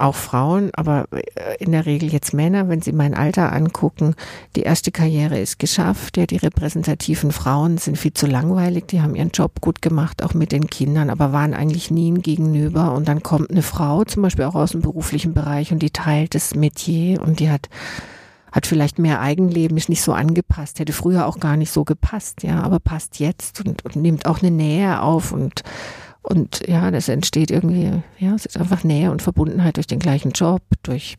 auch 0.00 0.14
Frauen, 0.14 0.70
aber 0.74 1.06
äh, 1.10 1.56
in 1.58 1.72
der 1.72 1.86
Regel 1.86 2.12
jetzt 2.12 2.32
Männer, 2.32 2.68
wenn 2.68 2.80
sie 2.80 2.92
mein 2.92 3.14
Alter 3.14 3.52
angucken, 3.52 4.14
die 4.56 4.62
erste 4.62 4.90
Karriere 4.90 5.38
ist 5.38 5.58
geschafft. 5.58 6.16
Ja, 6.16 6.26
die 6.26 6.36
repräsentativen 6.36 7.32
Frauen 7.32 7.78
sind 7.78 7.98
viel 7.98 8.14
zu 8.14 8.26
langweilig, 8.26 8.86
die 8.86 9.00
haben 9.00 9.14
ihren 9.14 9.30
Job 9.30 9.60
gut 9.60 9.82
gemacht, 9.82 10.22
auch 10.22 10.34
mit 10.34 10.52
den 10.52 10.68
Kindern, 10.68 11.10
aber 11.10 11.32
waren 11.32 11.54
eigentlich 11.54 11.90
nie 11.90 12.10
ein 12.10 12.22
Gegenüber. 12.22 12.92
Und 12.92 13.08
dann 13.08 13.22
kommt 13.22 13.50
eine 13.50 13.62
Frau, 13.62 14.04
zum 14.04 14.22
Beispiel 14.22 14.44
auch 14.44 14.54
aus 14.54 14.72
dem 14.72 14.82
beruflichen 14.82 15.34
Bereich, 15.34 15.72
und 15.72 15.80
die 15.80 15.90
teilt 15.90 16.34
das 16.34 16.54
Metier 16.54 17.20
und 17.22 17.40
die 17.40 17.50
hat 17.50 17.68
hat 18.50 18.66
vielleicht 18.66 18.98
mehr 18.98 19.20
Eigenleben, 19.20 19.76
ist 19.76 19.90
nicht 19.90 20.02
so 20.02 20.14
angepasst, 20.14 20.78
hätte 20.78 20.94
früher 20.94 21.26
auch 21.26 21.38
gar 21.38 21.56
nicht 21.56 21.70
so 21.70 21.84
gepasst, 21.84 22.42
ja, 22.42 22.62
aber 22.62 22.80
passt 22.80 23.18
jetzt 23.18 23.64
und, 23.64 23.84
und 23.84 23.96
nimmt 23.96 24.26
auch 24.26 24.40
eine 24.40 24.50
Nähe 24.50 25.02
auf 25.02 25.32
und 25.32 25.62
und 26.22 26.66
ja, 26.66 26.90
das 26.90 27.08
entsteht 27.08 27.50
irgendwie, 27.50 28.02
ja, 28.18 28.34
es 28.34 28.46
ist 28.46 28.58
einfach 28.58 28.84
Nähe 28.84 29.10
und 29.10 29.22
Verbundenheit 29.22 29.76
durch 29.76 29.86
den 29.86 29.98
gleichen 29.98 30.32
Job, 30.32 30.62
durch 30.82 31.16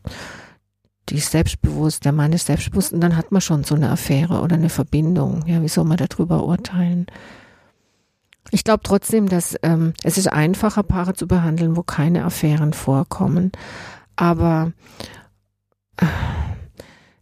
die 1.08 1.16
ist 1.16 1.32
selbstbewusst, 1.32 2.04
der 2.04 2.12
Mann 2.12 2.32
ist 2.32 2.46
selbstbewusst 2.46 2.92
und 2.92 3.00
dann 3.00 3.16
hat 3.16 3.32
man 3.32 3.40
schon 3.40 3.64
so 3.64 3.74
eine 3.74 3.90
Affäre 3.90 4.40
oder 4.40 4.54
eine 4.54 4.68
Verbindung. 4.68 5.44
Ja, 5.46 5.60
wie 5.62 5.68
soll 5.68 5.84
man 5.84 5.96
darüber 5.96 6.44
urteilen? 6.44 7.06
Ich 8.52 8.64
glaube 8.64 8.80
trotzdem, 8.82 9.28
dass 9.28 9.56
ähm, 9.62 9.92
es 10.02 10.18
ist 10.18 10.28
einfacher, 10.28 10.82
Paare 10.82 11.14
zu 11.14 11.26
behandeln, 11.26 11.76
wo 11.76 11.82
keine 11.82 12.24
Affären 12.24 12.72
vorkommen. 12.72 13.52
Aber 14.16 14.72
äh, 15.96 16.06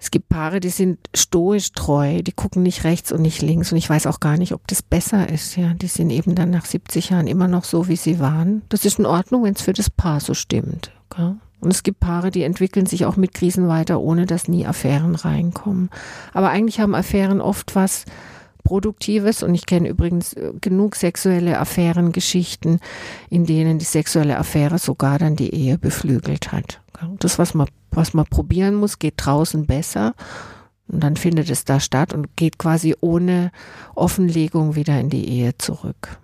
es 0.00 0.10
gibt 0.12 0.28
Paare, 0.28 0.60
die 0.60 0.68
sind 0.68 0.98
stoisch 1.14 1.72
treu, 1.72 2.22
die 2.22 2.32
gucken 2.32 2.62
nicht 2.62 2.84
rechts 2.84 3.10
und 3.10 3.20
nicht 3.20 3.42
links 3.42 3.72
und 3.72 3.78
ich 3.78 3.90
weiß 3.90 4.06
auch 4.06 4.20
gar 4.20 4.36
nicht, 4.36 4.52
ob 4.52 4.66
das 4.68 4.80
besser 4.80 5.28
ist. 5.28 5.56
Ja, 5.56 5.74
die 5.74 5.88
sind 5.88 6.10
eben 6.10 6.36
dann 6.36 6.50
nach 6.50 6.66
70 6.66 7.10
Jahren 7.10 7.26
immer 7.26 7.48
noch 7.48 7.64
so, 7.64 7.88
wie 7.88 7.96
sie 7.96 8.20
waren. 8.20 8.62
Das 8.68 8.84
ist 8.84 9.00
in 9.00 9.06
Ordnung, 9.06 9.42
wenn 9.42 9.54
es 9.54 9.62
für 9.62 9.72
das 9.72 9.90
Paar 9.90 10.20
so 10.20 10.34
stimmt. 10.34 10.92
Okay? 11.10 11.34
Und 11.60 11.72
es 11.72 11.82
gibt 11.82 11.98
Paare, 11.98 12.30
die 12.30 12.44
entwickeln 12.44 12.86
sich 12.86 13.04
auch 13.04 13.16
mit 13.16 13.34
Krisen 13.34 13.66
weiter, 13.66 14.00
ohne 14.00 14.26
dass 14.26 14.46
nie 14.46 14.66
Affären 14.66 15.16
reinkommen. 15.16 15.90
Aber 16.32 16.50
eigentlich 16.50 16.78
haben 16.78 16.94
Affären 16.94 17.40
oft 17.40 17.74
was 17.74 18.04
Produktives 18.68 19.42
und 19.42 19.54
ich 19.54 19.64
kenne 19.64 19.88
übrigens 19.88 20.34
äh, 20.34 20.52
genug 20.60 20.94
sexuelle 20.94 21.58
Affärengeschichten, 21.58 22.80
in 23.30 23.46
denen 23.46 23.78
die 23.78 23.86
sexuelle 23.86 24.36
Affäre 24.36 24.78
sogar 24.78 25.18
dann 25.18 25.36
die 25.36 25.54
Ehe 25.54 25.78
beflügelt 25.78 26.52
hat. 26.52 26.82
Das, 27.18 27.38
was 27.38 27.54
man 27.54 27.66
was 27.90 28.12
man 28.12 28.26
probieren 28.26 28.74
muss, 28.74 28.98
geht 28.98 29.14
draußen 29.16 29.64
besser. 29.64 30.14
Und 30.86 31.02
dann 31.02 31.16
findet 31.16 31.48
es 31.48 31.64
da 31.64 31.80
statt 31.80 32.12
und 32.12 32.36
geht 32.36 32.58
quasi 32.58 32.94
ohne 33.00 33.52
Offenlegung 33.94 34.74
wieder 34.74 35.00
in 35.00 35.08
die 35.08 35.26
Ehe 35.26 35.56
zurück. 35.56 36.18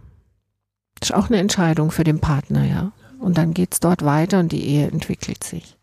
Das 1.01 1.09
ist 1.11 1.16
auch 1.16 1.30
eine 1.30 1.38
Entscheidung 1.38 1.90
für 1.90 2.05
den 2.05 2.20
Partner, 2.20 2.66
ja. 2.66 2.92
Und 3.20 3.38
dann 3.38 3.55
geht 3.55 3.72
es 3.72 3.80
dort 3.80 4.05
weiter 4.05 4.38
und 4.40 4.53
die 4.53 4.66
Ehe 4.66 4.88
entwickelt 4.88 5.45
sich. 5.45 5.78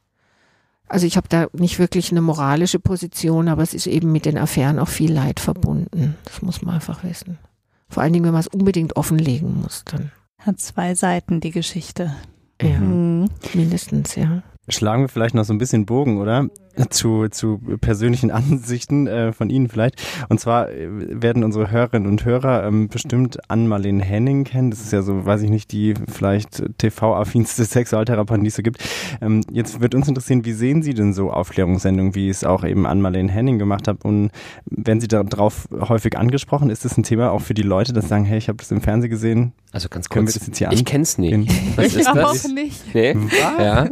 Also 0.92 1.08
ich 1.08 1.16
habe 1.16 1.30
da 1.30 1.48
nicht 1.54 1.80
wirklich 1.80 2.12
eine 2.12 2.20
moralische 2.20 2.78
Position, 2.78 3.48
aber 3.48 3.64
es 3.64 3.74
ist 3.74 3.88
eben 3.88 4.12
mit 4.12 4.26
den 4.26 4.38
Affären 4.38 4.78
auch 4.78 4.90
viel 4.90 5.14
Leid 5.14 5.40
verbunden. 5.40 6.18
Das 6.26 6.42
muss 6.42 6.62
man 6.64 6.76
einfach 6.76 7.06
wissen. 7.06 7.40
Vor 7.88 8.04
allen 8.04 8.12
Dingen, 8.12 8.26
wenn 8.26 8.34
man 8.34 8.42
es 8.42 8.50
unbedingt 8.50 8.98
offenlegen 8.98 9.62
muss, 9.62 9.86
dann. 9.86 10.12
Hat 10.38 10.60
zwei 10.60 10.94
Seiten, 10.96 11.40
die 11.40 11.52
Geschichte. 11.52 12.14
Ja, 12.62 12.78
mhm. 12.78 13.30
mindestens, 13.54 14.16
ja. 14.16 14.44
Schlagen 14.72 15.04
wir 15.04 15.10
vielleicht 15.10 15.36
noch 15.36 15.44
so 15.46 15.54
ein 15.54 15.58
bisschen 15.58 15.86
Bogen, 15.86 16.20
oder? 16.20 16.48
Zu, 16.90 17.28
zu 17.28 17.60
persönlichen 17.82 18.32
Ansichten 18.32 19.06
äh, 19.06 19.34
von 19.34 19.50
Ihnen 19.50 19.68
vielleicht. 19.68 20.02
Und 20.30 20.40
zwar 20.40 20.70
äh, 20.72 20.88
werden 20.90 21.44
unsere 21.44 21.70
Hörerinnen 21.70 22.08
und 22.10 22.24
Hörer 22.24 22.64
ähm, 22.66 22.88
bestimmt 22.88 23.38
Ann-Marlene 23.50 24.02
Henning 24.02 24.46
kennen. 24.46 24.72
Das 24.72 24.80
ist 24.80 24.94
ja 24.94 25.02
so, 25.02 25.26
weiß 25.26 25.42
ich 25.42 25.50
nicht, 25.50 25.74
die 25.74 25.96
vielleicht 26.10 26.64
TV-affinste 26.78 27.66
Sexualtherapeutin, 27.66 28.46
die 28.46 28.48
es 28.48 28.56
so 28.56 28.62
gibt. 28.64 28.82
Ähm, 29.20 29.42
jetzt 29.52 29.82
wird 29.82 29.94
uns 29.96 30.08
interessieren, 30.08 30.46
wie 30.46 30.54
sehen 30.54 30.82
Sie 30.82 30.94
denn 30.94 31.12
so 31.14 31.30
Aufklärungssendungen, 31.32 32.16
wie 32.16 32.30
es 32.30 32.46
auch 32.46 32.64
eben 32.64 32.86
Ann-Marlene 32.86 33.30
Henning 33.30 33.60
gemacht 33.60 33.90
hat? 33.90 34.06
Und 34.06 34.32
werden 34.66 35.02
Sie 35.02 35.10
darauf 35.10 35.68
häufig 35.78 36.18
angesprochen? 36.18 36.70
Ist 36.70 36.86
das 36.86 36.98
ein 36.98 37.04
Thema 37.04 37.32
auch 37.32 37.42
für 37.42 37.54
die 37.54 37.64
Leute, 37.64 37.92
dass 37.92 38.08
sagen, 38.08 38.24
hey, 38.24 38.38
ich 38.38 38.48
habe 38.48 38.58
das 38.60 38.72
im 38.72 38.80
Fernsehen 38.80 39.10
gesehen? 39.10 39.52
Also 39.74 39.90
ganz 39.90 40.08
Können 40.08 40.26
wir 40.28 40.32
kurz, 40.32 40.40
das 40.40 40.48
jetzt 40.48 40.58
hier 40.58 40.72
ich 40.72 40.80
an- 40.80 40.86
kenn's 40.86 41.18
nicht. 41.18 41.52
Was 41.78 41.86
ich 41.88 41.96
ist 41.98 42.10
auch 42.10 42.14
das? 42.16 42.48
nicht. 42.48 42.96
Nee? 42.96 43.16
Ja. 43.60 43.90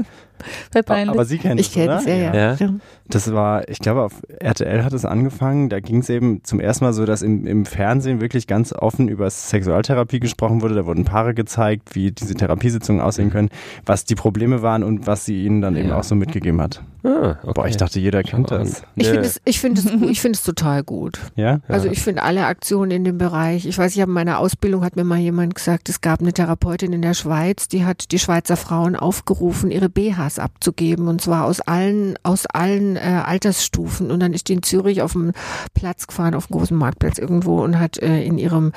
Aber 0.74 1.26
Sie 1.26 1.38
kennen 1.38 1.58
Ich 1.60 1.68
es, 1.68 1.74
kenne 1.74 1.86
oder? 1.88 1.98
es, 2.00 2.06
ja, 2.06 2.16
ja. 2.16 2.34
Ja. 2.34 2.54
ja. 2.56 2.74
Das 3.08 3.34
war, 3.34 3.68
ich 3.68 3.80
glaube, 3.80 4.04
auf 4.04 4.22
RTL 4.40 4.84
hat 4.84 4.94
es 4.94 5.04
angefangen. 5.04 5.70
Da 5.70 5.80
ging 5.80 6.00
es 6.00 6.10
eben 6.10 6.44
zum 6.44 6.60
ersten 6.60 6.86
Mal 6.86 6.94
so, 6.94 7.06
dass 7.06 7.24
im, 7.24 7.48
im 7.48 7.66
Fernsehen 7.66 8.22
wirklich 8.22 8.46
ganz 8.46 8.72
offen 8.72 9.08
über 9.08 9.28
Sexualtherapie 9.30 10.20
gesprochen 10.20 10.62
wurde. 10.62 10.76
Da 10.76 10.86
wurden 10.86 11.06
Paare 11.06 11.34
gezeigt, 11.34 11.96
wie 11.96 12.12
diese 12.12 12.36
Therapiesitzungen 12.36 13.02
aussehen 13.02 13.32
können, 13.32 13.50
was 13.86 14.06
die 14.06 14.16
Probleme 14.16 14.62
waren 14.62 14.84
und 14.84 15.08
was 15.08 15.26
sie 15.26 15.44
ihnen 15.44 15.62
dann 15.62 15.76
eben 15.76 15.90
Ja. 15.90 15.98
auch 15.98 16.04
so 16.04 16.14
mitgegeben 16.16 16.62
hat. 16.62 16.84
Ah, 17.04 17.38
okay. 17.42 17.52
Boah, 17.56 17.68
ich 17.68 17.78
dachte, 17.78 18.00
jeder 18.00 18.22
kennt 18.24 18.52
das. 18.52 18.84
Ich 18.96 19.08
finde 19.08 19.26
es, 19.26 19.42
ich 19.46 19.60
finde 19.60 19.82
es, 19.82 19.90
gut. 19.92 20.10
ich 20.10 20.22
finde 20.22 20.36
es 20.38 20.44
total 20.44 20.84
gut. 20.84 21.20
Ja? 21.36 21.62
Also 21.68 21.88
ich 21.90 22.02
finde 22.04 22.22
alle 22.24 22.46
Aktionen 22.46 22.92
in 22.92 23.04
dem 23.06 23.18
Bereich. 23.18 23.66
Ich 23.66 23.78
weiß, 23.78 23.96
ich 23.96 24.02
habe 24.02 24.12
in 24.12 24.16
meiner 24.16 24.38
Ausbildung 24.40 24.84
hat 24.84 24.96
mir 24.98 25.04
mal 25.06 25.18
jemand 25.18 25.56
gesagt, 25.56 25.90
es 25.90 26.02
gab 26.02 26.20
eine 26.20 26.34
Therapeutin 26.34 26.92
in 26.94 27.02
der 27.02 27.14
Schweiz, 27.14 27.68
die 27.70 27.86
hat 27.86 28.12
die 28.12 28.20
Schweizer 28.20 28.58
Frauen 28.58 28.96
aufgerufen, 28.98 29.72
ihre 29.72 29.90
BHs 30.30 30.40
abzugeben 30.40 31.08
und 31.08 31.22
zwar 31.22 31.46
aus 31.46 31.62
allen 31.62 32.16
aus 32.24 32.46
allen 32.46 32.96
äh, 32.96 33.00
Altersstufen. 33.26 34.12
Und 34.12 34.20
dann 34.20 34.34
ist 34.34 34.48
die 34.50 34.54
in 34.54 34.64
Zürich 34.64 35.02
auf 35.02 35.14
dem 35.14 35.32
Platz 35.74 36.08
gefahren, 36.08 36.36
auf 36.36 36.48
dem 36.48 36.58
großen 36.58 36.78
Marktplatz 36.78 37.18
irgendwo 37.18 37.62
und 37.62 37.80
hat 37.80 37.98
äh, 37.98 38.24
in 38.24 38.38
ihrem 38.38 38.72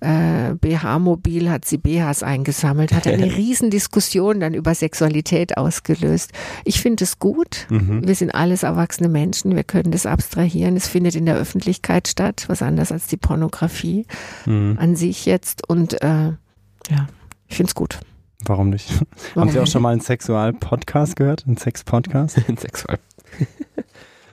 äh, 0.00 0.54
BH-Mobil 0.54 1.50
hat 1.50 1.64
sie 1.64 1.78
BHs 1.78 2.22
eingesammelt, 2.22 2.92
hat 2.92 3.06
eine 3.06 3.36
riesen 3.36 3.70
Diskussion 3.70 4.40
dann 4.40 4.54
über 4.54 4.74
Sexualität 4.74 5.56
ausgelöst. 5.56 6.32
Ich 6.64 6.80
finde 6.80 7.04
es 7.04 7.18
gut. 7.18 7.66
Mhm. 7.70 8.06
Wir 8.06 8.14
sind 8.14 8.34
alles 8.34 8.62
erwachsene 8.62 9.08
Menschen, 9.08 9.56
wir 9.56 9.64
können 9.64 9.92
das 9.92 10.06
abstrahieren. 10.06 10.76
Es 10.76 10.88
findet 10.88 11.14
in 11.14 11.26
der 11.26 11.36
Öffentlichkeit 11.36 12.08
statt, 12.08 12.44
was 12.48 12.62
anders 12.62 12.92
als 12.92 13.06
die 13.06 13.16
Pornografie 13.16 14.06
Mhm. 14.46 14.76
an 14.80 14.96
sich 14.96 15.26
jetzt. 15.26 15.68
Und 15.68 16.02
äh, 16.02 16.32
ja, 16.88 17.06
ich 17.48 17.56
finde 17.56 17.70
es 17.70 17.74
gut. 17.74 18.00
Warum 18.46 18.70
nicht? 18.70 18.90
Warum 19.34 19.48
Haben 19.48 19.50
Sie 19.50 19.60
auch 19.60 19.66
schon 19.66 19.82
mal 19.82 19.90
einen 19.92 20.00
Sexual-Podcast 20.00 21.16
gehört? 21.16 21.44
Einen 21.46 21.56
Sex-Podcast? 21.56 22.36
Sexual. 22.58 22.98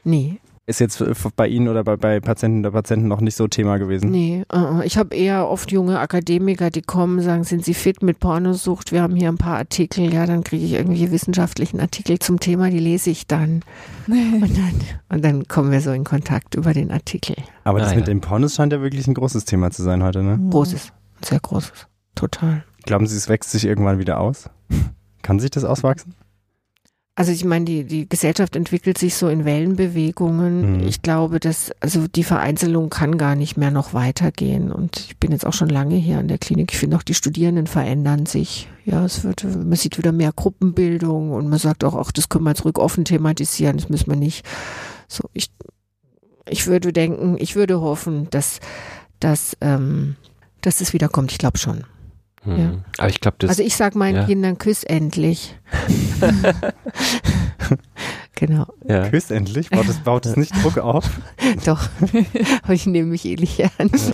Nee, 0.03 0.39
Ist 0.65 0.79
jetzt 0.79 1.03
bei 1.35 1.47
Ihnen 1.49 1.67
oder 1.67 1.83
bei, 1.83 1.97
bei 1.97 2.19
Patienten 2.21 2.59
oder 2.59 2.71
Patienten 2.71 3.09
noch 3.09 3.19
nicht 3.19 3.35
so 3.35 3.47
Thema 3.49 3.77
gewesen? 3.77 4.09
nee. 4.09 4.45
Uh, 4.53 4.79
ich 4.83 4.97
habe 4.97 5.13
eher 5.15 5.49
oft 5.49 5.69
junge 5.71 5.99
Akademiker, 5.99 6.69
die 6.69 6.81
kommen, 6.81 7.19
sagen, 7.21 7.43
sind 7.43 7.65
sie 7.65 7.73
fit 7.73 8.01
mit 8.03 8.19
Pornosucht? 8.21 8.93
Wir 8.93 9.01
haben 9.01 9.15
hier 9.17 9.27
ein 9.27 9.37
paar 9.37 9.57
Artikel. 9.57 10.13
Ja, 10.13 10.25
dann 10.25 10.45
kriege 10.45 10.63
ich 10.65 10.71
irgendwelche 10.73 11.11
wissenschaftlichen 11.11 11.81
Artikel 11.81 12.19
zum 12.19 12.39
Thema, 12.39 12.69
die 12.69 12.79
lese 12.79 13.09
ich 13.09 13.27
dann. 13.27 13.63
Und 14.07 14.57
dann, 14.57 14.81
und 15.09 15.25
dann 15.25 15.47
kommen 15.49 15.71
wir 15.71 15.81
so 15.81 15.91
in 15.91 16.05
Kontakt 16.05 16.55
über 16.55 16.73
den 16.73 16.91
Artikel. 16.91 17.35
Aber 17.65 17.79
das 17.79 17.89
Ah, 17.91 17.95
mit 17.95 18.07
ja. 18.07 18.13
dem 18.13 18.21
Pornos 18.21 18.55
scheint 18.55 18.71
ja 18.71 18.81
wirklich 18.81 19.07
ein 19.07 19.13
großes 19.13 19.43
Thema 19.43 19.71
zu 19.71 19.83
sein 19.83 20.03
heute, 20.03 20.23
ne? 20.23 20.39
Großes, 20.49 20.93
sehr 21.21 21.39
großes. 21.41 21.87
Total. 22.15 22.63
Glauben 22.87 23.05
Sie, 23.05 23.17
es 23.17 23.27
wächst 23.27 23.51
sich 23.51 23.65
irgendwann 23.65 23.99
wieder 23.99 24.17
aus? 24.17 24.49
Kann 25.21 25.39
sich 25.39 25.51
das 25.51 25.65
auswachsen? 25.65 26.15
Also 27.15 27.33
ich 27.33 27.43
meine, 27.43 27.65
die, 27.65 27.83
die 27.83 28.07
Gesellschaft 28.07 28.55
entwickelt 28.55 28.97
sich 28.97 29.15
so 29.15 29.27
in 29.27 29.43
Wellenbewegungen. 29.43 30.77
Mhm. 30.77 30.87
Ich 30.87 31.01
glaube, 31.01 31.41
dass 31.41 31.71
also 31.81 32.07
die 32.07 32.23
Vereinzelung 32.23 32.89
kann 32.89 33.17
gar 33.17 33.35
nicht 33.35 33.57
mehr 33.57 33.71
noch 33.71 33.93
weitergehen. 33.93 34.71
Und 34.71 34.99
ich 34.99 35.17
bin 35.17 35.33
jetzt 35.33 35.45
auch 35.45 35.51
schon 35.51 35.67
lange 35.67 35.95
hier 35.95 36.19
an 36.19 36.29
der 36.29 36.37
Klinik. 36.37 36.71
Ich 36.71 36.79
finde 36.79 36.95
auch 36.95 37.03
die 37.03 37.13
Studierenden 37.15 37.67
verändern 37.67 38.25
sich. 38.25 38.69
Ja, 38.85 39.03
es 39.03 39.25
wird, 39.25 39.43
man 39.43 39.75
sieht 39.75 39.97
wieder 39.97 40.13
mehr 40.13 40.31
Gruppenbildung 40.31 41.31
und 41.31 41.49
man 41.49 41.59
sagt 41.59 41.83
auch, 41.83 41.95
ach, 41.95 42.13
das 42.13 42.29
können 42.29 42.45
wir 42.45 42.57
ruhig 42.57 42.77
offen 42.77 43.03
thematisieren. 43.03 43.75
Das 43.75 43.89
müssen 43.89 44.09
wir 44.09 44.15
nicht. 44.15 44.45
So, 45.09 45.27
ich, 45.33 45.51
ich 46.47 46.67
würde 46.67 46.93
denken, 46.93 47.35
ich 47.37 47.57
würde 47.57 47.81
hoffen, 47.81 48.29
dass, 48.29 48.61
dass, 49.19 49.57
ähm, 49.59 50.15
dass 50.61 50.79
es 50.79 50.93
wiederkommt. 50.93 51.33
Ich 51.33 51.37
glaube 51.37 51.57
schon. 51.57 51.83
Ja. 52.55 52.71
Aber 52.97 53.09
ich 53.09 53.19
glaube, 53.19 53.37
das 53.39 53.49
Also 53.49 53.63
ich 53.63 53.75
sag 53.75 53.95
meinen 53.95 54.15
ja. 54.15 54.25
Kindern, 54.25 54.57
küss 54.57 54.83
endlich. 54.83 55.55
genau. 58.35 58.67
ja. 58.87 59.09
Küsst 59.09 59.31
endlich? 59.31 59.69
Baut 59.69 59.87
es, 59.89 59.99
baut 59.99 60.25
es 60.25 60.37
nicht 60.37 60.53
Druck 60.63 60.77
auf? 60.77 61.09
Doch, 61.65 61.89
aber 62.63 62.73
ich 62.73 62.85
nehme 62.85 63.09
mich 63.09 63.25
eh 63.25 63.35
nicht 63.35 63.59
ernst. 63.59 64.13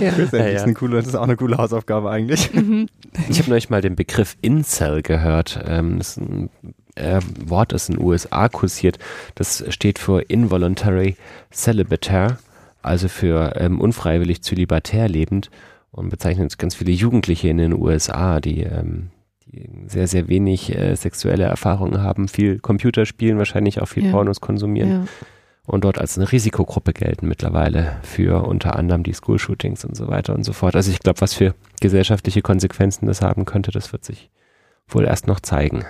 ja. 0.00 0.10
Küsst 0.12 0.32
endlich 0.32 0.32
Ja, 0.32 0.38
ja. 0.38 0.46
ist, 0.56 0.62
eine 0.64 0.74
coole, 0.74 0.96
das 0.96 1.06
ist 1.06 1.14
auch 1.14 1.22
eine 1.22 1.36
coole 1.36 1.56
Hausaufgabe 1.56 2.10
eigentlich. 2.10 2.52
Mhm. 2.52 2.88
Ich 3.28 3.38
habe 3.38 3.50
neulich 3.50 3.70
mal 3.70 3.80
den 3.80 3.96
Begriff 3.96 4.36
Incel 4.42 5.02
gehört. 5.02 5.60
Ähm, 5.66 5.98
das 5.98 6.10
ist 6.10 6.16
ein 6.18 6.50
äh, 6.96 7.20
Wort, 7.46 7.72
das 7.72 7.88
in 7.88 7.96
den 7.96 8.04
USA 8.04 8.48
kursiert. 8.48 8.98
Das 9.34 9.64
steht 9.68 9.98
für 9.98 10.22
Involuntary 10.22 11.16
Celibataire, 11.52 12.38
also 12.84 13.08
für 13.08 13.54
ähm, 13.56 13.80
unfreiwillig 13.80 14.42
zölibatär 14.42 15.08
lebend 15.08 15.50
und 15.90 16.08
bezeichnet 16.08 16.58
ganz 16.58 16.74
viele 16.74 16.90
Jugendliche 16.92 17.48
in 17.48 17.58
den 17.58 17.72
USA, 17.72 18.40
die, 18.40 18.62
ähm, 18.62 19.10
die 19.46 19.68
sehr, 19.86 20.06
sehr 20.08 20.28
wenig 20.28 20.74
äh, 20.76 20.94
sexuelle 20.96 21.44
Erfahrungen 21.44 22.02
haben, 22.02 22.28
viel 22.28 22.58
Computer 22.58 23.06
spielen, 23.06 23.38
wahrscheinlich 23.38 23.80
auch 23.80 23.86
viel 23.88 24.04
Ja. 24.06 24.10
Pornos 24.10 24.40
konsumieren 24.40 24.90
Ja. 24.90 25.04
und 25.66 25.84
dort 25.84 25.98
als 25.98 26.18
eine 26.18 26.30
Risikogruppe 26.32 26.92
gelten 26.92 27.28
mittlerweile 27.28 27.96
für 28.02 28.44
unter 28.46 28.76
anderem 28.76 29.02
die 29.02 29.12
School-Shootings 29.12 29.84
und 29.84 29.96
so 29.96 30.08
weiter 30.08 30.34
und 30.34 30.44
so 30.44 30.52
fort. 30.52 30.74
Also 30.76 30.90
ich 30.90 30.98
glaube, 31.00 31.20
was 31.20 31.34
für 31.34 31.54
gesellschaftliche 31.80 32.42
Konsequenzen 32.42 33.06
das 33.06 33.22
haben 33.22 33.44
könnte, 33.44 33.70
das 33.70 33.92
wird 33.92 34.04
sich 34.04 34.30
wohl 34.88 35.04
erst 35.04 35.26
noch 35.26 35.40
zeigen. 35.40 35.84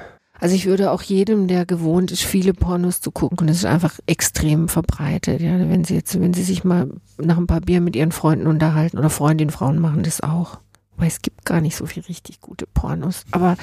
Also 0.45 0.57
ich 0.57 0.67
würde 0.67 0.91
auch 0.91 1.01
jedem, 1.01 1.49
der 1.49 1.65
gewohnt 1.65 2.13
ist, 2.13 2.23
viele 2.23 2.53
Pornos 2.53 3.01
zu 3.01 3.11
gucken, 3.11 3.39
und 3.39 3.47
das 3.47 3.57
ist 3.57 3.65
einfach 3.65 3.99
extrem 4.05 4.69
verbreitet. 4.69 5.41
Ja, 5.41 5.59
wenn 5.71 5.85
sie 5.85 5.95
jetzt, 5.95 6.21
wenn 6.21 6.35
sie 6.35 6.43
sich 6.43 6.65
mal 6.65 6.91
nach 7.17 7.39
ein 7.39 7.47
paar 7.47 7.63
Bier 7.63 7.81
mit 7.81 7.97
ihren 7.97 8.13
Freunden 8.13 8.47
unterhalten 8.47 8.99
oder 8.99 9.09
Freundinnen, 9.09 9.51
Frauen 9.51 9.79
machen 9.79 10.03
das 10.03 10.21
auch. 10.21 10.59
Weil 10.99 11.09
es 11.09 11.23
gibt 11.23 11.47
gar 11.47 11.63
nicht 11.63 11.77
so 11.77 11.87
viel 11.87 12.03
richtig 12.03 12.43
gute 12.43 12.67
Pornos. 12.67 13.25
Aber 13.31 13.57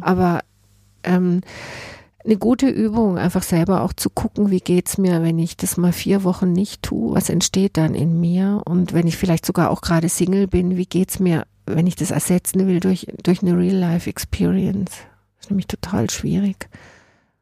Aber 0.00 0.40
ähm, 1.04 1.42
eine 2.24 2.36
gute 2.38 2.70
Übung, 2.70 3.18
einfach 3.18 3.44
selber 3.44 3.82
auch 3.82 3.92
zu 3.92 4.10
gucken, 4.10 4.50
wie 4.50 4.58
geht's 4.58 4.98
mir, 4.98 5.22
wenn 5.22 5.38
ich 5.38 5.56
das 5.56 5.76
mal 5.76 5.92
vier 5.92 6.24
Wochen 6.24 6.52
nicht 6.52 6.82
tue, 6.82 7.14
was 7.14 7.30
entsteht 7.30 7.76
dann 7.76 7.94
in 7.94 8.18
mir? 8.18 8.62
Und 8.64 8.94
wenn 8.94 9.06
ich 9.06 9.16
vielleicht 9.16 9.46
sogar 9.46 9.70
auch 9.70 9.80
gerade 9.80 10.08
Single 10.08 10.48
bin, 10.48 10.76
wie 10.76 10.86
geht's 10.86 11.20
mir, 11.20 11.46
wenn 11.66 11.86
ich 11.86 11.94
das 11.94 12.10
ersetzen 12.10 12.66
will 12.66 12.80
durch, 12.80 13.06
durch 13.22 13.42
eine 13.42 13.56
Real-Life-Experience? 13.56 14.90
Nämlich 15.48 15.66
total 15.66 16.10
schwierig. 16.10 16.68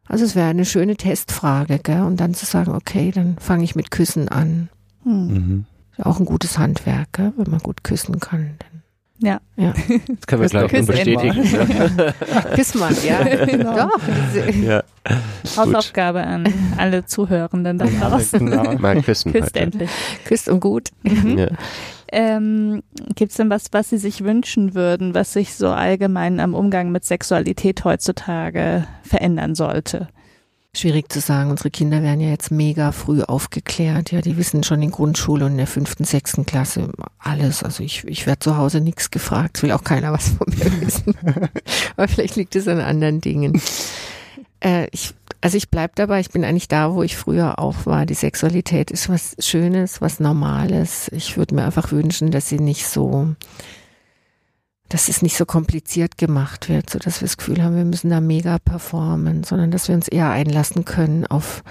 Also 0.07 0.25
es 0.25 0.35
wäre 0.35 0.49
eine 0.49 0.65
schöne 0.65 0.97
Testfrage, 0.97 1.79
gell? 1.79 2.03
Und 2.03 2.21
dann 2.21 2.35
zu 2.35 2.45
sagen, 2.47 2.73
okay, 2.73 3.11
dann 3.11 3.37
fange 3.39 3.65
ich 3.65 3.75
mit 3.75 3.91
Küssen 3.91 4.29
an. 4.29 4.69
Hm. 5.03 5.27
Mhm. 5.27 5.65
Auch 5.99 6.19
ein 6.19 6.27
gutes 6.27 6.59
Handwerk, 6.59 7.13
gell? 7.13 7.33
wenn 7.37 7.51
man 7.51 7.61
gut 7.61 7.85
küssen 7.85 8.21
kann. 8.21 8.57
Ja. 9.19 9.41
Ja. 9.57 9.73
Das 9.73 10.27
können 10.27 10.43
wir, 10.43 10.49
Küss 10.49 10.51
glaube 10.51 10.67
ich, 10.67 10.73
doch. 10.73 10.79
nun 10.79 10.87
bestätigen. 10.87 12.15
Küss 12.55 12.75
mal, 12.75 12.93
ja. 13.05 13.25
Genau. 13.47 13.89
Doch. 13.89 14.01
ja. 14.63 14.83
Hausaufgabe 15.57 16.23
an 16.25 16.53
alle 16.77 17.07
Zuhörenden 17.07 17.79
da 17.79 17.87
draußen. 17.87 18.45
Genau. 18.45 18.75
Mal 18.79 19.03
küssen. 19.03 19.33
Küsst 19.33 19.47
heute. 19.55 19.61
endlich. 19.61 19.91
Küsst 20.25 20.49
und 20.49 20.61
gut. 20.61 20.89
Mhm. 21.03 21.39
Ja. 21.39 21.49
Ähm, 22.13 22.83
Gibt 23.15 23.31
es 23.31 23.37
denn 23.37 23.51
was, 23.51 23.67
was 23.73 23.91
Sie 23.91 23.99
sich 23.99 24.25
wünschen 24.25 24.75
würden, 24.75 25.15
was 25.15 25.33
sich 25.33 25.55
so 25.55 25.69
allgemein 25.71 26.41
am 26.41 26.55
Umgang 26.55 26.91
mit 26.93 27.05
Sexualität 27.05 27.85
heutzutage 27.85 28.87
verändern 29.03 29.55
sollte? 29.55 30.09
Schwierig 30.77 31.13
zu 31.13 31.21
sagen. 31.21 31.51
Unsere 31.51 31.71
Kinder 31.71 32.03
werden 32.03 32.21
ja 32.21 32.31
jetzt 32.31 32.51
mega 32.51 32.91
früh 32.91 33.23
aufgeklärt. 33.23 34.11
Ja, 34.11 34.21
die 34.21 34.37
wissen 34.37 34.65
schon 34.65 34.83
in 34.83 34.91
Grundschule 34.91 35.45
und 35.45 35.53
in 35.53 35.59
der 35.59 35.69
fünften, 35.69 36.05
sechsten 36.05 36.47
Klasse 36.47 36.91
alles. 37.19 37.63
Also 37.63 37.85
ich, 37.85 38.05
ich 38.05 38.27
werde 38.27 38.41
zu 38.41 38.57
Hause 38.57 38.81
nichts 38.81 39.11
gefragt. 39.11 39.63
Will 39.63 39.71
auch 39.71 39.85
keiner 39.85 40.13
was 40.13 40.31
von 40.31 40.47
mir 40.49 40.81
wissen. 40.81 41.15
Aber 41.97 42.09
vielleicht 42.09 42.37
liegt 42.37 42.57
es 42.57 42.67
an 42.67 42.81
anderen 42.81 43.21
Dingen. 43.21 43.61
Äh, 44.61 44.89
ich, 44.91 45.15
also 45.41 45.57
ich 45.57 45.71
bleib 45.71 45.95
dabei. 45.95 46.21
Ich 46.21 46.31
bin 46.31 46.45
eigentlich 46.45 46.69
da, 46.69 46.93
wo 46.95 47.03
ich 47.03 47.17
früher 47.17 47.59
auch 47.59 47.87
war. 47.87 48.05
Die 48.05 48.15
Sexualität 48.15 48.91
ist 48.91 49.09
was 49.09 49.37
Schönes, 49.39 50.01
was 50.01 50.19
Normales. 50.19 51.09
Ich 51.13 51.37
würde 51.37 51.55
mir 51.55 51.65
einfach 51.65 51.93
wünschen, 51.93 52.31
dass 52.31 52.49
sie 52.49 52.59
nicht 52.59 52.87
so 52.89 53.35
dass 54.89 55.09
es 55.09 55.23
nicht 55.23 55.37
so 55.37 55.47
kompliziert 55.47 56.19
gemacht 56.19 56.69
wird, 56.69 56.91
so 56.91 56.99
dass 56.99 57.21
wir 57.21 57.27
das 57.27 57.37
Gefühl 57.37 57.63
haben, 57.63 57.77
wir 57.77 57.85
müssen 57.85 58.11
da 58.11 58.21
mega 58.21 58.59
performen, 58.59 59.45
sondern 59.45 59.71
dass 59.71 59.89
wir 59.89 59.95
uns 59.95 60.09
eher 60.09 60.31
einlassen 60.31 60.85
können 60.85 61.27
auf, 61.27 61.65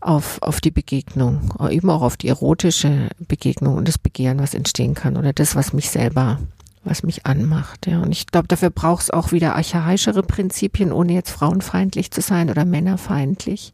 auf, 0.00 0.40
auf 0.42 0.60
die 0.60 0.70
Begegnung, 0.70 1.52
eben 1.70 1.90
auch 1.90 2.02
auf 2.02 2.16
die 2.16 2.28
erotische 2.28 3.08
Begegnung 3.18 3.76
und 3.76 3.88
das 3.88 3.98
Begehren, 3.98 4.38
was 4.38 4.54
entstehen 4.54 4.94
kann 4.94 5.16
oder 5.16 5.32
das, 5.32 5.56
was 5.56 5.72
mich 5.72 5.90
selber 5.90 6.38
was 6.84 7.02
mich 7.02 7.26
anmacht. 7.26 7.86
Ja. 7.86 8.00
Und 8.00 8.12
ich 8.12 8.26
glaube, 8.26 8.48
dafür 8.48 8.70
braucht 8.70 9.04
es 9.04 9.10
auch 9.10 9.32
wieder 9.32 9.56
archaischere 9.56 10.22
Prinzipien, 10.22 10.92
ohne 10.92 11.12
jetzt 11.12 11.30
frauenfeindlich 11.30 12.10
zu 12.10 12.20
sein 12.20 12.50
oder 12.50 12.64
männerfeindlich. 12.64 13.72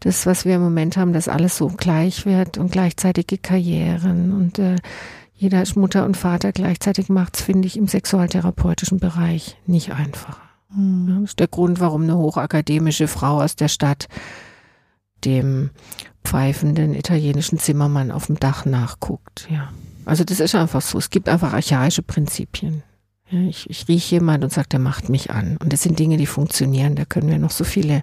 Das, 0.00 0.26
was 0.26 0.44
wir 0.44 0.56
im 0.56 0.62
Moment 0.62 0.96
haben, 0.96 1.12
dass 1.12 1.28
alles 1.28 1.56
so 1.56 1.68
gleich 1.68 2.26
wird 2.26 2.58
und 2.58 2.72
gleichzeitige 2.72 3.38
Karrieren 3.38 4.32
und 4.32 4.58
äh, 4.58 4.76
jeder 5.36 5.62
ist 5.62 5.76
Mutter 5.76 6.04
und 6.04 6.16
Vater 6.16 6.52
gleichzeitig 6.52 7.08
macht, 7.08 7.36
finde 7.36 7.66
ich 7.66 7.76
im 7.76 7.88
sexualtherapeutischen 7.88 8.98
Bereich 8.98 9.56
nicht 9.66 9.92
einfach. 9.92 10.38
Mhm. 10.74 11.20
Das 11.22 11.30
ist 11.30 11.40
der 11.40 11.48
Grund, 11.48 11.80
warum 11.80 12.02
eine 12.02 12.16
hochakademische 12.16 13.08
Frau 13.08 13.42
aus 13.42 13.56
der 13.56 13.68
Stadt 13.68 14.08
dem 15.24 15.70
pfeifenden 16.24 16.94
italienischen 16.94 17.58
Zimmermann 17.58 18.10
auf 18.10 18.26
dem 18.26 18.38
Dach 18.38 18.64
nachguckt. 18.64 19.48
Ja. 19.50 19.70
Also 20.04 20.24
das 20.24 20.40
ist 20.40 20.54
einfach 20.54 20.82
so. 20.82 20.98
Es 20.98 21.10
gibt 21.10 21.28
einfach 21.28 21.52
archaische 21.52 22.02
Prinzipien. 22.02 22.82
Ja, 23.30 23.40
ich, 23.40 23.68
ich 23.70 23.88
rieche 23.88 24.16
jemand 24.16 24.44
und 24.44 24.52
sage, 24.52 24.68
der 24.68 24.80
macht 24.80 25.08
mich 25.08 25.30
an. 25.30 25.56
Und 25.56 25.72
das 25.72 25.82
sind 25.82 25.98
Dinge, 25.98 26.16
die 26.16 26.26
funktionieren. 26.26 26.94
Da 26.94 27.04
können 27.04 27.28
wir 27.28 27.38
noch 27.38 27.50
so 27.50 27.64
viele 27.64 28.02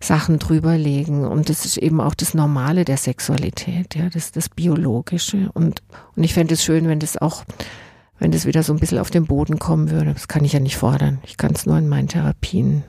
Sachen 0.00 0.38
drüberlegen. 0.38 1.26
Und 1.26 1.48
das 1.48 1.64
ist 1.64 1.76
eben 1.76 2.00
auch 2.00 2.14
das 2.14 2.34
Normale 2.34 2.84
der 2.84 2.96
Sexualität, 2.96 3.94
ja, 3.94 4.08
das, 4.08 4.32
das 4.32 4.48
Biologische. 4.48 5.50
Und, 5.54 5.82
und 6.16 6.24
ich 6.24 6.34
fände 6.34 6.54
es 6.54 6.64
schön, 6.64 6.88
wenn 6.88 7.00
das 7.00 7.16
auch, 7.16 7.44
wenn 8.18 8.32
das 8.32 8.46
wieder 8.46 8.62
so 8.62 8.72
ein 8.72 8.78
bisschen 8.78 8.98
auf 8.98 9.10
den 9.10 9.26
Boden 9.26 9.58
kommen 9.58 9.90
würde. 9.90 10.12
Das 10.12 10.28
kann 10.28 10.44
ich 10.44 10.52
ja 10.52 10.60
nicht 10.60 10.76
fordern. 10.76 11.18
Ich 11.24 11.36
kann 11.36 11.52
es 11.54 11.66
nur 11.66 11.78
in 11.78 11.88
meinen 11.88 12.08
Therapien. 12.08 12.84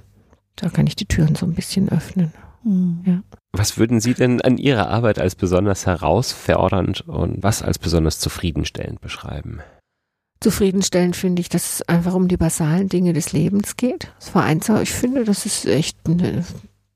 Da 0.56 0.70
kann 0.70 0.88
ich 0.88 0.96
die 0.96 1.06
Türen 1.06 1.36
so 1.36 1.46
ein 1.46 1.54
bisschen 1.54 1.90
öffnen. 1.90 2.34
Mhm. 2.64 3.02
Ja. 3.06 3.24
Was 3.52 3.78
würden 3.78 4.00
Sie 4.00 4.14
denn 4.14 4.42
an 4.42 4.58
Ihrer 4.58 4.90
Arbeit 4.90 5.20
als 5.20 5.36
besonders 5.36 5.86
herausfordernd 5.86 7.02
und 7.02 7.42
was 7.42 7.62
als 7.62 7.80
besonders 7.80 8.20
zufriedenstellend 8.20 9.02
beschreiben? 9.02 9.62
Zufriedenstellend 10.42 11.16
finde 11.16 11.42
ich, 11.42 11.50
dass 11.50 11.74
es 11.74 11.82
einfach 11.82 12.14
um 12.14 12.28
die 12.28 12.38
basalen 12.38 12.88
Dinge 12.88 13.12
des 13.14 13.34
Lebens 13.34 13.76
geht. 13.76 14.14
Das 14.20 14.34
war 14.36 14.44
eins, 14.44 14.70
ich 14.70 14.92
finde, 14.92 15.26
das 15.26 15.46
ist 15.46 15.66
echt 15.66 15.98
eine 16.08 16.46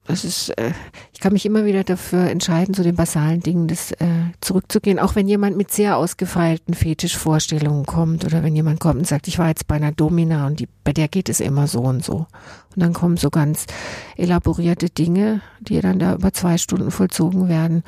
das 0.06 0.26
ist, 0.26 0.50
äh, 0.58 0.74
ich 1.14 1.22
kann 1.22 1.32
mich 1.32 1.46
immer 1.46 1.64
wieder 1.64 1.84
dafür 1.84 2.30
entscheiden, 2.30 2.74
zu 2.74 2.84
den 2.84 2.96
basalen 2.96 3.40
Dingen 3.40 3.68
das, 3.68 3.92
äh, 3.94 4.32
zurückzugehen, 4.42 5.00
auch 5.00 5.16
wenn 5.16 5.30
jemand 5.30 5.56
mit 5.56 5.72
sehr 5.72 5.96
ausgefeilten 5.96 6.74
Fetischvorstellungen 6.74 7.86
kommt 7.86 8.26
oder 8.26 8.44
wenn 8.44 8.56
jemand 8.56 8.82
kommt 8.82 9.00
und 9.00 9.08
sagt, 9.08 9.30
ich 9.30 9.40
war 9.40 9.48
jetzt 9.48 9.68
bei 9.68 9.76
einer 9.76 9.94
Domina 9.94 10.46
und 10.46 10.60
die, 10.60 10.68
bei 10.84 10.92
der 10.92 11.08
geht 11.08 11.30
es 11.30 11.40
immer 11.40 11.68
so 11.68 11.82
und 11.82 12.04
so. 12.04 12.28
Und 12.76 12.82
dann 12.82 12.92
kommen 12.92 13.16
so 13.16 13.30
ganz 13.30 13.66
elaborierte 14.18 14.90
Dinge, 14.90 15.42
die 15.62 15.80
dann 15.80 16.00
da 16.00 16.16
über 16.16 16.34
zwei 16.34 16.58
Stunden 16.58 16.92
vollzogen 16.92 17.48
werden. 17.48 17.84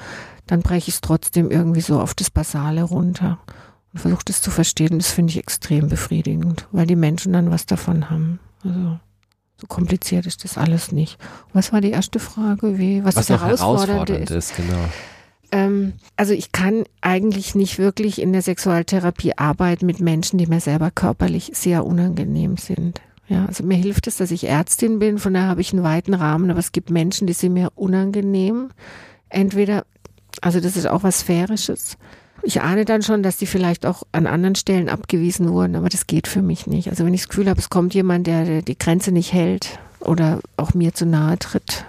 Dann 0.47 0.61
breche 0.61 0.89
ich 0.89 0.95
es 0.95 1.01
trotzdem 1.01 1.51
irgendwie 1.51 1.81
so 1.81 1.99
auf 1.99 2.13
das 2.13 2.29
Basale 2.29 2.83
runter 2.83 3.39
und 3.91 3.99
versuche 3.99 4.25
das 4.25 4.41
zu 4.41 4.51
verstehen. 4.51 4.99
Das 4.99 5.11
finde 5.11 5.31
ich 5.31 5.37
extrem 5.37 5.89
befriedigend, 5.89 6.67
weil 6.71 6.87
die 6.87 6.95
Menschen 6.95 7.33
dann 7.33 7.51
was 7.51 7.65
davon 7.65 8.09
haben. 8.09 8.39
Also 8.63 8.99
so 9.57 9.67
kompliziert 9.67 10.25
ist 10.25 10.43
das 10.43 10.57
alles 10.57 10.91
nicht. 10.91 11.17
Was 11.53 11.71
war 11.71 11.81
die 11.81 11.91
erste 11.91 12.19
Frage? 12.19 12.77
Wie, 12.77 13.03
was, 13.03 13.15
was 13.15 13.27
das 13.27 13.41
Herausfordernde 13.41 14.15
ist? 14.15 14.31
ist 14.31 14.55
genau. 14.55 14.83
Ähm, 15.51 15.93
also 16.17 16.33
ich 16.33 16.51
kann 16.51 16.83
eigentlich 17.01 17.55
nicht 17.55 17.77
wirklich 17.77 18.21
in 18.21 18.33
der 18.33 18.41
Sexualtherapie 18.41 19.37
arbeiten 19.37 19.85
mit 19.85 19.99
Menschen, 19.99 20.37
die 20.37 20.47
mir 20.47 20.59
selber 20.59 20.91
körperlich 20.91 21.51
sehr 21.53 21.85
unangenehm 21.85 22.57
sind. 22.57 23.01
Ja, 23.27 23.45
also 23.45 23.63
mir 23.63 23.77
hilft 23.77 24.07
es, 24.07 24.17
dass 24.17 24.31
ich 24.31 24.47
Ärztin 24.47 24.99
bin, 24.99 25.17
von 25.17 25.33
daher 25.33 25.47
habe 25.47 25.61
ich 25.61 25.73
einen 25.73 25.83
weiten 25.83 26.13
Rahmen, 26.13 26.51
aber 26.51 26.59
es 26.59 26.71
gibt 26.71 26.89
Menschen, 26.89 27.25
die 27.25 27.33
sind 27.33 27.53
mir 27.53 27.71
unangenehm. 27.75 28.69
Entweder, 29.29 29.85
also 30.41 30.59
das 30.59 30.77
ist 30.77 30.87
auch 30.87 31.03
was 31.03 31.19
Sphärisches, 31.19 31.97
ich 32.45 32.61
ahne 32.61 32.85
dann 32.85 33.01
schon, 33.01 33.23
dass 33.23 33.37
die 33.37 33.47
vielleicht 33.47 33.85
auch 33.85 34.03
an 34.11 34.27
anderen 34.27 34.55
Stellen 34.55 34.87
abgewiesen 34.87 35.49
wurden, 35.49 35.75
aber 35.75 35.89
das 35.89 36.07
geht 36.07 36.27
für 36.27 36.41
mich 36.41 36.67
nicht. 36.67 36.89
Also 36.89 37.05
wenn 37.05 37.13
ich 37.13 37.21
das 37.21 37.29
Gefühl 37.29 37.49
habe, 37.49 37.59
es 37.59 37.69
kommt 37.69 37.93
jemand, 37.93 38.27
der 38.27 38.61
die 38.61 38.77
Grenze 38.77 39.11
nicht 39.11 39.33
hält 39.33 39.79
oder 39.99 40.39
auch 40.55 40.73
mir 40.73 40.93
zu 40.93 41.05
nahe 41.05 41.37
tritt, 41.39 41.85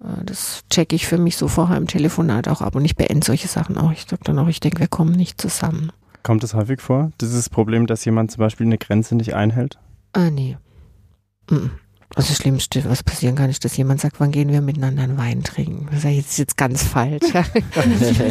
äh, 0.00 0.24
das 0.24 0.64
checke 0.70 0.96
ich 0.96 1.06
für 1.06 1.18
mich 1.18 1.36
so 1.36 1.48
vorher 1.48 1.76
im 1.76 1.86
Telefonat 1.86 2.48
auch 2.48 2.62
ab 2.62 2.74
und 2.74 2.84
ich 2.84 2.96
beende 2.96 3.24
solche 3.24 3.48
Sachen 3.48 3.76
auch. 3.76 3.92
Ich 3.92 4.06
sage 4.08 4.22
dann 4.24 4.38
auch, 4.38 4.48
ich 4.48 4.60
denke, 4.60 4.80
wir 4.80 4.88
kommen 4.88 5.12
nicht 5.12 5.40
zusammen. 5.40 5.92
Kommt 6.22 6.42
es 6.42 6.54
häufig 6.54 6.80
vor, 6.80 7.12
dieses 7.20 7.48
Problem, 7.48 7.86
dass 7.86 8.04
jemand 8.04 8.30
zum 8.30 8.40
Beispiel 8.40 8.66
eine 8.66 8.78
Grenze 8.78 9.14
nicht 9.14 9.34
einhält? 9.34 9.78
Ah, 10.12 10.30
nee. 10.30 10.56
Mm 11.50 11.54
-mm. 11.54 11.70
Also 12.14 12.30
das 12.30 12.38
Schlimmste, 12.38 12.82
was 12.86 13.02
passieren 13.02 13.34
kann, 13.34 13.50
ist, 13.50 13.64
dass 13.64 13.76
jemand 13.76 14.00
sagt, 14.00 14.18
wann 14.18 14.30
gehen 14.30 14.50
wir 14.50 14.62
miteinander 14.62 15.02
einen 15.02 15.18
Wein 15.18 15.42
trinken. 15.42 15.88
Das 15.90 16.04
ist 16.04 16.10
jetzt, 16.10 16.38
jetzt 16.38 16.56
ganz 16.56 16.82
falsch. 16.82 17.22
also 17.34 17.90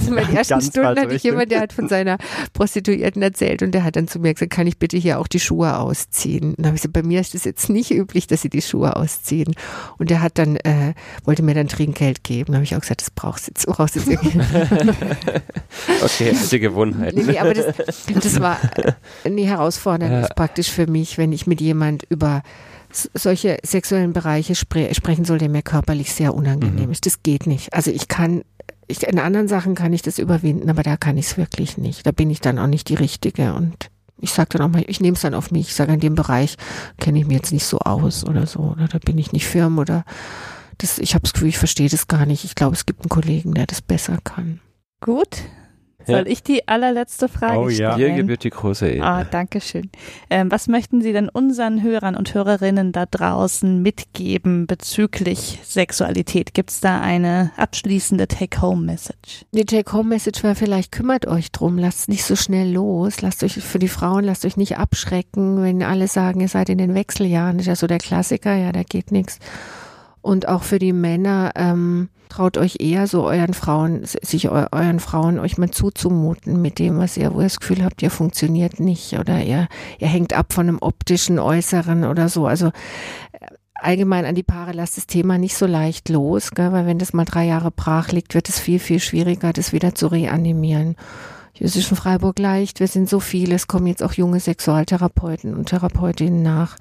in 0.10 0.16
den 0.16 0.36
ersten 0.36 0.54
ganz 0.54 0.68
Stunden 0.68 1.00
hatte 1.00 1.14
ich 1.14 1.24
jemand, 1.24 1.52
der 1.52 1.62
hat 1.62 1.74
von 1.74 1.88
seiner 1.88 2.18
Prostituierten 2.54 3.22
erzählt 3.22 3.62
und 3.62 3.72
der 3.72 3.84
hat 3.84 3.96
dann 3.96 4.08
zu 4.08 4.20
mir 4.20 4.34
gesagt, 4.34 4.52
kann 4.52 4.66
ich 4.66 4.80
bitte 4.80 4.98
hier 4.98 5.20
auch 5.20 5.28
die 5.28 5.40
Schuhe 5.40 5.78
ausziehen? 5.78 6.50
Und 6.50 6.60
dann 6.60 6.66
habe 6.68 6.76
ich 6.76 6.82
gesagt, 6.82 6.94
bei 6.94 7.04
mir 7.04 7.22
ist 7.22 7.36
es 7.36 7.44
jetzt 7.44 7.70
nicht 7.70 7.92
üblich, 7.92 8.26
dass 8.26 8.42
sie 8.42 8.50
die 8.50 8.64
Schuhe 8.64 8.96
ausziehen. 8.96 9.54
Und 10.00 10.10
der 10.10 10.22
hat 10.22 10.40
dann, 10.40 10.56
äh, 10.58 10.94
wollte 11.24 11.44
mir 11.44 11.54
dann 11.54 11.68
Trinkgeld 11.68 12.24
geben. 12.24 12.54
Da 12.54 12.56
habe 12.56 12.64
ich 12.64 12.76
auch 12.76 12.82
gesagt, 12.82 13.02
das 13.02 13.12
brauchst 13.12 13.48
du 13.48 13.52
jetzt, 13.52 13.68
brauchst 13.68 13.96
jetzt 13.96 14.08
irgendwie. 14.08 14.40
okay, 16.02 16.32
alte 16.36 16.60
Gewohnheit. 16.60 17.16
Nee, 17.16 17.24
nee, 17.24 17.38
aber 17.38 17.54
das, 17.54 17.76
das 18.14 18.40
war 18.40 18.60
eine 19.24 19.42
Herausforderung 19.42 20.22
ja. 20.22 20.28
praktisch 20.30 20.72
für 20.72 20.88
mich, 20.88 21.20
wenn 21.20 21.32
ich 21.32 21.46
mit 21.46 21.62
jemand 21.62 22.04
über 22.10 22.42
solche 22.92 23.58
sexuellen 23.64 24.14
Bereiche 24.14 24.56
spre 24.56 24.94
sprechen 24.94 25.26
soll, 25.26 25.38
der 25.38 25.50
mir 25.50 25.62
körperlich 25.62 26.14
sehr 26.14 26.34
unangenehm 26.34 26.86
mhm. 26.86 26.92
ist. 26.92 27.06
Das 27.06 27.24
geht 27.24 27.48
nicht. 27.48 27.74
Also 27.74 27.92
ich 27.92 28.08
kann, 28.08 28.44
ich, 28.88 29.04
in 29.04 29.20
anderen 29.20 29.48
Sachen 29.48 29.76
kann 29.76 29.94
ich 29.94 30.02
das 30.02 30.20
überwinden, 30.20 30.70
aber 30.70 30.84
da 30.84 30.98
kann 30.98 31.18
ich 31.18 31.28
es 31.28 31.38
wirklich 31.38 31.78
nicht. 31.78 32.06
Da 32.06 32.12
bin 32.12 32.30
ich 32.30 32.42
dann 32.42 32.60
auch 32.60 32.68
nicht 32.68 32.90
die 32.90 32.96
Richtige 32.96 33.54
und 33.54 33.90
ich 34.20 34.32
sage 34.32 34.50
dann 34.58 34.62
auch 34.62 34.74
mal, 34.74 34.84
ich 34.88 35.00
nehme 35.00 35.16
es 35.16 35.22
dann 35.22 35.36
auf 35.36 35.52
mich. 35.52 35.68
Ich 35.68 35.76
sage, 35.76 35.94
in 35.94 36.00
dem 36.00 36.16
Bereich 36.16 36.58
kenne 37.00 37.20
ich 37.20 37.28
mir 37.28 37.36
jetzt 37.36 37.54
nicht 37.54 37.66
so 37.66 37.80
aus 37.80 38.26
oder 38.26 38.48
so. 38.48 38.60
Oder 38.60 38.88
da 38.88 38.98
bin 38.98 39.18
ich 39.18 39.32
nicht 39.32 39.46
firm 39.46 39.78
oder 39.78 40.06
das, 40.80 41.00
ich 41.00 41.14
habe 41.14 41.24
das 41.24 41.34
Gefühl, 41.34 41.50
ich 41.50 41.58
verstehe 41.58 41.90
das 41.90 42.08
gar 42.08 42.26
nicht. 42.26 42.44
Ich 42.44 42.56
glaube, 42.56 42.76
es 42.76 42.86
gibt 42.86 43.02
einen 43.02 43.10
Kollegen, 43.10 43.54
der 43.54 43.68
das 43.68 43.82
besser 43.82 44.18
kann. 44.24 44.60
Gut, 45.02 45.44
soll 46.08 46.26
ja. 46.26 46.26
ich 46.26 46.42
die 46.42 46.68
allerletzte 46.68 47.28
Frage 47.28 47.60
oh, 47.60 47.70
stellen? 47.70 47.98
Dir 47.98 48.16
gebührt 48.16 48.44
die 48.44 48.50
große 48.50 48.88
Ehre. 48.88 49.06
Ah, 49.06 49.24
danke 49.24 49.62
schön. 49.62 49.90
Ähm, 50.30 50.50
was 50.50 50.68
möchten 50.68 51.02
Sie 51.02 51.14
denn 51.14 51.30
unseren 51.30 51.84
Hörern 51.84 52.16
und 52.16 52.34
Hörerinnen 52.34 52.92
da 52.92 53.06
draußen 53.06 53.82
mitgeben 53.82 54.66
bezüglich 54.68 55.60
Sexualität? 55.64 56.54
Gibt 56.54 56.72
es 56.72 56.80
da 56.80 57.02
eine 57.02 57.52
abschließende 57.58 58.28
Take-Home-Message? 58.28 59.46
Die 59.52 59.66
Take-Home-Message 59.66 60.44
wäre 60.44 60.56
vielleicht, 60.56 60.92
kümmert 60.92 61.28
euch 61.28 61.52
drum, 61.52 61.78
lasst 61.78 62.10
nicht 62.10 62.24
so 62.24 62.36
schnell 62.36 62.72
los, 62.72 63.22
lasst 63.22 63.44
euch 63.44 63.54
für 63.54 63.80
die 63.80 63.88
Frauen, 63.88 64.24
lasst 64.24 64.46
euch 64.46 64.58
nicht 64.58 64.78
abschrecken, 64.78 65.62
wenn 65.62 65.84
alle 65.84 66.08
sagen, 66.08 66.40
ihr 66.40 66.48
seid 66.48 66.70
in 66.70 66.78
den 66.78 66.96
Wechseljahren, 66.96 67.60
ist 67.60 67.68
ja 67.68 67.76
so 67.76 67.88
der 67.88 68.00
Klassiker, 68.00 68.56
ja, 68.56 68.72
da 68.72 68.84
geht 68.84 69.12
nichts. 69.12 69.40
Und 70.28 70.50
auch 70.50 70.64
für 70.64 70.78
die 70.78 70.92
Männer, 70.92 71.54
ähm, 71.56 72.10
traut 72.28 72.58
euch 72.58 72.82
eher 72.82 73.08
so 73.08 73.24
euren 73.26 73.54
Frauen, 73.54 74.02
sich 74.04 74.50
euren 74.50 75.00
Frauen 75.00 75.40
euch 75.40 75.58
mal 75.58 75.72
zuzumuten 75.72 76.62
mit 76.62 76.80
dem, 76.80 76.98
was 76.98 77.16
ihr, 77.16 77.34
wo 77.34 77.40
ihr 77.40 77.44
das 77.44 77.62
Gefühl 77.62 77.82
habt, 77.82 78.02
ihr 78.02 78.12
funktioniert 78.12 78.82
nicht 78.82 79.18
oder 79.18 79.42
ihr, 79.42 79.70
ihr 80.00 80.08
hängt 80.10 80.34
ab 80.34 80.52
von 80.52 80.68
einem 80.68 80.80
optischen 80.82 81.40
Äußeren 81.40 82.04
oder 82.04 82.28
so. 82.28 82.46
Also 82.46 82.68
äh, 82.68 83.46
allgemein 83.76 84.26
an 84.26 84.36
die 84.36 84.44
Paare 84.44 84.74
lasst 84.74 84.98
das 84.98 85.08
Thema 85.08 85.38
nicht 85.38 85.56
so 85.56 85.66
leicht 85.66 86.10
los, 86.10 86.52
gell? 86.52 86.74
weil 86.74 86.86
wenn 86.86 87.00
das 87.00 87.14
mal 87.14 87.24
drei 87.24 87.46
Jahre 87.46 87.72
brach 87.72 88.12
liegt, 88.12 88.34
wird 88.34 88.50
es 88.50 88.60
viel, 88.60 88.80
viel 88.80 89.00
schwieriger, 89.00 89.54
das 89.54 89.72
wieder 89.72 89.96
zu 89.96 90.08
reanimieren. 90.08 90.98
In 91.54 91.70
Freiburg 91.70 92.38
leicht, 92.38 92.82
wir 92.82 92.90
sind 92.90 93.08
so 93.08 93.22
viele, 93.22 93.56
es 93.56 93.70
kommen 93.70 93.88
jetzt 93.88 94.04
auch 94.04 94.12
junge 94.12 94.42
Sexualtherapeuten 94.42 95.56
und 95.56 95.70
Therapeutinnen 95.70 96.44
nach. 96.44 96.76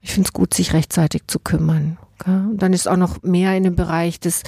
Ich 0.00 0.12
finde 0.12 0.28
es 0.28 0.32
gut, 0.32 0.54
sich 0.54 0.72
rechtzeitig 0.72 1.24
zu 1.26 1.40
kümmern. 1.40 1.98
Und 2.26 2.58
dann 2.58 2.72
ist 2.72 2.88
auch 2.88 2.96
noch 2.96 3.22
mehr 3.22 3.56
in 3.56 3.64
dem 3.64 3.76
Bereich 3.76 4.20
des 4.20 4.42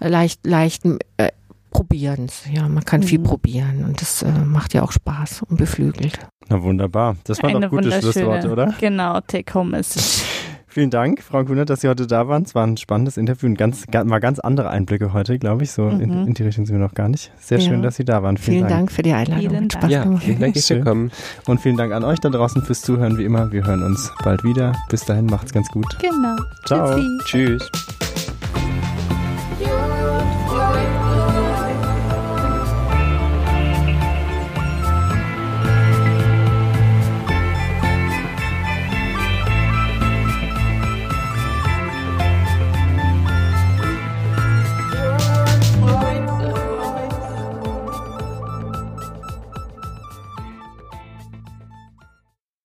äh, 0.00 0.08
leicht, 0.08 0.46
leichten 0.46 0.98
äh, 1.16 1.30
Probierens. 1.70 2.44
Ja, 2.50 2.68
man 2.68 2.84
kann 2.84 3.00
mhm. 3.00 3.04
viel 3.04 3.18
probieren 3.18 3.84
und 3.84 4.00
das 4.00 4.22
äh, 4.22 4.30
macht 4.30 4.72
ja 4.72 4.82
auch 4.82 4.92
Spaß 4.92 5.42
und 5.42 5.58
beflügelt. 5.58 6.18
Na 6.48 6.62
wunderbar. 6.62 7.16
Das 7.24 7.42
waren 7.42 7.60
doch 7.60 7.68
gute 7.68 7.92
Schlussworte, 7.92 8.50
oder? 8.50 8.74
Genau, 8.80 9.20
Take 9.20 9.52
Home 9.52 9.72
Message. 9.72 10.24
Vielen 10.76 10.90
Dank, 10.90 11.22
Frau 11.22 11.42
Kunert, 11.42 11.70
dass 11.70 11.80
Sie 11.80 11.88
heute 11.88 12.06
da 12.06 12.28
waren. 12.28 12.42
Es 12.42 12.54
war 12.54 12.66
ein 12.66 12.76
spannendes 12.76 13.16
Interview 13.16 13.48
und 13.48 13.56
ganz, 13.56 13.86
mal 14.04 14.18
ganz 14.18 14.38
andere 14.40 14.68
Einblicke 14.68 15.14
heute, 15.14 15.38
glaube 15.38 15.62
ich. 15.62 15.70
So 15.70 15.84
mhm. 15.84 16.00
in, 16.02 16.26
in, 16.26 16.34
die 16.34 16.42
Richtung 16.42 16.66
sind 16.66 16.76
wir 16.76 16.84
noch 16.84 16.92
gar 16.92 17.08
nicht. 17.08 17.32
Sehr 17.38 17.60
ja. 17.60 17.66
schön, 17.66 17.80
dass 17.80 17.96
Sie 17.96 18.04
da 18.04 18.22
waren. 18.22 18.36
Vielen, 18.36 18.58
vielen 18.58 18.68
Dank. 18.68 18.80
Dank. 18.80 18.92
für 18.92 19.02
die 19.02 19.14
Einladung. 19.14 19.48
Vielen 19.48 19.70
Spaß 19.70 19.90
ja, 19.90 20.04
gemacht. 20.04 20.22
Vielen 20.24 20.38
Dank 20.38 20.52
fürs 20.52 20.68
Willkommen. 20.68 21.10
Und 21.46 21.62
vielen 21.62 21.78
Dank 21.78 21.94
an 21.94 22.04
euch 22.04 22.18
da 22.18 22.28
draußen 22.28 22.60
fürs 22.60 22.82
Zuhören, 22.82 23.16
wie 23.16 23.24
immer. 23.24 23.50
Wir 23.52 23.64
hören 23.64 23.82
uns 23.84 24.12
bald 24.22 24.44
wieder. 24.44 24.74
Bis 24.90 25.02
dahin, 25.06 25.24
macht's 25.24 25.54
ganz 25.54 25.66
gut. 25.70 25.86
Genau. 25.98 26.36
Ciao. 26.66 26.94
Tschüssi. 27.24 27.58
Tschüss. 27.58 28.15